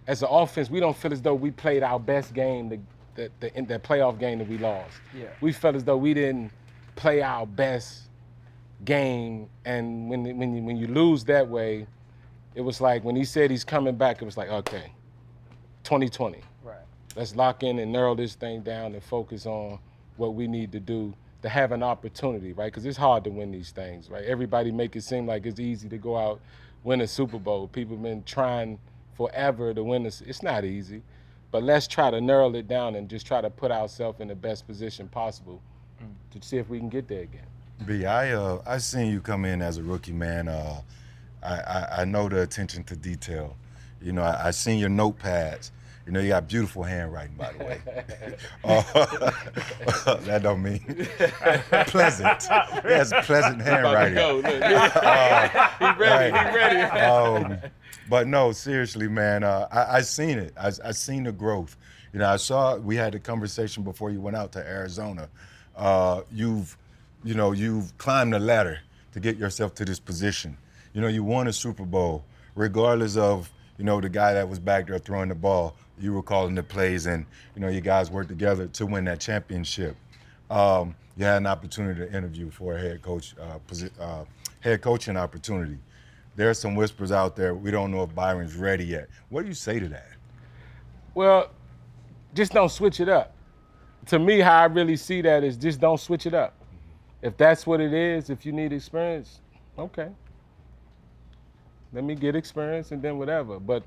as 0.07 0.23
an 0.23 0.29
offense, 0.31 0.69
we 0.71 0.81
don't 0.81 0.97
feel 0.97 1.13
as 1.13 1.23
though 1.23 1.35
we 1.35 1.51
played 1.51 1.83
our 1.83 1.99
best 1.99 2.35
game, 2.35 2.69
the 2.69 2.79
the, 3.15 3.31
the, 3.39 3.57
in 3.57 3.65
the 3.67 3.79
playoff 3.79 4.19
game 4.19 4.39
that 4.41 4.49
we 4.49 4.59
lost. 4.59 4.97
Yeah. 5.17 5.27
We 5.41 5.53
felt 5.53 5.77
as 5.77 5.85
though 5.85 5.97
we 5.97 6.15
didn't 6.15 6.51
play 6.97 7.23
our 7.23 7.47
best 7.47 8.09
game, 8.85 9.49
and 9.65 10.11
when 10.11 10.25
when 10.37 10.57
you, 10.57 10.63
when 10.63 10.77
you 10.77 10.89
lose 10.89 11.25
that 11.25 11.49
way, 11.49 11.87
it 12.57 12.61
was 12.61 12.81
like 12.81 13.05
when 13.05 13.15
he 13.15 13.25
said 13.25 13.51
he's 13.51 13.65
coming 13.65 13.95
back, 13.97 14.21
it 14.21 14.25
was 14.25 14.37
like 14.37 14.49
okay, 14.49 14.93
2020 15.85 16.41
Right. 16.63 16.77
let's 17.17 17.37
lock 17.37 17.63
in 17.63 17.79
and 17.79 17.93
narrow 17.93 18.15
this 18.15 18.35
thing 18.35 18.63
down 18.63 18.95
and 18.95 19.03
focus 19.03 19.47
on 19.47 19.79
what 20.17 20.35
we 20.35 20.47
need 20.49 20.73
to 20.73 20.81
do 20.81 21.15
to 21.45 21.51
have 21.51 21.73
an 21.73 21.83
opportunity, 21.83 22.55
right? 22.55 22.73
Because 22.73 22.87
it's 22.87 22.97
hard 22.97 23.23
to 23.25 23.31
win 23.31 23.53
these 23.53 23.71
things, 23.71 24.09
right? 24.09 24.25
Everybody 24.25 24.73
make 24.73 24.97
it 24.97 25.03
seem 25.03 25.27
like 25.27 25.45
it's 25.45 25.61
easy 25.61 25.91
to 25.91 25.99
go 25.99 26.17
out 26.17 26.41
win 26.85 27.03
a 27.03 27.07
Super 27.07 27.39
Bowl. 27.39 27.69
People 27.69 27.99
been 27.99 28.23
trying 28.25 28.79
forever 29.15 29.75
to 29.75 29.85
win 29.85 30.05
this. 30.05 30.23
It's 30.23 30.43
not 30.43 30.65
easy, 30.65 31.03
but 31.51 31.63
let's 31.63 31.87
try 31.87 32.11
to 32.11 32.19
narrow 32.19 32.55
it 32.55 32.67
down 32.67 32.95
and 32.95 33.11
just 33.11 33.27
try 33.27 33.43
to 33.43 33.51
put 33.51 33.71
ourselves 33.71 34.21
in 34.21 34.29
the 34.29 34.35
best 34.35 34.67
position 34.67 35.07
possible 35.07 35.61
to 36.31 36.41
see 36.41 36.57
if 36.57 36.71
we 36.71 36.79
can 36.79 36.89
get 36.89 37.09
there 37.09 37.23
again. 37.25 37.47
B, 37.85 38.07
I 38.07 38.33
uh, 38.33 38.63
I 38.67 38.79
seen 38.79 39.13
you 39.13 39.21
come 39.21 39.45
in 39.45 39.61
as 39.61 39.77
a 39.77 39.83
rookie, 39.83 40.13
man. 40.13 40.49
Uh, 40.49 40.81
I, 41.43 41.55
I 41.55 41.89
I 41.99 42.05
know 42.07 42.31
the 42.31 42.41
attention 42.41 42.85
to 42.85 42.97
detail. 42.97 43.55
You 44.01 44.13
know, 44.13 44.23
I, 44.23 44.49
I 44.49 44.51
seen 44.51 44.79
your 44.79 44.89
notepads. 44.89 45.73
You 46.07 46.13
know, 46.13 46.21
you 46.21 46.29
got 46.29 46.49
beautiful 46.49 46.83
handwriting, 46.83 47.35
by 47.37 47.53
the 47.53 47.65
way. 47.65 47.81
Uh, 48.63 48.83
that 50.25 50.43
don't 50.43 50.63
mean 50.63 50.81
pleasant. 51.87 52.43
He 52.43 52.93
has 52.93 53.13
pleasant 53.25 53.63
handwriting. 53.63 54.15
Go, 54.17 54.37
look, 54.37 54.97
Uh, 54.97 55.49
he 55.79 56.01
ready, 56.01 56.37
he 56.37 56.55
ready. 56.57 56.81
um, 57.01 57.59
but 58.11 58.27
no, 58.27 58.53
seriously, 58.53 59.09
man, 59.09 59.45
uh, 59.45 59.67
I, 59.73 59.97
I 59.97 60.01
seen 60.03 60.39
it. 60.39 60.53
I, 60.61 60.73
I 60.85 60.93
seen 60.93 61.25
the 61.25 61.33
growth. 61.33 61.77
You 62.13 62.19
know, 62.19 62.29
I 62.29 62.37
saw 62.37 62.77
we 62.77 62.97
had 62.97 63.15
the 63.15 63.19
conversation 63.19 63.83
before 63.83 64.11
you 64.11 64.21
went 64.21 64.37
out 64.37 64.53
to 64.53 64.59
Arizona. 64.59 65.29
Uh, 65.75 66.21
you've, 66.31 66.77
you 67.25 67.35
know, 67.35 67.53
you've 67.53 67.97
climbed 67.97 68.35
the 68.35 68.39
ladder 68.39 68.81
to 69.13 69.21
get 69.21 69.37
yourself 69.39 69.75
to 69.77 69.85
this 69.87 69.99
position. 70.01 70.57
You 70.93 71.01
know, 71.01 71.09
you 71.09 71.25
won 71.25 71.49
a 71.49 71.53
Super 71.53 71.85
Bowl, 71.85 72.25
regardless 72.55 73.17
of 73.17 73.51
you 73.79 73.85
know 73.85 74.01
the 74.01 74.09
guy 74.09 74.35
that 74.35 74.49
was 74.49 74.59
back 74.59 74.87
there 74.87 74.99
throwing 74.99 75.29
the 75.29 75.35
ball. 75.35 75.77
You 75.99 76.13
were 76.13 76.23
calling 76.23 76.55
the 76.55 76.63
plays, 76.63 77.07
and 77.07 77.25
you 77.55 77.61
know 77.61 77.69
you 77.69 77.81
guys 77.81 78.11
worked 78.11 78.29
together 78.29 78.67
to 78.67 78.87
win 78.87 79.05
that 79.05 79.21
championship. 79.21 79.97
Um, 80.51 80.95
you 81.17 81.25
had 81.25 81.39
an 81.39 81.47
opportunity 81.47 82.01
to 82.01 82.13
interview 82.13 82.51
for 82.51 82.77
a 82.77 82.81
head 82.81 83.03
coach, 83.03 83.35
uh, 83.41 84.03
uh, 84.03 84.25
head 84.61 84.81
coaching 84.83 85.17
opportunity. 85.17 85.79
There 86.37 86.51
are 86.51 86.55
some 86.55 86.75
whispers 86.75 87.13
out 87.13 87.37
there. 87.37 87.55
We 87.55 87.71
don't 87.71 87.93
know 87.93 88.03
if 88.03 88.15
Byron's 88.15 88.57
ready 88.57 88.85
yet. 88.85 89.09
What 89.29 89.43
do 89.43 89.49
you 89.49 89.55
say 89.55 89.79
to 89.79 89.89
that? 89.89 90.09
Well, 91.15 91.51
just 92.35 92.53
don't 92.53 92.71
switch 92.71 92.99
it 92.99 93.09
up. 93.09 93.33
To 94.07 94.19
me, 94.19 94.41
how 94.41 94.59
I 94.59 94.65
really 94.65 94.97
see 94.97 95.23
that 95.23 95.45
is 95.45 95.57
just 95.57 95.81
don't 95.81 96.01
switch 96.01 96.27
it 96.27 96.35
up. 96.35 96.55
If 97.23 97.37
that's 97.37 97.67
what 97.67 97.81
it 97.81 97.95
is, 97.95 98.29
if 98.29 98.45
you 98.45 98.53
need 98.53 98.73
experience, 98.73 99.41
okay. 99.79 100.09
Let 101.95 102.05
me 102.05 102.15
get 102.15 102.35
experience 102.35 102.91
and 102.91 103.01
then 103.01 103.19
whatever. 103.19 103.59
But 103.61 103.85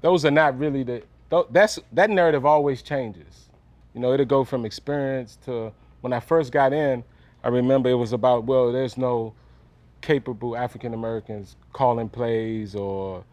those 0.00 0.24
are 0.24 0.30
not 0.30 0.58
really 0.58 0.82
the 0.82 1.02
that's 1.50 1.78
that 1.92 2.10
narrative 2.10 2.44
always 2.44 2.82
changes. 2.82 3.48
You 3.94 4.00
know, 4.00 4.12
it'll 4.12 4.26
go 4.26 4.44
from 4.44 4.64
experience 4.64 5.38
to 5.46 5.72
when 6.00 6.12
I 6.12 6.20
first 6.20 6.52
got 6.52 6.72
in, 6.72 7.02
I 7.42 7.48
remember 7.48 7.88
it 7.88 7.94
was 7.94 8.12
about, 8.12 8.44
well, 8.44 8.72
there's 8.72 8.98
no 8.98 9.32
capable 10.00 10.56
African 10.56 10.92
Americans 10.92 11.56
calling 11.72 12.08
plays 12.08 12.74
or 12.74 13.24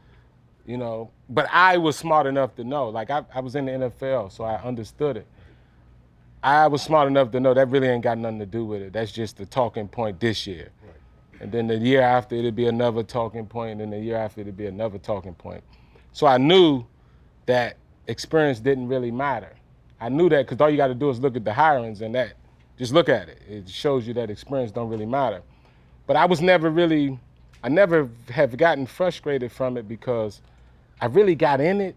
you 0.65 0.77
know. 0.77 1.09
But 1.29 1.47
I 1.51 1.77
was 1.77 1.97
smart 1.97 2.27
enough 2.27 2.55
to 2.55 2.63
know. 2.63 2.89
Like 2.89 3.09
I, 3.09 3.23
I 3.33 3.39
was 3.39 3.55
in 3.55 3.65
the 3.65 3.71
NFL, 3.71 4.31
so 4.31 4.43
I 4.43 4.61
understood 4.61 5.17
it. 5.17 5.27
I 6.43 6.67
was 6.67 6.81
smart 6.81 7.07
enough 7.07 7.31
to 7.31 7.39
know 7.39 7.53
that 7.53 7.69
really 7.69 7.87
ain't 7.87 8.03
got 8.03 8.17
nothing 8.17 8.39
to 8.39 8.45
do 8.45 8.65
with 8.65 8.81
it. 8.81 8.93
That's 8.93 9.11
just 9.11 9.37
the 9.37 9.45
talking 9.45 9.87
point 9.87 10.19
this 10.19 10.47
year. 10.47 10.69
And 11.41 11.51
then 11.51 11.65
the 11.65 11.75
year 11.75 12.01
after 12.01 12.35
it'd 12.35 12.55
be 12.55 12.67
another 12.67 13.01
talking 13.01 13.47
point, 13.47 13.81
and 13.81 13.91
the 13.91 13.99
year 13.99 14.15
after 14.15 14.41
it'd 14.41 14.55
be 14.55 14.67
another 14.67 14.99
talking 14.99 15.33
point. 15.33 15.63
So 16.13 16.27
I 16.27 16.37
knew 16.37 16.85
that 17.47 17.77
experience 18.05 18.59
didn't 18.59 18.87
really 18.87 19.09
matter. 19.09 19.51
I 19.99 20.09
knew 20.09 20.29
that 20.29 20.45
because 20.45 20.61
all 20.61 20.69
you 20.69 20.77
got 20.77 20.87
to 20.87 20.93
do 20.93 21.09
is 21.09 21.19
look 21.19 21.35
at 21.35 21.43
the 21.43 21.51
hirings, 21.51 22.01
and 22.01 22.13
that 22.13 22.33
just 22.77 22.93
look 22.93 23.09
at 23.09 23.27
it. 23.27 23.41
It 23.49 23.67
shows 23.67 24.07
you 24.07 24.13
that 24.13 24.29
experience 24.29 24.71
don't 24.71 24.87
really 24.87 25.07
matter. 25.07 25.41
But 26.05 26.15
I 26.15 26.25
was 26.25 26.41
never 26.41 26.69
really, 26.69 27.17
I 27.63 27.69
never 27.69 28.07
have 28.29 28.55
gotten 28.55 28.85
frustrated 28.85 29.51
from 29.51 29.77
it 29.77 29.87
because 29.87 30.41
I 30.99 31.07
really 31.07 31.33
got 31.33 31.59
in 31.59 31.81
it 31.81 31.95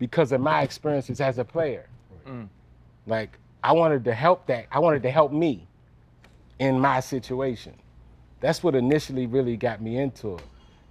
because 0.00 0.32
of 0.32 0.40
my 0.40 0.62
experiences 0.62 1.20
as 1.20 1.38
a 1.38 1.44
player. 1.44 1.86
Mm. 2.26 2.48
Like 3.06 3.38
I 3.62 3.70
wanted 3.72 4.04
to 4.06 4.12
help 4.14 4.46
that. 4.46 4.66
I 4.72 4.80
wanted 4.80 5.04
to 5.04 5.10
help 5.10 5.30
me 5.32 5.68
in 6.58 6.80
my 6.80 6.98
situation. 6.98 7.74
That's 8.42 8.62
what 8.62 8.74
initially 8.74 9.26
really 9.26 9.56
got 9.56 9.80
me 9.80 9.98
into 9.98 10.34
it. 10.34 10.42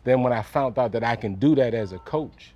Then 0.06 0.24
when 0.24 0.34
I 0.34 0.42
found 0.42 0.80
out 0.80 0.94
that 0.94 1.04
I 1.04 1.16
can 1.16 1.36
do 1.36 1.54
that 1.56 1.74
as 1.74 1.92
a 1.92 2.00
coach, 2.00 2.54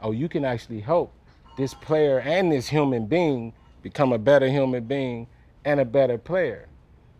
oh, 0.00 0.12
you 0.12 0.28
can 0.28 0.44
actually 0.44 0.80
help 0.80 1.12
this 1.56 1.74
player 1.74 2.20
and 2.20 2.50
this 2.50 2.68
human 2.68 3.06
being 3.06 3.52
become 3.82 4.12
a 4.12 4.18
better 4.18 4.48
human 4.48 4.84
being 4.84 5.26
and 5.64 5.80
a 5.80 5.84
better 5.84 6.16
player. 6.16 6.68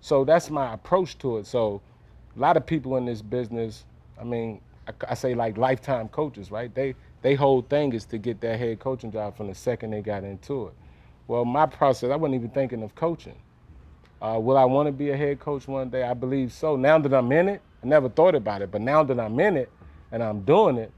So 0.01 0.25
that's 0.25 0.49
my 0.49 0.73
approach 0.73 1.19
to 1.19 1.39
it. 1.39 1.47
So 1.47 1.83
a 2.37 2.39
lot 2.39 2.57
of 2.57 2.65
people 2.65 2.97
in 2.97 3.05
this 3.05 3.21
business, 3.21 3.85
I 4.19 4.25
mean, 4.25 4.61
I, 4.87 4.93
I 5.11 5.15
say 5.15 5.35
like 5.35 5.59
lifetime 5.59 6.09
coaches, 6.09 6.51
right? 6.53 6.73
They 6.73 6.95
they 7.21 7.35
whole 7.35 7.63
thing 7.63 7.93
is 7.95 8.05
to 8.07 8.19
get 8.19 8.41
that 8.43 8.61
head 8.61 8.79
coaching 8.79 9.11
job 9.11 9.37
from 9.37 9.49
the 9.49 9.55
second 9.55 9.91
they 9.91 10.03
got 10.03 10.23
into 10.23 10.69
it. 10.69 10.75
Well, 11.27 11.45
my 11.45 11.67
process, 11.67 12.11
I 12.11 12.17
wasn't 12.17 12.37
even 12.37 12.51
thinking 12.51 12.85
of 12.85 12.95
coaching. 12.95 13.35
Uh, 14.21 14.39
will 14.41 14.57
I 14.57 14.65
want 14.65 14.87
to 14.87 14.93
be 14.93 15.11
a 15.11 15.17
head 15.17 15.39
coach 15.39 15.69
one 15.69 15.91
day? 15.91 16.03
I 16.03 16.15
believe 16.15 16.53
so. 16.53 16.77
Now 16.77 16.99
that 16.99 17.15
I'm 17.15 17.31
in 17.31 17.49
it, 17.49 17.63
I 17.83 17.87
never 17.87 18.09
thought 18.09 18.35
about 18.35 18.63
it, 18.63 18.71
but 18.71 18.81
now 18.81 19.05
that 19.05 19.19
I'm 19.21 19.39
in 19.39 19.57
it 19.57 19.71
and 20.11 20.23
I'm 20.23 20.43
doing 20.43 20.77
it, 20.77 20.93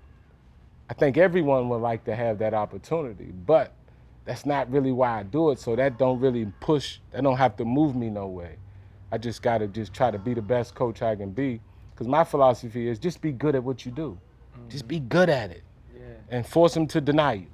I 0.88 0.94
think 0.94 1.18
everyone 1.18 1.68
would 1.68 1.82
like 1.82 2.04
to 2.04 2.16
have 2.16 2.38
that 2.38 2.54
opportunity. 2.54 3.26
But 3.26 3.72
that's 4.24 4.46
not 4.46 4.70
really 4.70 4.92
why 4.92 5.20
I 5.20 5.22
do 5.22 5.50
it. 5.50 5.58
So 5.58 5.76
that 5.76 5.98
don't 5.98 6.18
really 6.20 6.46
push. 6.60 6.98
That 7.10 7.22
don't 7.22 7.36
have 7.36 7.56
to 7.56 7.64
move 7.64 7.94
me 7.94 8.10
no 8.10 8.26
way. 8.26 8.56
I 9.12 9.18
just 9.18 9.42
got 9.42 9.58
to 9.58 9.68
just 9.68 9.92
try 9.92 10.10
to 10.10 10.18
be 10.18 10.34
the 10.34 10.42
best 10.42 10.74
coach 10.74 11.02
I 11.02 11.14
can 11.14 11.30
be. 11.30 11.60
Because 11.92 12.06
my 12.08 12.24
philosophy 12.24 12.88
is 12.88 12.98
just 12.98 13.20
be 13.20 13.32
good 13.32 13.54
at 13.54 13.62
what 13.62 13.84
you 13.84 13.92
do. 13.92 14.18
Just 14.68 14.88
be 14.88 15.00
good 15.00 15.28
at 15.28 15.50
it. 15.50 15.62
And 16.30 16.46
force 16.46 16.74
them 16.74 16.86
to 16.88 17.00
deny 17.00 17.34
you. 17.34 17.48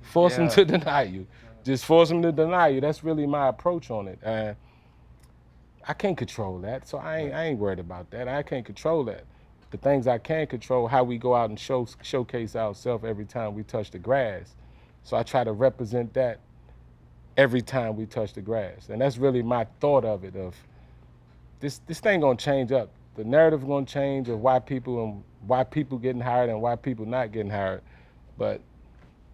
Force 0.00 0.36
them 0.36 0.48
to 0.50 0.64
deny 0.78 1.02
you. 1.02 1.26
Just 1.64 1.84
force 1.84 2.08
them 2.08 2.22
to 2.22 2.32
deny 2.32 2.68
you. 2.68 2.80
That's 2.80 3.04
really 3.04 3.26
my 3.26 3.48
approach 3.48 3.90
on 3.90 4.08
it. 4.08 4.18
Uh, 4.24 4.54
I 5.88 5.94
can't 5.94 6.16
control 6.16 6.58
that, 6.60 6.86
so 6.86 6.98
I 6.98 7.18
ain't, 7.18 7.34
I 7.34 7.44
ain't 7.46 7.58
worried 7.58 7.78
about 7.78 8.10
that. 8.10 8.28
I 8.28 8.42
can't 8.42 8.64
control 8.64 9.04
that. 9.04 9.24
The 9.70 9.78
things 9.78 10.06
I 10.06 10.18
can 10.18 10.46
control, 10.46 10.86
how 10.86 11.02
we 11.02 11.18
go 11.18 11.34
out 11.34 11.48
and 11.50 11.58
show 11.58 11.86
showcase 12.02 12.54
ourselves 12.54 13.04
every 13.04 13.24
time 13.24 13.54
we 13.54 13.62
touch 13.62 13.90
the 13.90 13.98
grass. 13.98 14.54
So 15.02 15.16
I 15.16 15.22
try 15.22 15.44
to 15.44 15.52
represent 15.52 16.12
that 16.14 16.40
every 17.36 17.62
time 17.62 17.96
we 17.96 18.06
touch 18.06 18.34
the 18.34 18.42
grass, 18.42 18.88
and 18.90 19.00
that's 19.00 19.18
really 19.18 19.42
my 19.42 19.66
thought 19.80 20.04
of 20.04 20.24
it. 20.24 20.36
Of 20.36 20.54
this 21.60 21.80
this 21.86 22.00
thing 22.00 22.20
gonna 22.20 22.36
change 22.36 22.70
up. 22.72 22.90
The 23.16 23.24
narrative 23.24 23.66
gonna 23.66 23.84
change 23.84 24.28
of 24.28 24.40
why 24.40 24.58
people 24.58 25.04
and 25.04 25.22
why 25.46 25.64
people 25.64 25.98
getting 25.98 26.20
hired 26.20 26.50
and 26.50 26.60
why 26.60 26.76
people 26.76 27.04
not 27.04 27.32
getting 27.32 27.50
hired, 27.50 27.82
but 28.36 28.60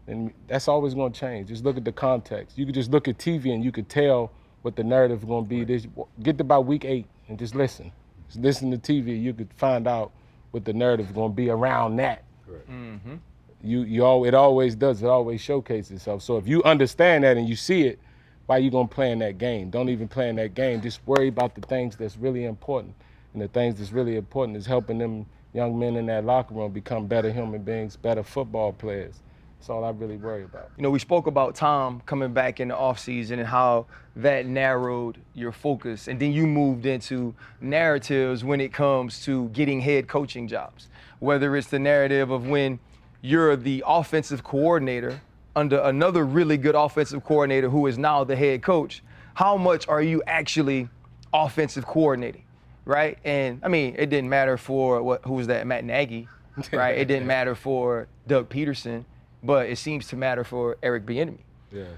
and 0.07 0.33
that's 0.47 0.69
always 0.69 0.95
going 0.95 1.13
to 1.13 1.19
change. 1.19 1.49
Just 1.49 1.65
look 1.65 1.77
at 1.77 1.85
the 1.85 1.93
context. 1.93 2.59
You 2.59 2.67
could 2.67 2.75
just 2.75 2.91
look 2.91 3.09
at 3.09 3.19
TV 3.19 3.55
and 3.55 3.65
you 3.65 3.73
could 3.73 3.89
tell 3.89 4.31
what 4.65 4.77
the 4.77 4.83
narrative 4.83 5.19
is 5.19 5.25
going 5.27 5.45
to 5.45 5.49
be. 5.49 5.63
This 5.63 5.87
get 6.23 6.39
to 6.39 6.43
about 6.43 6.65
week 6.65 6.87
eight 6.87 7.07
and 7.29 7.39
just 7.39 7.55
listen. 7.55 7.93
Just 8.29 8.41
listen 8.41 8.71
to 8.71 8.79
TV. 8.79 9.23
You 9.23 9.35
could 9.35 9.53
find 9.57 9.87
out 9.87 10.11
what 10.53 10.65
the 10.65 10.73
narrative 10.73 11.07
is 11.07 11.13
going 11.13 11.33
to 11.33 11.37
be 11.37 11.51
around 11.51 11.97
that. 11.97 12.25
Mm-hmm. 12.49 13.17
You 13.63 13.83
you 13.83 14.05
all 14.05 14.25
it 14.25 14.35
always 14.35 14.75
does. 14.75 15.03
It 15.03 15.07
always 15.07 15.41
showcases 15.41 15.91
itself. 15.93 16.23
So 16.23 16.39
if 16.39 16.49
you 16.49 16.63
understand 16.65 17.25
that 17.25 17.37
and 17.37 17.49
you 17.49 17.57
see 17.57 17.83
it, 17.83 17.99
why 18.47 18.59
you 18.59 18.71
gonna 18.71 18.89
play 18.89 19.11
in 19.11 19.19
that 19.21 19.39
game? 19.39 19.71
Don't 19.71 19.89
even 19.89 20.09
play 20.09 20.29
in 20.29 20.37
that 20.37 20.55
game. 20.55 20.81
Just 20.81 21.01
worry 21.07 21.29
about 21.29 21.55
the 21.55 21.63
things 21.63 21.97
that's 21.97 22.17
really 22.17 22.45
important. 22.45 22.95
And 23.33 23.43
the 23.43 23.49
things 23.49 23.79
that's 23.79 23.93
really 23.93 24.17
important 24.17 24.57
is 24.59 24.67
helping 24.67 24.99
them 24.99 25.27
young 25.55 25.79
men 25.79 25.97
in 25.97 26.07
that 26.07 26.25
locker 26.25 26.55
room 26.55 26.73
become 26.73 27.07
better 27.07 27.33
human 27.33 27.63
beings, 27.63 27.97
better 27.97 28.23
football 28.23 28.73
players. 28.73 29.21
That's 29.65 29.71
all 29.71 29.83
I 29.83 29.93
really 29.93 30.19
worry 30.19 30.45
about. 30.45 30.69
You 30.77 30.83
know, 30.83 30.91
we 30.91 30.99
spoke 30.99 31.27
about 31.27 31.55
Tom 31.55 32.03
coming 32.05 32.35
back 32.35 32.61
in 32.61 32.69
the 32.69 32.75
offseason 32.75 33.39
and 33.39 33.47
how 33.47 33.87
that 34.17 34.45
narrowed 34.45 35.17
your 35.33 35.53
focus. 35.53 36.07
And 36.07 36.21
then 36.21 36.33
you 36.33 36.47
moved 36.47 36.85
into 36.85 37.35
narratives 37.63 38.45
when 38.45 38.61
it 38.61 38.75
comes 38.75 39.25
to 39.25 39.49
getting 39.49 39.81
head 39.81 40.07
coaching 40.07 40.49
jobs. 40.49 40.89
Whether 41.19 41.57
it's 41.57 41.69
the 41.69 41.79
narrative 41.79 42.31
of 42.31 42.47
when 42.47 42.79
you're 43.23 43.57
the 43.57 43.83
offensive 43.87 44.45
coordinator 44.45 45.23
under 45.57 45.79
another 45.79 46.27
really 46.27 46.59
good 46.59 46.75
offensive 46.75 47.25
coordinator 47.25 47.71
who 47.71 47.87
is 47.87 47.97
now 47.97 48.23
the 48.23 48.37
head 48.37 48.63
coach, 48.63 49.03
how 49.33 49.57
much 49.57 49.89
are 49.89 50.03
you 50.03 50.23
actually 50.27 50.91
offensive 51.33 51.87
coordinating? 51.87 52.45
Right? 52.85 53.17
And 53.25 53.61
I 53.63 53.69
mean, 53.69 53.95
it 53.97 54.11
didn't 54.11 54.29
matter 54.29 54.59
for 54.59 55.03
what 55.03 55.25
who 55.25 55.33
was 55.33 55.47
that, 55.47 55.67
Matt 55.67 55.85
Nagy, 55.85 56.29
right? 56.71 56.99
It 56.99 57.07
didn't 57.07 57.27
matter 57.37 57.55
for 57.55 58.09
Doug 58.27 58.51
Pederson, 58.51 59.07
but 59.45 59.69
it 59.69 59.79
seems 59.79 60.09
to 60.09 60.17
matter 60.17 60.43
for 60.43 60.77
Eric 60.83 61.07
Bieniemy. 61.07 61.39
Yes. 61.71 61.89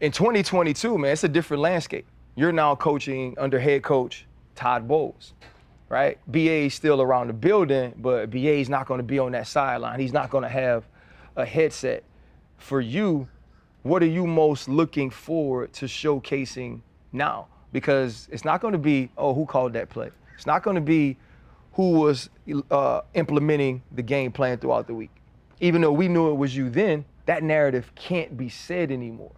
In 0.00 0.12
2022, 0.12 0.98
man, 0.98 1.12
it's 1.12 1.24
a 1.24 1.28
different 1.28 1.62
landscape. 1.62 2.06
You're 2.34 2.52
now 2.52 2.74
coaching 2.74 3.34
under 3.38 3.58
head 3.58 3.82
coach 3.82 4.26
Todd 4.54 4.86
Bowles, 4.86 5.34
right? 5.88 6.18
BA 6.30 6.66
is 6.66 6.74
still 6.74 7.00
around 7.00 7.28
the 7.28 7.32
building, 7.32 7.94
but 7.98 8.30
BA 8.30 8.54
is 8.54 8.68
not 8.68 8.86
going 8.86 8.98
to 8.98 9.04
be 9.04 9.18
on 9.18 9.32
that 9.32 9.46
sideline. 9.46 10.00
He's 10.00 10.12
not 10.12 10.30
going 10.30 10.42
to 10.42 10.48
have 10.48 10.84
a 11.36 11.44
headset. 11.44 12.04
For 12.58 12.80
you, 12.80 13.28
what 13.82 14.02
are 14.02 14.06
you 14.06 14.26
most 14.26 14.68
looking 14.68 15.10
forward 15.10 15.72
to 15.74 15.86
showcasing 15.86 16.80
now 17.12 17.48
because 17.72 18.28
it's 18.30 18.44
not 18.44 18.60
going 18.60 18.72
to 18.72 18.78
be 18.78 19.10
oh 19.16 19.34
who 19.34 19.46
called 19.46 19.72
that 19.72 19.88
play. 19.88 20.10
It's 20.36 20.46
not 20.46 20.62
going 20.62 20.76
to 20.76 20.80
be 20.80 21.16
who 21.72 21.92
was 21.92 22.28
uh, 22.70 23.00
implementing 23.14 23.82
the 23.92 24.02
game 24.02 24.30
plan 24.30 24.58
throughout 24.58 24.86
the 24.86 24.94
week. 24.94 25.10
Even 25.60 25.80
though 25.80 25.92
we 25.92 26.08
knew 26.08 26.30
it 26.30 26.34
was 26.34 26.56
you 26.56 26.70
then, 26.70 27.04
that 27.26 27.42
narrative 27.42 27.92
can't 27.94 28.36
be 28.36 28.48
said 28.48 28.90
anymore. 28.90 29.32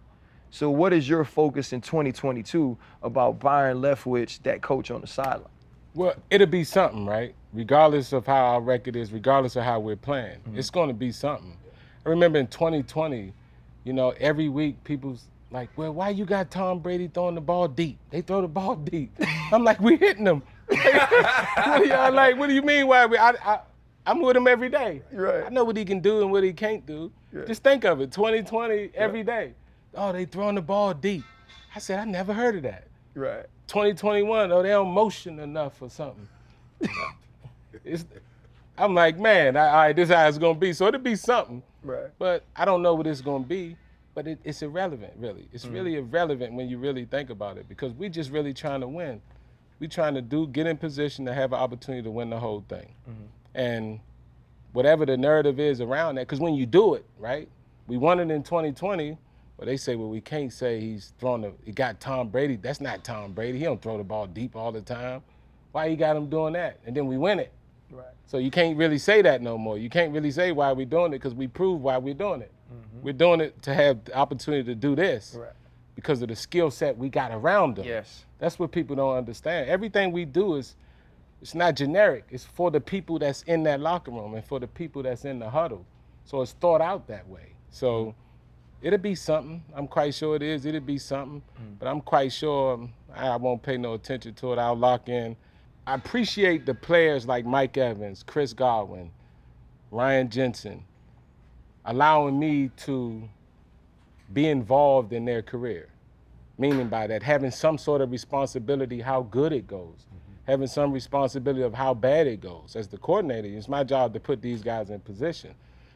So, 0.49 0.69
what 0.69 0.93
is 0.93 1.07
your 1.07 1.25
focus 1.25 1.73
in 1.73 1.81
2022 1.81 2.77
about 3.03 3.39
Byron 3.39 3.81
Leftwich, 3.81 4.41
that 4.43 4.61
coach 4.61 4.89
on 4.89 5.01
the 5.01 5.07
sideline? 5.07 5.49
Well, 5.93 6.15
it'll 6.29 6.47
be 6.47 6.63
something, 6.63 7.05
right? 7.05 7.35
Regardless 7.53 8.13
of 8.13 8.25
how 8.25 8.45
our 8.45 8.61
record 8.61 8.95
is, 8.95 9.11
regardless 9.11 9.55
of 9.55 9.63
how 9.63 9.79
we're 9.79 9.95
playing, 9.95 10.39
mm-hmm. 10.39 10.57
it's 10.57 10.69
going 10.69 10.87
to 10.89 10.93
be 10.93 11.11
something. 11.11 11.57
I 12.05 12.09
remember 12.09 12.39
in 12.39 12.47
2020, 12.47 13.33
you 13.83 13.93
know, 13.93 14.13
every 14.19 14.49
week 14.49 14.83
people's 14.83 15.25
like, 15.51 15.69
well, 15.77 15.93
why 15.93 16.09
you 16.09 16.25
got 16.25 16.51
Tom 16.51 16.79
Brady 16.79 17.07
throwing 17.07 17.35
the 17.35 17.41
ball 17.41 17.67
deep? 17.67 17.97
They 18.09 18.21
throw 18.21 18.41
the 18.41 18.47
ball 18.47 18.75
deep. 18.75 19.15
I'm 19.51 19.63
like, 19.63 19.79
we 19.79 19.95
hitting 19.95 20.25
them. 20.25 20.43
what 20.67 21.83
do 21.83 21.87
y'all 21.87 22.11
like? 22.11 22.37
What 22.37 22.47
do 22.47 22.53
you 22.53 22.61
mean? 22.61 22.87
Why 22.87 23.05
we? 23.05 23.17
I, 23.17 23.29
I, 23.29 23.59
I'm 24.05 24.21
with 24.21 24.37
him 24.37 24.47
every 24.47 24.69
day. 24.69 25.01
Right. 25.11 25.43
I 25.45 25.49
know 25.49 25.63
what 25.63 25.77
he 25.77 25.85
can 25.85 25.99
do 25.99 26.21
and 26.21 26.31
what 26.31 26.43
he 26.43 26.53
can't 26.53 26.85
do. 26.85 27.11
Yeah. 27.33 27.45
Just 27.45 27.63
think 27.63 27.85
of 27.85 28.01
it. 28.01 28.11
2020 28.11 28.91
every 28.93 29.19
yeah. 29.19 29.25
day. 29.25 29.53
Oh, 29.95 30.11
they 30.11 30.25
throwing 30.25 30.55
the 30.55 30.61
ball 30.61 30.93
deep. 30.93 31.23
I 31.75 31.79
said, 31.79 31.99
I 31.99 32.05
never 32.05 32.33
heard 32.33 32.55
of 32.55 32.63
that. 32.63 32.87
Right. 33.15 33.45
2021, 33.67 34.51
oh, 34.51 34.61
they 34.61 34.69
don't 34.69 34.91
motion 34.91 35.39
enough 35.39 35.81
or 35.81 35.89
something. 35.89 36.27
it's, 37.83 38.05
I'm 38.77 38.93
like, 38.93 39.17
man, 39.17 39.57
all 39.57 39.73
right, 39.73 39.95
this 39.95 40.09
is 40.09 40.15
how 40.15 40.27
it's 40.27 40.37
gonna 40.37 40.59
be. 40.59 40.73
So 40.73 40.87
it'll 40.87 40.99
be 41.01 41.15
something. 41.15 41.63
Right. 41.81 42.09
But 42.19 42.43
I 42.55 42.65
don't 42.65 42.81
know 42.81 42.93
what 42.93 43.07
it's 43.07 43.21
gonna 43.21 43.43
be. 43.43 43.77
But 44.13 44.27
it, 44.27 44.39
it's 44.45 44.61
irrelevant, 44.61 45.13
really. 45.17 45.49
It's 45.51 45.65
mm-hmm. 45.65 45.73
really 45.73 45.95
irrelevant 45.95 46.53
when 46.53 46.69
you 46.69 46.77
really 46.77 47.03
think 47.03 47.29
about 47.29 47.57
it 47.57 47.67
because 47.67 47.91
we're 47.91 48.09
just 48.09 48.31
really 48.31 48.53
trying 48.53 48.79
to 48.79 48.87
win. 48.87 49.21
We're 49.81 49.89
trying 49.89 50.13
to 50.13 50.21
do 50.21 50.47
get 50.47 50.67
in 50.67 50.77
position 50.77 51.25
to 51.25 51.33
have 51.33 51.51
an 51.51 51.59
opportunity 51.59 52.01
to 52.03 52.11
win 52.11 52.29
the 52.29 52.39
whole 52.39 52.63
thing. 52.69 52.93
Mm-hmm. 53.09 53.25
And 53.55 53.99
whatever 54.73 55.05
the 55.05 55.17
narrative 55.17 55.59
is 55.59 55.81
around 55.81 56.15
that, 56.15 56.27
because 56.27 56.39
when 56.39 56.53
you 56.53 56.67
do 56.67 56.93
it, 56.93 57.05
right? 57.17 57.49
We 57.87 57.97
won 57.97 58.19
it 58.19 58.29
in 58.29 58.43
2020. 58.43 59.17
But 59.57 59.67
they 59.67 59.77
say, 59.77 59.95
well, 59.95 60.09
we 60.09 60.19
can't 60.19 60.51
say 60.51 60.81
he's 60.81 61.13
throwing 61.17 61.43
the, 61.43 61.53
he 61.63 61.71
got 61.71 62.01
Tom 62.01 62.27
Brady. 62.27 62.57
That's 62.57 62.81
not 62.81 63.03
Tom 63.05 63.31
Brady. 63.31 63.57
He 63.57 63.63
don't 63.63 63.81
throw 63.81 63.97
the 63.97 64.03
ball 64.03 64.27
deep 64.27 64.55
all 64.55 64.71
the 64.71 64.81
time. 64.81 65.21
Why 65.71 65.85
you 65.85 65.95
got 65.95 66.15
him 66.15 66.29
doing 66.29 66.53
that? 66.53 66.79
And 66.85 66.95
then 66.95 67.07
we 67.07 67.17
win 67.17 67.39
it. 67.39 67.53
Right. 67.89 68.05
So 68.25 68.37
you 68.37 68.51
can't 68.51 68.77
really 68.77 68.97
say 68.97 69.21
that 69.21 69.41
no 69.41 69.57
more. 69.57 69.77
You 69.77 69.89
can't 69.89 70.11
really 70.13 70.31
say 70.31 70.51
why 70.51 70.71
we're 70.73 70.85
doing 70.85 71.13
it 71.13 71.19
because 71.19 71.33
we 71.33 71.47
prove 71.47 71.81
why 71.81 71.97
we're 71.97 72.13
doing 72.13 72.41
it. 72.41 72.51
Mm-hmm. 72.73 73.05
We're 73.05 73.13
doing 73.13 73.39
it 73.39 73.61
to 73.61 73.73
have 73.73 74.03
the 74.03 74.17
opportunity 74.17 74.63
to 74.63 74.75
do 74.75 74.95
this 74.95 75.37
right. 75.39 75.51
because 75.95 76.21
of 76.21 76.27
the 76.27 76.35
skill 76.35 76.71
set 76.71 76.97
we 76.97 77.09
got 77.09 77.31
around 77.31 77.77
them. 77.77 77.85
Yes. 77.85 78.25
That's 78.39 78.59
what 78.59 78.71
people 78.71 78.95
don't 78.95 79.15
understand. 79.15 79.69
Everything 79.69 80.11
we 80.11 80.25
do 80.25 80.55
is 80.55 80.75
it's 81.45 81.53
not 81.53 81.75
generic. 81.75 82.23
It's 82.31 82.43
for 82.43 82.71
the 82.71 82.81
people 82.81 83.19
that's 83.19 83.43
in 83.43 83.61
that 83.65 83.79
locker 83.79 84.09
room 84.09 84.33
and 84.33 84.43
for 84.43 84.59
the 84.59 84.65
people 84.65 85.03
that's 85.03 85.25
in 85.25 85.37
the 85.37 85.47
huddle. 85.47 85.85
So 86.23 86.41
it's 86.41 86.53
thought 86.53 86.81
out 86.81 87.05
that 87.05 87.29
way. 87.29 87.53
So 87.69 88.15
it'll 88.81 88.97
be 88.97 89.13
something. 89.13 89.63
I'm 89.75 89.87
quite 89.87 90.15
sure 90.15 90.35
it 90.35 90.41
is. 90.41 90.65
It'll 90.65 90.81
be 90.81 90.97
something. 90.97 91.43
Mm. 91.61 91.77
But 91.77 91.87
I'm 91.87 92.01
quite 92.01 92.33
sure 92.33 92.89
I 93.13 93.35
won't 93.35 93.61
pay 93.61 93.77
no 93.77 93.93
attention 93.93 94.33
to 94.33 94.53
it. 94.53 94.57
I'll 94.57 94.75
lock 94.75 95.07
in. 95.07 95.35
I 95.85 95.93
appreciate 95.93 96.65
the 96.65 96.73
players 96.73 97.27
like 97.27 97.45
Mike 97.45 97.77
Evans, 97.77 98.23
Chris 98.23 98.51
Godwin, 98.51 99.11
Ryan 99.91 100.31
Jensen, 100.31 100.83
allowing 101.85 102.39
me 102.39 102.71
to 102.77 103.29
be 104.33 104.47
involved 104.47 105.13
in 105.13 105.25
their 105.25 105.43
career. 105.43 105.89
Meaning 106.57 106.87
by 106.87 107.05
that, 107.05 107.21
having 107.21 107.51
some 107.51 107.77
sort 107.77 108.01
of 108.01 108.09
responsibility 108.09 108.99
how 108.99 109.21
good 109.21 109.53
it 109.53 109.67
goes, 109.67 110.07
mm-hmm. 110.07 110.24
Having 110.45 110.67
some 110.67 110.91
responsibility 110.91 111.63
of 111.63 111.73
how 111.73 111.93
bad 111.93 112.27
it 112.27 112.41
goes. 112.41 112.75
As 112.75 112.87
the 112.87 112.97
coordinator, 112.97 113.47
it's 113.47 113.67
my 113.67 113.83
job 113.83 114.13
to 114.13 114.19
put 114.19 114.41
these 114.41 114.61
guys 114.61 114.89
in 114.89 114.99
position. 114.99 115.53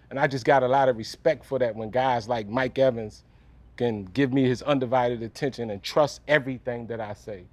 And 0.09 0.19
I 0.19 0.27
just 0.27 0.45
got 0.45 0.63
a 0.63 0.67
lot 0.67 0.89
of 0.89 0.97
respect 0.97 1.45
for 1.45 1.59
that 1.59 1.75
when 1.75 1.91
guys 1.91 2.27
like 2.27 2.47
Mike 2.47 2.79
Evans 2.79 3.23
can 3.77 4.05
give 4.05 4.33
me 4.33 4.43
his 4.43 4.61
undivided 4.63 5.21
attention 5.21 5.69
and 5.69 5.81
trust 5.83 6.21
everything 6.27 6.87
that 6.87 6.99
I 6.99 7.13
say. 7.13 7.43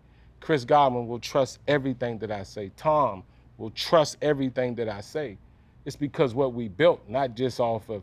Chris 0.40 0.64
Godwin 0.64 1.07
will 1.07 1.18
trust 1.18 1.59
everything 1.68 2.18
that 2.18 2.30
I 2.30 2.42
say. 2.42 2.70
Tom 2.76 3.22
will 3.59 3.70
trust 3.70 4.16
everything 4.22 4.74
that 4.76 4.88
I 4.88 5.01
say. 5.01 5.38
It's 5.84 5.97
because 5.97 6.34
what 6.34 6.53
we 6.53 6.68
built, 6.68 7.01
not 7.09 7.36
just 7.36 7.61
off 7.61 7.88
of 7.90 8.03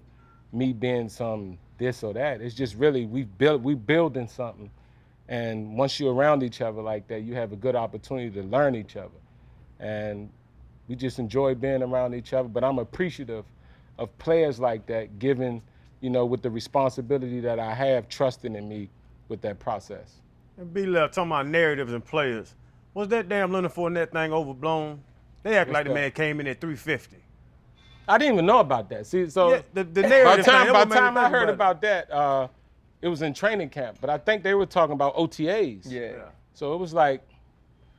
me 0.52 0.72
being 0.72 1.10
some 1.10 1.58
this 1.78 2.04
or 2.04 2.14
that. 2.14 2.42
It's 2.42 2.56
just 2.56 2.76
really 2.76 3.06
we 3.06 3.24
build 3.24 3.64
we 3.64 3.76
building 3.76 4.28
something. 4.28 4.70
And 5.30 5.78
once 5.78 6.00
you're 6.00 6.14
around 6.14 6.44
each 6.44 6.62
other 6.62 6.82
like 6.82 7.08
that, 7.08 7.22
you 7.22 7.34
have 7.36 7.54
a 7.54 7.56
good 7.56 7.76
opportunity 7.76 8.30
to 8.32 8.44
learn 8.44 8.76
each 8.76 8.96
other. 8.98 9.10
And 9.80 10.30
we 10.88 10.96
just 10.96 11.20
enjoy 11.20 11.56
being 11.56 11.82
around 11.82 12.14
each 12.14 12.34
other. 12.34 12.50
But 12.50 12.64
I'm 12.64 12.80
appreciative 12.80 13.46
of 13.98 14.18
players 14.18 14.60
like 14.60 14.86
that, 14.88 15.20
given, 15.20 15.62
you 16.02 16.10
know, 16.10 16.26
with 16.26 16.42
the 16.42 16.50
responsibility 16.50 17.40
that 17.42 17.60
I 17.60 17.74
have, 17.74 18.10
trusting 18.10 18.56
in 18.56 18.68
me 18.68 18.90
with 19.30 19.42
that 19.42 19.60
process. 19.60 20.16
And 20.58 20.74
B 20.74 20.86
left 20.86 21.14
talking 21.14 21.32
about 21.32 21.48
narratives 21.48 21.94
and 21.94 22.04
players. 22.04 22.56
Was 22.94 23.08
that 23.10 23.30
damn 23.30 23.52
Leonard 23.52 23.74
Fournette 23.74 24.12
thing 24.12 24.34
overblown? 24.34 25.02
They 25.42 25.58
act 25.58 25.70
What's 25.70 25.74
like 25.74 25.84
that? 25.86 25.90
the 25.90 25.96
man 25.96 26.12
came 26.12 26.40
in 26.40 26.48
at 26.48 26.62
350. 26.62 27.18
I 28.08 28.18
didn't 28.18 28.34
even 28.36 28.46
know 28.46 28.60
about 28.60 28.90
that. 28.90 29.08
See, 29.08 29.30
so 29.30 29.52
yeah, 29.52 29.62
the, 29.74 29.84
the 29.84 30.02
narrative. 30.02 30.26
By 30.26 30.36
the 30.38 30.44
time, 30.44 30.66
thing, 30.66 30.90
by 30.90 30.96
time 30.96 31.18
I 31.18 31.30
heard 31.30 31.50
about, 31.50 31.78
about 31.78 31.82
that, 31.82 32.12
uh, 32.12 32.48
it 33.04 33.10
was 33.10 33.22
in 33.22 33.34
training 33.34 33.70
camp. 33.70 33.98
But 34.00 34.10
I 34.10 34.18
think 34.18 34.44
they 34.44 34.54
were 34.54 34.66
talking 34.66 34.94
about 34.94 35.16
OTAs. 35.16 35.92
Yeah. 35.92 36.14
So 36.54 36.74
it 36.74 36.78
was 36.78 36.94
like, 36.94 37.22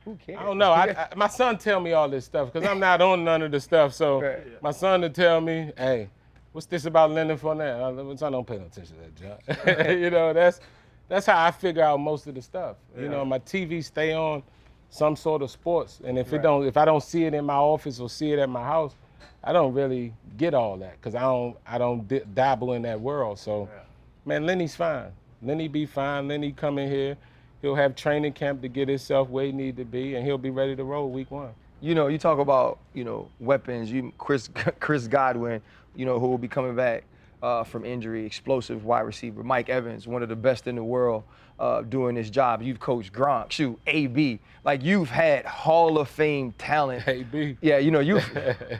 who 0.03 0.15
cares? 0.15 0.39
I 0.39 0.43
don't 0.43 0.57
know. 0.57 0.71
I, 0.71 1.07
I, 1.11 1.15
my 1.15 1.27
son 1.27 1.59
tell 1.59 1.79
me 1.79 1.93
all 1.93 2.09
this 2.09 2.25
stuff 2.25 2.51
because 2.51 2.67
I'm 2.67 2.79
not 2.79 3.01
on 3.01 3.23
none 3.23 3.43
of 3.43 3.51
the 3.51 3.59
stuff. 3.59 3.93
So 3.93 4.21
right, 4.21 4.39
yeah. 4.45 4.57
my 4.61 4.71
son 4.71 5.01
to 5.01 5.09
tell 5.09 5.39
me, 5.41 5.71
hey, 5.77 6.09
what's 6.53 6.65
this 6.65 6.85
about 6.85 7.11
Leonard 7.11 7.39
Fournette? 7.39 7.79
I, 7.79 8.25
I 8.25 8.29
don't 8.31 8.47
pay 8.47 8.57
no 8.57 8.65
attention 8.65 8.95
to 8.95 9.55
that, 9.55 9.77
John. 9.77 9.97
you 9.99 10.09
know, 10.09 10.33
that's 10.33 10.59
that's 11.07 11.27
how 11.27 11.43
I 11.43 11.51
figure 11.51 11.83
out 11.83 11.99
most 11.99 12.25
of 12.25 12.33
the 12.33 12.41
stuff. 12.41 12.77
Yeah. 12.95 13.03
You 13.03 13.09
know, 13.09 13.25
my 13.25 13.39
TV 13.39 13.83
stay 13.83 14.13
on 14.13 14.41
some 14.89 15.15
sort 15.15 15.43
of 15.43 15.51
sports, 15.51 16.01
and 16.03 16.17
if 16.17 16.31
right. 16.31 16.39
it 16.39 16.43
don't, 16.43 16.65
if 16.65 16.77
I 16.77 16.85
don't 16.85 17.03
see 17.03 17.25
it 17.25 17.33
in 17.35 17.45
my 17.45 17.55
office 17.55 17.99
or 17.99 18.09
see 18.09 18.31
it 18.31 18.39
at 18.39 18.49
my 18.49 18.63
house, 18.63 18.95
I 19.43 19.53
don't 19.53 19.73
really 19.73 20.13
get 20.37 20.55
all 20.55 20.77
that 20.77 20.99
because 20.99 21.13
I 21.13 21.21
don't 21.21 21.57
I 21.67 21.77
don't 21.77 22.07
d- 22.07 22.21
dabble 22.33 22.73
in 22.73 22.81
that 22.83 22.99
world. 22.99 23.37
So, 23.37 23.69
yeah. 23.71 23.81
Man, 24.25 24.45
Lenny's 24.45 24.75
fine. 24.75 25.11
Lenny 25.41 25.67
be 25.67 25.85
fine. 25.85 26.27
Lenny 26.27 26.51
come 26.51 26.77
in 26.77 26.89
here. 26.89 27.17
He'll 27.61 27.75
have 27.75 27.95
training 27.95 28.33
camp 28.33 28.61
to 28.61 28.67
get 28.67 28.89
himself 28.89 29.29
where 29.29 29.45
he 29.45 29.51
need 29.51 29.77
to 29.77 29.85
be, 29.85 30.15
and 30.15 30.25
he'll 30.25 30.37
be 30.37 30.49
ready 30.49 30.75
to 30.75 30.83
roll 30.83 31.09
week 31.09 31.31
one. 31.31 31.51
You 31.81 31.95
know, 31.95 32.07
you 32.07 32.17
talk 32.17 32.39
about 32.39 32.79
you 32.93 33.03
know 33.03 33.29
weapons. 33.39 33.91
You 33.91 34.11
Chris 34.17 34.49
Chris 34.79 35.07
Godwin, 35.07 35.61
you 35.95 36.05
know, 36.05 36.19
who 36.19 36.27
will 36.27 36.37
be 36.37 36.47
coming 36.47 36.75
back 36.75 37.03
uh, 37.41 37.63
from 37.63 37.85
injury, 37.85 38.25
explosive 38.25 38.85
wide 38.85 39.01
receiver. 39.01 39.43
Mike 39.43 39.69
Evans, 39.69 40.07
one 40.07 40.23
of 40.23 40.29
the 40.29 40.35
best 40.35 40.67
in 40.67 40.75
the 40.75 40.83
world 40.83 41.23
uh, 41.59 41.81
doing 41.83 42.15
this 42.15 42.29
job. 42.29 42.61
You've 42.61 42.79
coached 42.79 43.13
Gronk, 43.13 43.51
shoot, 43.51 43.79
AB. 43.87 44.39
Like 44.63 44.83
you've 44.83 45.09
had 45.09 45.45
Hall 45.45 45.99
of 45.99 46.09
Fame 46.09 46.53
talent. 46.57 47.03
AB. 47.07 47.57
Yeah, 47.61 47.77
you 47.77 47.91
know 47.91 47.99
you've 47.99 48.27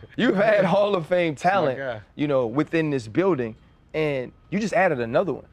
you've 0.18 0.36
had 0.36 0.66
Hall 0.66 0.96
of 0.96 1.08
Fame 1.08 1.36
talent. 1.36 2.02
You 2.16 2.28
know 2.28 2.48
within 2.48 2.90
this 2.90 3.08
building, 3.08 3.56
and 3.96 4.32
you 4.52 4.60
just 4.60 4.74
added 4.74 5.00
another 5.00 5.34
one, 5.34 5.48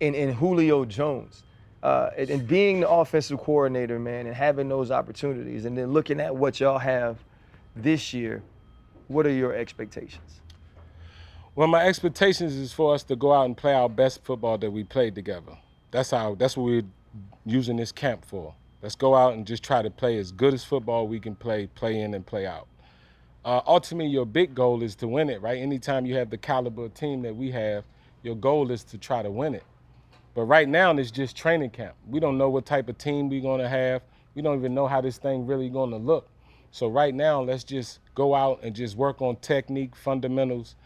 in 0.00 0.14
in 0.14 0.32
Julio 0.34 0.84
Jones. 0.84 1.44
Uh, 1.82 2.10
and, 2.18 2.28
and 2.28 2.46
being 2.46 2.80
the 2.80 2.90
offensive 2.90 3.38
coordinator, 3.38 3.98
man, 3.98 4.26
and 4.26 4.36
having 4.36 4.68
those 4.68 4.90
opportunities, 4.90 5.64
and 5.64 5.78
then 5.78 5.92
looking 5.92 6.20
at 6.20 6.36
what 6.36 6.60
y'all 6.60 6.78
have 6.78 7.16
this 7.74 8.12
year, 8.12 8.42
what 9.08 9.26
are 9.26 9.32
your 9.32 9.54
expectations? 9.54 10.42
Well, 11.54 11.68
my 11.68 11.86
expectations 11.86 12.54
is 12.54 12.72
for 12.72 12.94
us 12.94 13.02
to 13.04 13.16
go 13.16 13.32
out 13.32 13.46
and 13.46 13.56
play 13.56 13.72
our 13.72 13.88
best 13.88 14.22
football 14.24 14.58
that 14.58 14.70
we 14.70 14.84
played 14.84 15.14
together. 15.14 15.56
That's 15.90 16.10
how. 16.10 16.34
That's 16.34 16.56
what 16.56 16.64
we're 16.64 16.84
using 17.46 17.76
this 17.76 17.92
camp 17.92 18.26
for. 18.26 18.54
Let's 18.82 18.94
go 18.94 19.14
out 19.14 19.34
and 19.34 19.46
just 19.46 19.62
try 19.62 19.80
to 19.80 19.90
play 19.90 20.18
as 20.18 20.32
good 20.32 20.54
as 20.54 20.64
football 20.64 21.08
we 21.08 21.18
can 21.18 21.34
play, 21.34 21.66
play 21.66 22.00
in 22.00 22.14
and 22.14 22.26
play 22.26 22.46
out. 22.46 22.68
Uh, 23.44 23.60
ultimately, 23.66 24.10
your 24.10 24.26
big 24.26 24.54
goal 24.54 24.82
is 24.82 24.94
to 24.96 25.08
win 25.08 25.30
it, 25.30 25.40
right? 25.40 25.58
Anytime 25.58 26.04
you 26.04 26.14
have 26.16 26.30
the 26.30 26.36
caliber 26.36 26.88
team 26.90 27.22
that 27.22 27.34
we 27.34 27.50
have, 27.50 27.84
your 28.22 28.34
goal 28.34 28.70
is 28.70 28.84
to 28.84 28.98
try 28.98 29.22
to 29.22 29.30
win 29.30 29.54
it. 29.54 29.64
But 30.34 30.44
right 30.44 30.68
now, 30.68 30.94
it's 30.96 31.10
just 31.10 31.36
training 31.36 31.70
camp. 31.70 31.94
We 32.08 32.20
don't 32.20 32.36
know 32.36 32.50
what 32.50 32.66
type 32.66 32.88
of 32.88 32.98
team 32.98 33.28
we're 33.28 33.40
going 33.40 33.60
to 33.60 33.68
have. 33.68 34.02
We 34.34 34.42
don't 34.42 34.58
even 34.58 34.74
know 34.74 34.86
how 34.86 35.00
this 35.00 35.18
thing 35.18 35.46
really 35.46 35.70
going 35.70 35.90
to 35.90 35.96
look. 35.96 36.28
So 36.70 36.88
right 36.88 37.14
now, 37.14 37.42
let's 37.42 37.64
just 37.64 37.98
go 38.14 38.34
out 38.34 38.60
and 38.62 38.76
just 38.76 38.96
work 38.96 39.22
on 39.22 39.36
technique, 39.36 39.96
fundamentals, 39.96 40.76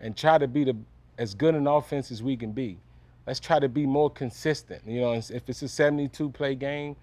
and 0.00 0.16
try 0.16 0.36
to 0.36 0.48
be 0.48 0.64
the 0.64 0.76
as 1.16 1.34
good 1.34 1.54
an 1.54 1.66
offense 1.66 2.10
as 2.10 2.22
we 2.22 2.36
can 2.36 2.52
be. 2.52 2.78
Let's 3.26 3.40
try 3.40 3.58
to 3.58 3.68
be 3.68 3.86
more 3.86 4.10
consistent. 4.10 4.82
You 4.86 5.00
know, 5.00 5.12
if 5.12 5.48
it's 5.48 5.62
a 5.62 5.68
72 5.68 6.30
play 6.30 6.54
game, 6.54 6.96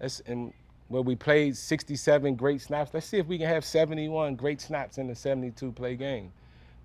let's 0.00 0.20
and 0.26 0.52
where 0.88 1.02
we 1.02 1.16
played 1.16 1.56
67 1.56 2.34
great 2.34 2.60
snaps, 2.60 2.92
let's 2.92 3.06
see 3.06 3.18
if 3.18 3.26
we 3.26 3.38
can 3.38 3.48
have 3.48 3.64
71 3.64 4.36
great 4.36 4.60
snaps 4.60 4.98
in 4.98 5.06
the 5.06 5.14
72 5.14 5.72
play 5.72 5.96
game. 5.96 6.32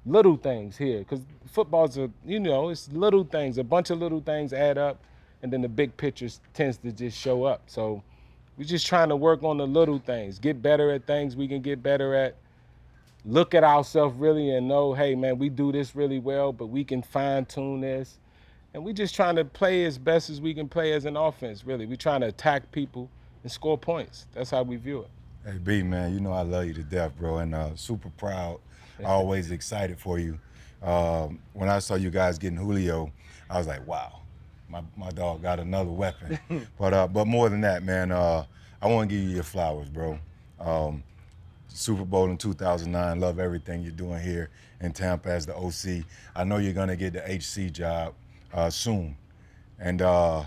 Little 0.05 0.37
things 0.37 0.77
here, 0.77 0.99
because 0.99 1.19
football's 1.45 1.97
a 1.97 2.09
you 2.25 2.39
know 2.39 2.69
it's 2.69 2.89
little 2.91 3.25
things. 3.25 3.57
A 3.57 3.63
bunch 3.63 3.89
of 3.89 3.99
little 3.99 4.21
things 4.21 4.53
add 4.53 4.77
up, 4.77 5.03
and 5.43 5.51
then 5.51 5.61
the 5.61 5.67
big 5.67 5.95
picture 5.97 6.29
tends 6.53 6.77
to 6.77 6.91
just 6.91 7.17
show 7.17 7.43
up. 7.43 7.63
So 7.67 8.01
we're 8.57 8.65
just 8.65 8.87
trying 8.87 9.09
to 9.09 9.15
work 9.15 9.43
on 9.43 9.57
the 9.57 9.67
little 9.67 9.99
things, 9.99 10.39
get 10.39 10.61
better 10.61 10.91
at 10.91 11.05
things 11.05 11.35
we 11.35 11.47
can 11.47 11.61
get 11.61 11.83
better 11.83 12.13
at. 12.15 12.35
Look 13.25 13.53
at 13.53 13.63
ourselves 13.65 14.17
really 14.17 14.51
and 14.51 14.67
know, 14.67 14.93
hey 14.93 15.15
man, 15.15 15.37
we 15.37 15.49
do 15.49 15.71
this 15.71 15.95
really 15.95 16.19
well, 16.19 16.53
but 16.53 16.67
we 16.67 16.83
can 16.83 17.01
fine 17.01 17.45
tune 17.45 17.81
this. 17.81 18.17
And 18.73 18.85
we're 18.85 18.93
just 18.93 19.15
trying 19.15 19.35
to 19.35 19.45
play 19.45 19.85
as 19.85 19.97
best 19.97 20.29
as 20.29 20.39
we 20.39 20.53
can 20.53 20.69
play 20.69 20.93
as 20.93 21.05
an 21.05 21.17
offense, 21.17 21.65
really. 21.65 21.85
We're 21.85 21.95
trying 21.95 22.21
to 22.21 22.27
attack 22.27 22.71
people 22.71 23.09
and 23.43 23.51
score 23.51 23.77
points. 23.77 24.27
That's 24.33 24.51
how 24.51 24.63
we 24.63 24.75
view 24.75 25.01
it. 25.01 25.09
Hey 25.45 25.57
B 25.57 25.83
man, 25.83 26.13
you 26.13 26.19
know 26.19 26.33
I 26.33 26.41
love 26.41 26.65
you 26.65 26.73
to 26.73 26.83
death, 26.83 27.17
bro, 27.17 27.37
and 27.37 27.55
uh, 27.55 27.75
super 27.75 28.09
proud. 28.17 28.59
Always 29.03 29.51
excited 29.51 29.97
for 29.97 30.19
you. 30.19 30.37
Um, 30.81 31.39
when 31.53 31.69
I 31.69 31.79
saw 31.79 31.95
you 31.95 32.09
guys 32.09 32.37
getting 32.37 32.57
Julio, 32.57 33.11
I 33.49 33.57
was 33.57 33.67
like, 33.67 33.85
wow, 33.87 34.19
my, 34.67 34.81
my 34.97 35.09
dog 35.09 35.41
got 35.41 35.59
another 35.59 35.89
weapon. 35.89 36.37
but 36.77 36.93
uh, 36.93 37.07
but 37.07 37.25
more 37.25 37.49
than 37.49 37.61
that, 37.61 37.83
man, 37.83 38.11
uh, 38.11 38.45
I 38.81 38.87
want 38.87 39.09
to 39.09 39.15
give 39.15 39.23
you 39.23 39.35
your 39.35 39.43
flowers, 39.43 39.89
bro. 39.89 40.19
Um, 40.59 41.03
Super 41.69 42.03
Bowl 42.03 42.29
in 42.29 42.37
2009. 42.37 43.19
Love 43.19 43.39
everything 43.39 43.81
you're 43.81 43.91
doing 43.91 44.21
here 44.21 44.49
in 44.81 44.91
Tampa 44.91 45.29
as 45.29 45.45
the 45.45 45.55
OC. 45.55 46.03
I 46.35 46.43
know 46.43 46.57
you're 46.57 46.73
gonna 46.73 46.95
get 46.95 47.13
the 47.13 47.21
HC 47.21 47.71
job 47.71 48.13
uh, 48.53 48.69
soon, 48.69 49.15
and 49.79 50.01
uh, 50.01 50.43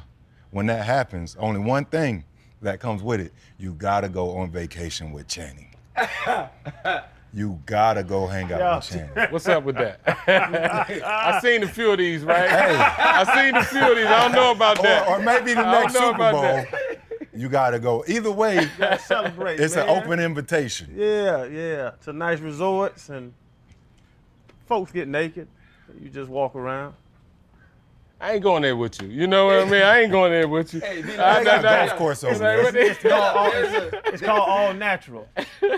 when 0.51 0.66
that 0.66 0.84
happens, 0.84 1.36
only 1.38 1.61
one 1.61 1.86
thing 1.86 2.24
that 2.63 2.81
comes 2.81 3.03
with 3.03 3.21
it: 3.21 3.33
you 3.59 3.75
gotta 3.75 4.09
go 4.09 4.37
on 4.39 4.51
vacation 4.51 5.13
with 5.13 5.29
Channing. 5.29 5.75
you 7.35 7.61
gotta 7.67 8.03
go 8.03 8.27
hang 8.27 8.53
out 8.53 8.59
Yeah. 8.61 8.77
with 8.77 8.89
Channing. 8.89 9.33
What's 9.33 9.49
up 9.49 9.65
with 9.65 9.77
that? 9.77 10.01
I 10.07 11.41
seen 11.41 11.63
a 11.63 11.69
few 11.69 11.91
of 11.93 11.99
these, 11.99 12.25
right? 12.25 12.49
I 12.51 13.25
seen 13.45 13.57
a 13.57 13.65
few 13.65 13.91
of 13.91 13.97
these. 13.97 14.07
I 14.07 14.23
don't 14.23 14.33
know 14.33 14.51
about 14.53 14.83
that. 14.83 15.07
Or, 15.09 15.17
or 15.17 15.23
maybe 15.23 15.55
the 15.55 15.63
next 15.71 15.93
Super 15.95 16.17
Bowl. 16.33 16.43
that. 16.43 16.99
You 17.35 17.49
gotta 17.49 17.79
go. 17.79 18.05
Either 18.07 18.31
way, 18.31 18.69
Celebrate. 19.07 19.59
it's 19.59 19.77
an 19.77 19.89
open 19.89 20.21
invitation. 20.21 20.93
Yeah, 20.95 21.45
yeah. 21.47 21.93
To 22.03 22.13
nice 22.13 22.41
resorts 22.41 23.09
and 23.09 23.33
folks 24.67 24.93
get 24.93 25.09
naked. 25.09 25.49
You 26.01 26.09
just 26.11 26.31
walk 26.31 26.55
around. 26.55 26.95
I 28.23 28.35
ain't 28.35 28.43
going 28.43 28.62
there 28.62 28.77
with 28.77 29.03
you. 29.03 29.09
You 29.09 29.27
know 29.27 29.47
what 29.47 29.59
I 29.59 29.64
mean? 29.64 29.83
I 29.83 30.01
ain't 30.03 30.12
going 30.12 30.31
there 30.31 30.47
with 30.47 30.73
you. 30.73 30.81
Hey, 30.85 31.03
be 31.03 31.12
I- 31.18 31.43
got 31.43 31.64
I- 31.64 31.85
a 31.85 31.87
golf 31.89 31.99
course 31.99 32.23
over 32.23 32.33
It's 32.33 32.41
like, 32.41 32.55
there. 32.57 32.62
what 32.64 32.73
they- 32.75 34.11
It's 34.12 34.23
called 34.23 34.49
all 34.49 34.73
natural. 34.75 35.29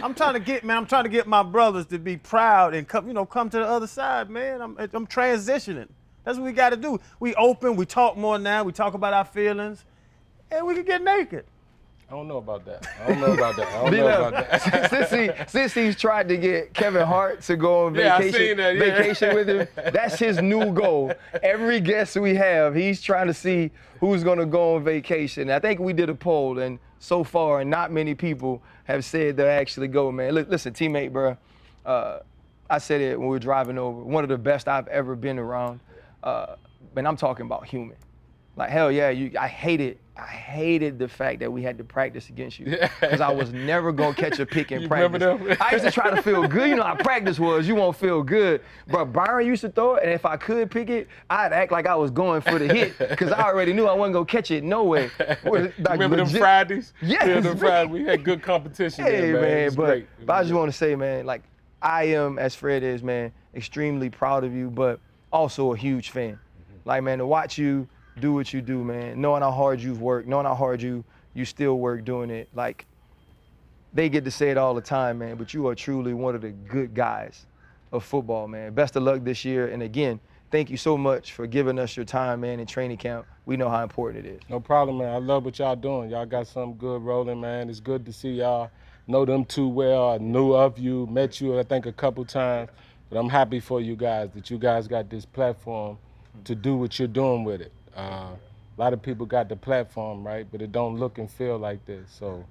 I'm 0.03 0.14
trying 0.14 0.34
to 0.34 0.40
get 0.40 0.62
man. 0.62 0.76
I'm 0.76 0.86
trying 0.86 1.05
to 1.05 1.09
get 1.11 1.26
my 1.26 1.42
brothers 1.42 1.86
to 1.86 1.99
be 1.99 2.16
proud 2.18 2.74
and 2.74 2.86
come, 2.86 3.09
you 3.09 3.14
know, 3.14 3.24
come 3.24 3.49
to 3.51 3.57
the 3.59 3.64
other 3.66 3.86
side, 3.86 4.28
man. 4.28 4.61
I'm, 4.61 4.76
I'm 4.92 5.07
transitioning. 5.07 5.88
That's 6.24 6.36
what 6.38 6.45
we 6.45 6.53
got 6.53 6.70
to 6.70 6.76
do. 6.76 7.01
We 7.18 7.34
open. 7.36 7.76
We 7.76 7.86
talk 7.86 8.16
more 8.16 8.38
now. 8.38 8.62
We 8.62 8.72
talk 8.72 8.92
about 8.95 9.12
our 9.14 9.24
feelings, 9.24 9.84
and 10.51 10.66
we 10.66 10.74
can 10.74 10.84
get 10.84 11.03
naked. 11.03 11.45
I 12.14 12.16
don't 12.16 12.28
know 12.28 12.36
about 12.36 12.64
that. 12.66 12.86
I 13.02 13.08
don't 13.08 13.20
know 13.20 13.32
about 13.32 13.56
that. 13.56 13.66
I 13.66 13.90
don't 13.90 13.92
know 13.96 14.28
about 14.28 14.48
that. 14.48 14.88
since, 14.88 15.10
he, 15.10 15.30
since 15.48 15.74
he's 15.74 15.96
tried 15.96 16.28
to 16.28 16.36
get 16.36 16.72
Kevin 16.72 17.04
Hart 17.04 17.40
to 17.42 17.56
go 17.56 17.86
on 17.86 17.94
Yeah, 17.96 18.14
I 18.14 18.30
vacation, 18.30 18.56
that, 18.58 18.76
yeah. 18.76 18.78
vacation 18.78 19.34
with 19.34 19.48
him, 19.48 19.68
that's 19.92 20.16
his 20.20 20.40
new 20.40 20.72
goal. 20.72 21.12
Every 21.42 21.80
guest 21.80 22.14
we 22.14 22.36
have, 22.36 22.72
he's 22.76 23.02
trying 23.02 23.26
to 23.26 23.34
see 23.34 23.72
who's 23.98 24.22
going 24.22 24.38
to 24.38 24.46
go 24.46 24.76
on 24.76 24.84
vacation. 24.84 25.50
I 25.50 25.58
think 25.58 25.80
we 25.80 25.92
did 25.92 26.08
a 26.08 26.14
poll, 26.14 26.60
and 26.60 26.78
so 27.00 27.24
far, 27.24 27.64
not 27.64 27.90
many 27.90 28.14
people 28.14 28.62
have 28.84 29.04
said 29.04 29.36
they'll 29.36 29.48
actually 29.48 29.88
go, 29.88 30.12
man. 30.12 30.36
Listen, 30.36 30.72
teammate, 30.72 31.12
bro. 31.12 31.36
Uh, 31.84 32.20
I 32.70 32.78
said 32.78 33.00
it 33.00 33.18
when 33.18 33.26
we 33.26 33.32
were 33.32 33.40
driving 33.40 33.76
over. 33.76 34.04
One 34.04 34.22
of 34.22 34.30
the 34.30 34.38
best 34.38 34.68
I've 34.68 34.86
ever 34.86 35.16
been 35.16 35.40
around. 35.40 35.80
Uh, 36.22 36.54
and 36.94 37.08
I'm 37.08 37.16
talking 37.16 37.44
about 37.44 37.66
human. 37.66 37.96
Like 38.54 38.70
hell 38.70 38.92
yeah, 38.92 39.10
you. 39.10 39.32
I 39.36 39.48
hated. 39.48 39.98
I 40.16 40.26
hated 40.26 41.00
the 41.00 41.08
fact 41.08 41.40
that 41.40 41.52
we 41.52 41.62
had 41.62 41.76
to 41.78 41.84
practice 41.84 42.28
against 42.28 42.60
you 42.60 42.66
because 43.00 43.20
I 43.20 43.32
was 43.32 43.52
never 43.52 43.90
gonna 43.90 44.14
catch 44.14 44.38
a 44.38 44.46
pick 44.46 44.70
in 44.70 44.86
practice. 44.86 45.22
I 45.60 45.72
used 45.72 45.84
to 45.84 45.90
try 45.90 46.10
to 46.10 46.22
feel 46.22 46.46
good. 46.46 46.68
You 46.68 46.76
know 46.76 46.84
how 46.84 46.94
practice 46.94 47.40
was. 47.40 47.66
You 47.66 47.74
won't 47.74 47.96
feel 47.96 48.22
good. 48.22 48.60
But 48.86 49.06
Byron 49.06 49.44
used 49.44 49.62
to 49.62 49.70
throw 49.70 49.96
it, 49.96 50.04
and 50.04 50.12
if 50.12 50.24
I 50.24 50.36
could 50.36 50.70
pick 50.70 50.88
it, 50.88 51.08
I'd 51.30 51.52
act 51.52 51.72
like 51.72 51.86
I 51.86 51.96
was 51.96 52.12
going 52.12 52.42
for 52.42 52.60
the 52.60 52.72
hit 52.72 52.96
because 52.96 53.32
I 53.32 53.42
already 53.42 53.72
knew 53.72 53.86
I 53.86 53.92
wasn't 53.92 54.14
gonna 54.14 54.26
catch 54.26 54.52
it 54.52 54.62
no 54.62 54.84
way. 54.84 55.10
Like, 55.18 55.74
Remember 55.90 56.16
them 56.16 56.28
Fridays? 56.28 56.92
Yes, 57.02 57.26
Yeah, 57.26 57.40
them. 57.40 57.58
Fridays. 57.58 57.90
We 57.90 58.04
had 58.04 58.22
good 58.22 58.40
competition 58.40 59.04
Hey 59.04 59.20
there, 59.20 59.32
man. 59.34 59.42
Man, 59.42 59.74
but, 59.74 59.86
great. 59.86 60.06
But 60.24 60.32
I 60.34 60.42
just 60.42 60.54
want 60.54 60.70
to 60.70 60.76
say, 60.76 60.94
man, 60.94 61.26
like 61.26 61.42
I 61.82 62.04
am, 62.04 62.38
as 62.38 62.54
Fred 62.54 62.84
is, 62.84 63.02
man, 63.02 63.32
extremely 63.54 64.10
proud 64.10 64.44
of 64.44 64.54
you, 64.54 64.70
but 64.70 65.00
also 65.32 65.72
a 65.72 65.76
huge 65.76 66.10
fan. 66.10 66.34
Mm-hmm. 66.34 66.88
Like 66.88 67.02
man, 67.02 67.18
to 67.18 67.26
watch 67.26 67.58
you 67.58 67.88
do 68.20 68.32
what 68.32 68.52
you 68.52 68.60
do, 68.60 68.84
man, 68.84 69.20
knowing 69.20 69.42
how 69.42 69.50
hard 69.50 69.80
you've 69.80 70.00
worked, 70.00 70.28
knowing 70.28 70.46
how 70.46 70.54
hard 70.54 70.80
you 70.82 71.04
you 71.34 71.44
still 71.44 71.78
work 71.78 72.04
doing 72.04 72.30
it, 72.30 72.48
like 72.54 72.86
they 73.92 74.08
get 74.08 74.24
to 74.24 74.30
say 74.30 74.50
it 74.50 74.56
all 74.56 74.74
the 74.74 74.80
time, 74.80 75.18
man. 75.18 75.36
But 75.36 75.52
you 75.52 75.66
are 75.68 75.74
truly 75.74 76.14
one 76.14 76.34
of 76.34 76.42
the 76.42 76.50
good 76.50 76.94
guys 76.94 77.46
of 77.92 78.04
football, 78.04 78.46
man. 78.48 78.72
Best 78.72 78.96
of 78.96 79.02
luck 79.02 79.24
this 79.24 79.44
year, 79.44 79.68
and 79.68 79.82
again, 79.82 80.20
thank 80.50 80.70
you 80.70 80.76
so 80.76 80.96
much 80.96 81.32
for 81.32 81.46
giving 81.46 81.78
us 81.78 81.96
your 81.96 82.04
time, 82.04 82.40
man, 82.40 82.60
in 82.60 82.66
training 82.66 82.98
camp. 82.98 83.26
We 83.46 83.56
know 83.56 83.68
how 83.68 83.82
important 83.82 84.24
it 84.26 84.30
is. 84.30 84.40
No 84.48 84.60
problem, 84.60 84.98
man. 84.98 85.12
I 85.12 85.18
love 85.18 85.44
what 85.44 85.58
y'all 85.58 85.76
doing. 85.76 86.10
Y'all 86.10 86.26
got 86.26 86.46
something 86.46 86.78
good 86.78 87.02
rolling, 87.02 87.40
man. 87.40 87.68
It's 87.68 87.80
good 87.80 88.06
to 88.06 88.12
see 88.12 88.30
y'all. 88.30 88.70
Know 89.06 89.24
them 89.24 89.44
too 89.44 89.68
well. 89.68 90.12
I 90.12 90.18
knew 90.18 90.54
of 90.54 90.78
you, 90.78 91.06
met 91.06 91.40
you, 91.40 91.58
I 91.58 91.62
think, 91.62 91.84
a 91.86 91.92
couple 91.92 92.24
times. 92.24 92.70
But 93.10 93.18
I'm 93.18 93.28
happy 93.28 93.60
for 93.60 93.80
you 93.80 93.96
guys 93.96 94.30
that 94.34 94.50
you 94.50 94.58
guys 94.58 94.88
got 94.88 95.10
this 95.10 95.26
platform 95.26 95.98
to 96.44 96.54
do 96.54 96.74
what 96.76 96.98
you're 96.98 97.06
doing 97.06 97.44
with 97.44 97.60
it. 97.60 97.72
Uh, 97.97 98.01
a 98.76 98.80
lot 98.80 98.92
of 98.92 99.03
people 99.03 99.24
got 99.26 99.49
the 99.49 99.57
platform, 99.57 100.26
right? 100.26 100.47
But 100.51 100.62
it 100.62 100.72
don't 100.72 100.97
look 100.99 101.18
and 101.18 101.30
feel 101.30 101.59
like 101.59 101.84
this. 101.86 102.11
So 102.11 102.45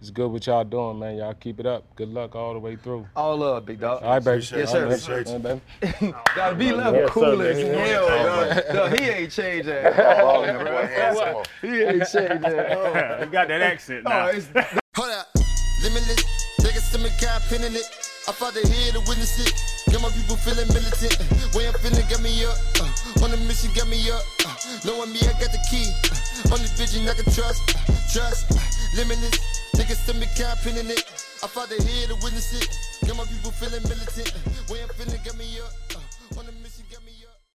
it's 0.00 0.10
good 0.10 0.30
what 0.30 0.46
y'all 0.46 0.64
doing, 0.64 0.98
man. 0.98 1.16
Y'all 1.16 1.34
keep 1.34 1.60
it 1.60 1.66
up. 1.66 1.84
Good 1.96 2.08
luck 2.08 2.34
all 2.34 2.52
the 2.52 2.58
way 2.58 2.76
through. 2.76 3.06
All 3.14 3.36
love, 3.36 3.64
big 3.66 3.80
dog. 3.80 4.02
All 4.02 4.10
right, 4.14 4.24
baby. 4.24 4.46
Yes, 4.52 4.74
All 4.74 4.82
right, 4.86 4.98
sir. 4.98 5.24
baby. 5.24 5.30
All 5.30 5.38
right, 5.38 5.62
baby. 6.00 6.14
Gotta 6.34 6.54
be 6.56 6.72
left 6.72 6.96
Yes, 6.96 7.10
cool 7.10 7.42
as 7.42 7.56
man. 7.58 7.74
hell, 7.88 8.08
dog. 8.08 8.62
Dog, 8.74 8.98
He 8.98 9.04
ain't 9.08 9.30
changed 9.32 9.68
that. 9.68 11.46
He 11.62 11.68
ain't 11.82 12.08
changed 12.08 12.42
that. 12.44 13.20
you 13.24 13.26
got 13.26 13.48
that 13.48 13.60
accent 13.62 14.02
Oh, 14.06 14.10
now. 14.10 14.26
it's, 14.28 14.46
Hold 14.96 15.10
up, 15.10 15.28
limitless. 15.82 16.24
Niggas 16.60 16.90
to 16.92 16.98
me, 16.98 17.10
got 17.20 17.40
pinning 17.42 17.74
it. 17.74 17.86
I 18.26 18.32
fought 18.32 18.52
the 18.54 18.66
head 18.66 18.94
to 18.94 19.00
witness 19.08 19.38
it. 19.40 19.54
Got 19.92 20.02
my 20.02 20.10
people 20.10 20.36
feeling 20.36 20.66
militant. 20.68 21.16
Way 21.54 21.68
I'm 21.68 21.74
feeling, 21.74 22.04
got 22.10 22.20
me 22.20 22.44
up. 22.44 22.56
Uh, 22.82 23.24
on 23.24 23.30
the 23.30 23.36
mission, 23.46 23.70
got 23.74 23.88
me 23.88 24.10
up. 24.10 24.22
Knowing 24.84 25.12
me, 25.12 25.20
I 25.22 25.32
got 25.40 25.52
the 25.52 25.62
key. 25.70 25.86
Uh, 26.12 26.54
only 26.54 26.68
vision 26.76 27.08
I 27.08 27.14
can 27.14 27.28
trust. 27.32 27.62
Uh, 27.74 27.94
trust. 28.12 28.52
Uh, 28.52 28.60
limitless. 28.96 29.38
Niggas 29.76 30.06
to 30.06 30.14
me, 30.14 30.26
pinning 30.64 30.90
it. 30.90 31.04
I 31.42 31.46
the 31.68 31.82
head 31.82 32.08
to 32.08 32.16
witness 32.22 32.52
it. 32.54 32.68
Got 33.06 33.16
my 33.16 33.24
people 33.24 33.50
feeling 33.50 33.82
militant. 33.88 34.32
Way 34.68 34.82
I'm 34.82 34.88
feeling, 34.90 35.20
got 35.24 35.36
me 35.36 35.58
up. 35.60 35.88